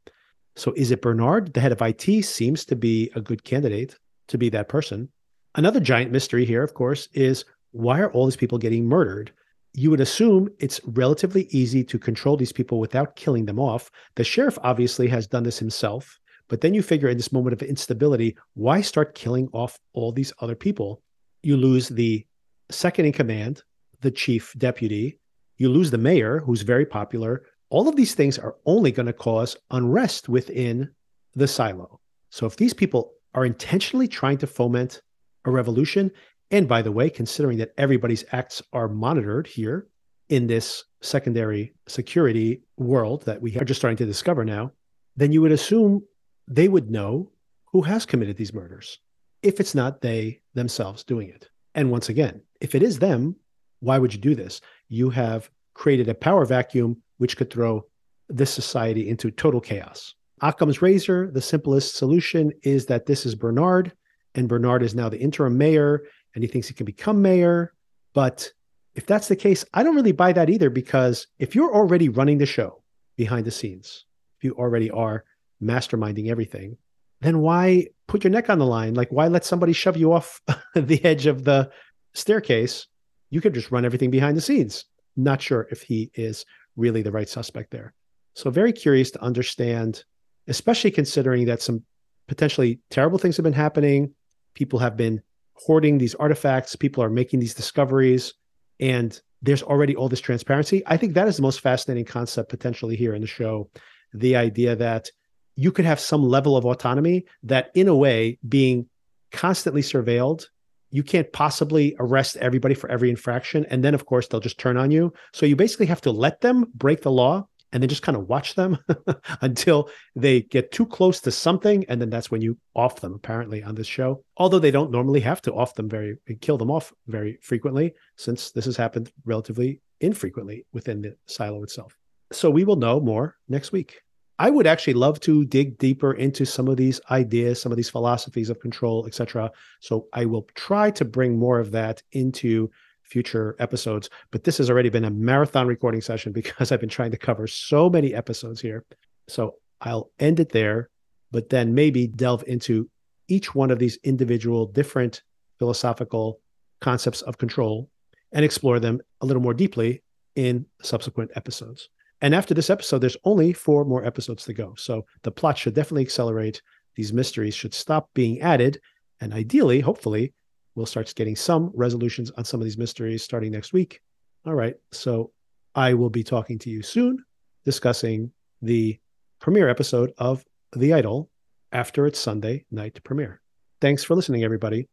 So 0.56 0.74
is 0.76 0.92
it 0.92 1.02
Bernard, 1.02 1.54
the 1.54 1.62
head 1.62 1.72
of 1.72 1.82
IT, 1.82 2.26
seems 2.26 2.66
to 2.66 2.76
be 2.76 3.10
a 3.16 3.22
good 3.22 3.44
candidate 3.44 3.98
to 4.28 4.38
be 4.38 4.50
that 4.50 4.70
person. 4.70 5.10
Another 5.58 5.80
giant 5.80 6.12
mystery 6.12 6.46
here, 6.46 6.64
of 6.64 6.74
course, 6.74 7.10
is 7.14 7.44
why 7.72 8.00
are 8.00 8.12
all 8.12 8.26
these 8.26 8.38
people 8.38 8.58
getting 8.58 8.86
murdered? 8.86 9.32
You 9.74 9.90
would 9.90 10.00
assume 10.00 10.50
it's 10.60 10.80
relatively 10.86 11.48
easy 11.50 11.84
to 11.84 12.00
control 12.00 12.38
these 12.38 12.54
people 12.54 12.80
without 12.80 13.16
killing 13.16 13.46
them 13.46 13.60
off. 13.60 13.92
The 14.16 14.24
sheriff 14.24 14.58
obviously 14.64 15.08
has 15.10 15.28
done 15.28 15.44
this 15.44 15.60
himself. 15.60 16.20
But 16.48 16.62
then 16.62 16.74
you 16.74 16.82
figure 16.82 17.10
in 17.10 17.18
this 17.18 17.34
moment 17.34 17.54
of 17.54 17.62
instability, 17.62 18.38
why 18.54 18.80
start 18.80 19.16
killing 19.16 19.50
off 19.52 19.78
all 19.94 20.14
these 20.14 20.32
other 20.40 20.56
people? 20.56 21.02
You 21.44 21.58
lose 21.58 21.90
the 21.90 22.26
second 22.72 23.06
in 23.06 23.12
command, 23.12 23.64
the 24.00 24.12
chief 24.12 24.54
deputy. 24.58 25.20
You 25.58 25.70
lose 25.70 25.92
the 25.92 25.98
mayor, 25.98 26.40
who's 26.40 26.62
very 26.62 26.86
popular 26.86 27.44
all 27.70 27.88
of 27.88 27.96
these 27.96 28.16
things 28.16 28.38
are 28.38 28.56
only 28.66 28.92
going 28.92 29.06
to 29.08 29.14
cause 29.14 29.58
unrest 29.72 30.30
within 30.30 30.90
the 31.36 31.48
silo. 31.48 32.00
So 32.30 32.46
if 32.46 32.56
these 32.56 32.74
people 32.74 33.14
are 33.34 33.46
intentionally 33.46 34.08
trying 34.08 34.38
to 34.40 34.48
foment 34.48 35.02
a 35.48 35.52
revolution, 35.52 36.12
and 36.52 36.68
by 36.68 36.82
the 36.82 36.92
way, 36.92 37.10
considering 37.10 37.58
that 37.58 37.74
everybody's 37.78 38.26
acts 38.32 38.62
are 38.74 38.88
monitored 38.88 39.48
here 39.48 39.88
in 40.30 40.48
this 40.48 40.84
secondary 41.02 41.74
security 41.88 42.62
world 42.78 43.24
that 43.26 43.42
we 43.42 43.58
are 43.58 43.66
just 43.66 43.80
starting 43.80 43.98
to 43.98 44.06
discover 44.06 44.44
now, 44.44 44.72
then 45.16 45.32
you 45.32 45.42
would 45.42 45.52
assume 45.52 46.04
they 46.48 46.68
would 46.68 46.90
know 46.90 47.32
who 47.66 47.82
has 47.82 48.06
committed 48.06 48.38
these 48.38 48.54
murders 48.54 49.00
if 49.42 49.60
it's 49.60 49.76
not 49.76 50.02
they 50.02 50.42
themselves 50.54 51.04
doing 51.04 51.30
it. 51.30 51.50
And 51.76 51.92
once 51.92 52.10
again, 52.10 52.42
if 52.60 52.76
it 52.76 52.84
is 52.84 53.00
them, 53.00 53.36
why 53.80 54.00
would 54.00 54.14
you 54.14 54.20
do 54.20 54.36
this? 54.36 54.62
You 54.90 55.10
have 55.12 55.50
created 55.74 56.10
a 56.10 56.16
power 56.16 56.46
vacuum 56.46 57.02
which 57.18 57.38
could 57.38 57.52
throw 57.52 57.86
this 58.30 58.52
society 58.52 59.10
into 59.10 59.32
total 59.32 59.62
chaos. 59.62 60.16
Occam's 60.42 60.82
razor, 60.82 61.32
the 61.32 61.42
simplest 61.42 61.96
solution 61.96 62.52
is 62.64 62.86
that 62.88 63.06
this 63.06 63.26
is 63.26 63.36
Bernard, 63.36 63.92
and 64.38 64.48
Bernard 64.48 64.84
is 64.84 64.96
now 64.96 65.10
the 65.10 65.20
interim 65.20 65.58
mayor, 65.58 66.04
and 66.36 66.44
he 66.44 66.48
thinks 66.48 66.68
he 66.68 66.74
can 66.74 66.86
become 66.86 67.22
mayor. 67.22 67.74
But 68.14 68.52
if 68.96 69.06
that's 69.06 69.28
the 69.28 69.36
case, 69.36 69.66
I 69.74 69.84
don't 69.84 69.96
really 69.96 70.12
buy 70.12 70.32
that 70.34 70.50
either, 70.50 70.70
because 70.70 71.28
if 71.40 71.56
you're 71.56 71.74
already 71.74 72.08
running 72.08 72.38
the 72.38 72.46
show 72.46 72.84
behind 73.18 73.46
the 73.46 73.52
scenes, 73.52 74.06
if 74.38 74.44
you 74.44 74.54
already 74.54 74.92
are 74.92 75.26
masterminding 75.62 76.30
everything, 76.30 76.78
then 77.22 77.40
why 77.40 77.88
put 78.08 78.24
your 78.24 78.32
neck 78.32 78.50
on 78.50 78.60
the 78.60 78.66
line? 78.66 78.94
Like, 78.94 79.12
why 79.12 79.28
let 79.28 79.44
somebody 79.44 79.74
shove 79.74 79.98
you 79.98 80.14
off 80.14 80.40
the 80.76 81.04
edge 81.04 81.26
of 81.26 81.44
the 81.44 81.72
staircase? 82.14 82.88
You 83.32 83.42
could 83.42 83.56
just 83.56 83.72
run 83.72 83.86
everything 83.86 84.12
behind 84.12 84.38
the 84.38 84.42
scenes. 84.42 84.86
Not 85.16 85.42
sure 85.42 85.68
if 85.72 85.82
he 85.82 86.12
is 86.14 86.46
really 86.76 87.02
the 87.02 87.12
right 87.12 87.28
suspect 87.28 87.72
there. 87.72 87.94
So, 88.36 88.52
very 88.52 88.72
curious 88.72 89.10
to 89.12 89.22
understand, 89.24 90.04
especially 90.48 90.92
considering 90.92 91.46
that 91.46 91.64
some 91.64 91.84
potentially 92.28 92.80
terrible 92.92 93.18
things 93.18 93.38
have 93.38 93.44
been 93.44 93.54
happening. 93.54 94.14
People 94.58 94.80
have 94.80 94.98
been 94.98 95.22
hoarding 95.54 96.00
these 96.00 96.16
artifacts, 96.16 96.76
people 96.76 97.04
are 97.04 97.10
making 97.10 97.40
these 97.40 97.54
discoveries, 97.54 98.34
and 98.80 99.22
there's 99.44 99.62
already 99.62 99.96
all 99.96 100.10
this 100.10 100.20
transparency. 100.20 100.82
I 100.88 100.98
think 100.98 101.14
that 101.14 101.28
is 101.28 101.36
the 101.36 101.44
most 101.44 101.62
fascinating 101.62 102.06
concept 102.06 102.50
potentially 102.50 102.96
here 102.96 103.14
in 103.14 103.22
the 103.22 103.28
show. 103.28 103.70
The 104.14 104.36
idea 104.36 104.76
that 104.76 105.12
you 105.56 105.72
could 105.72 105.86
have 105.86 106.00
some 106.00 106.24
level 106.24 106.58
of 106.58 106.66
autonomy 106.66 107.26
that, 107.44 107.70
in 107.76 107.88
a 107.88 107.96
way, 107.96 108.40
being 108.48 108.88
constantly 109.32 109.84
surveilled 109.84 110.46
you 110.90 111.04
can't 111.04 111.32
possibly 111.34 111.96
arrest 112.00 112.38
everybody 112.38 112.74
for 112.74 112.90
every 112.90 113.10
infraction. 113.10 113.66
And 113.70 113.84
then, 113.84 113.94
of 113.94 114.06
course, 114.06 114.28
they'll 114.28 114.40
just 114.40 114.60
turn 114.60 114.78
on 114.78 114.92
you. 114.92 115.14
So 115.34 115.46
you 115.46 115.56
basically 115.56 115.88
have 115.88 116.02
to 116.02 116.12
let 116.12 116.42
them 116.42 116.66
break 116.74 117.02
the 117.02 117.12
law 117.12 117.48
and 117.72 117.84
then 117.84 117.90
just 117.90 118.02
kind 118.02 118.18
of 118.18 118.28
watch 118.28 118.56
them 118.56 118.78
until 119.42 119.90
they 120.16 120.42
get 120.42 120.72
too 120.72 120.86
close 120.86 121.20
to 121.22 121.32
something. 121.32 121.86
And 121.90 122.02
then 122.02 122.10
that's 122.10 122.32
when 122.32 122.42
you 122.42 122.58
off 122.76 123.02
them, 123.02 123.14
apparently, 123.14 123.64
on 123.64 123.76
this 123.76 123.88
show. 123.88 124.24
Although 124.38 124.60
they 124.60 124.72
don't 124.72 124.92
normally 124.92 125.20
have 125.22 125.42
to 125.44 125.54
off 125.54 125.76
them 125.76 125.90
very, 125.90 126.18
kill 126.42 126.58
them 126.58 126.72
off 126.72 126.94
very 127.08 127.40
frequently, 127.42 127.94
since 128.16 128.52
this 128.52 128.66
has 128.66 128.78
happened 128.78 129.12
relatively 129.26 129.82
infrequently 130.00 130.66
within 130.74 131.02
the 131.02 131.16
silo 131.26 131.64
itself. 131.64 131.98
So 132.32 132.50
we 132.50 132.64
will 132.64 132.76
know 132.76 133.00
more 133.00 133.36
next 133.48 133.72
week. 133.72 134.02
I 134.40 134.52
would 134.52 134.68
actually 134.68 134.94
love 134.94 135.20
to 135.22 135.46
dig 135.46 135.80
deeper 135.80 136.14
into 136.14 136.46
some 136.46 136.68
of 136.68 136.78
these 136.78 137.02
ideas, 137.10 137.60
some 137.60 137.72
of 137.72 137.76
these 137.76 137.90
philosophies 137.90 138.52
of 138.52 138.60
control, 138.60 139.08
etc. 139.08 139.52
So 139.80 140.08
I 140.14 140.26
will 140.26 140.48
try 140.54 140.92
to 140.92 141.06
bring 141.06 141.40
more 141.40 141.60
of 141.60 141.72
that 141.72 142.04
into 142.12 142.70
future 143.10 143.56
episodes. 143.60 144.10
But 144.32 144.44
this 144.44 144.58
has 144.58 144.70
already 144.70 144.90
been 144.90 145.06
a 145.06 145.10
marathon 145.10 145.68
recording 145.68 146.02
session 146.02 146.32
because 146.32 146.72
I've 146.72 146.80
been 146.80 146.90
trying 146.90 147.12
to 147.12 147.18
cover 147.18 147.48
so 147.48 147.90
many 147.90 148.14
episodes 148.14 148.62
here. 148.62 148.86
So 149.28 149.56
I'll 149.82 150.12
end 150.20 150.40
it 150.40 150.50
there, 150.50 150.90
but 151.32 151.50
then 151.50 151.74
maybe 151.74 152.08
delve 152.08 152.44
into 152.48 152.90
each 153.28 153.54
one 153.54 153.72
of 153.72 153.80
these 153.80 153.98
individual 154.04 154.66
different 154.66 155.22
philosophical 155.60 156.40
concepts 156.80 157.22
of 157.24 157.38
control 157.38 157.90
and 158.32 158.46
explore 158.46 158.80
them 158.80 159.02
a 159.22 159.26
little 159.26 159.42
more 159.42 159.54
deeply 159.54 160.04
in 160.36 160.66
subsequent 160.82 161.32
episodes. 161.36 161.90
And 162.22 162.34
after 162.34 162.54
this 162.54 162.70
episode, 162.70 163.00
there's 163.00 163.18
only 163.24 163.54
four 163.54 163.86
more 163.86 164.06
episodes 164.06 164.44
to 164.46 164.54
go. 164.54 164.74
So 164.76 165.06
the 165.24 165.32
plot 165.32 165.58
should 165.58 165.76
definitely 165.76 166.04
accelerate. 166.04 166.62
These 166.96 167.14
mysteries 167.14 167.54
should 167.54 167.74
stop 167.74 168.10
being 168.14 168.42
added. 168.42 168.80
And 169.22 169.34
ideally, 169.34 169.80
hopefully, 169.80 170.34
we'll 170.78 170.86
start 170.86 171.12
getting 171.16 171.36
some 171.36 171.72
resolutions 171.74 172.32
on 172.38 172.46
some 172.46 172.62
of 172.62 172.64
these 172.64 172.78
mysteries 172.78 173.24
starting 173.24 173.52
next 173.52 173.74
week. 173.74 174.00
All 174.46 174.54
right. 174.54 174.76
So 174.92 175.32
I 175.74 175.96
will 175.96 176.12
be 176.12 176.24
talking 176.24 176.60
to 176.60 176.70
you 176.70 176.84
soon, 176.84 177.26
discussing 177.66 178.32
the 178.62 179.00
premiere 179.40 179.70
episode 179.70 180.14
of 180.20 180.46
The 180.76 180.94
Idol 180.94 181.30
after 181.72 182.06
its 182.06 182.20
Sunday 182.20 182.64
night 182.70 183.04
premiere. 183.04 183.42
Thanks 183.82 184.04
for 184.04 184.16
listening, 184.16 184.44
everybody. 184.44 184.88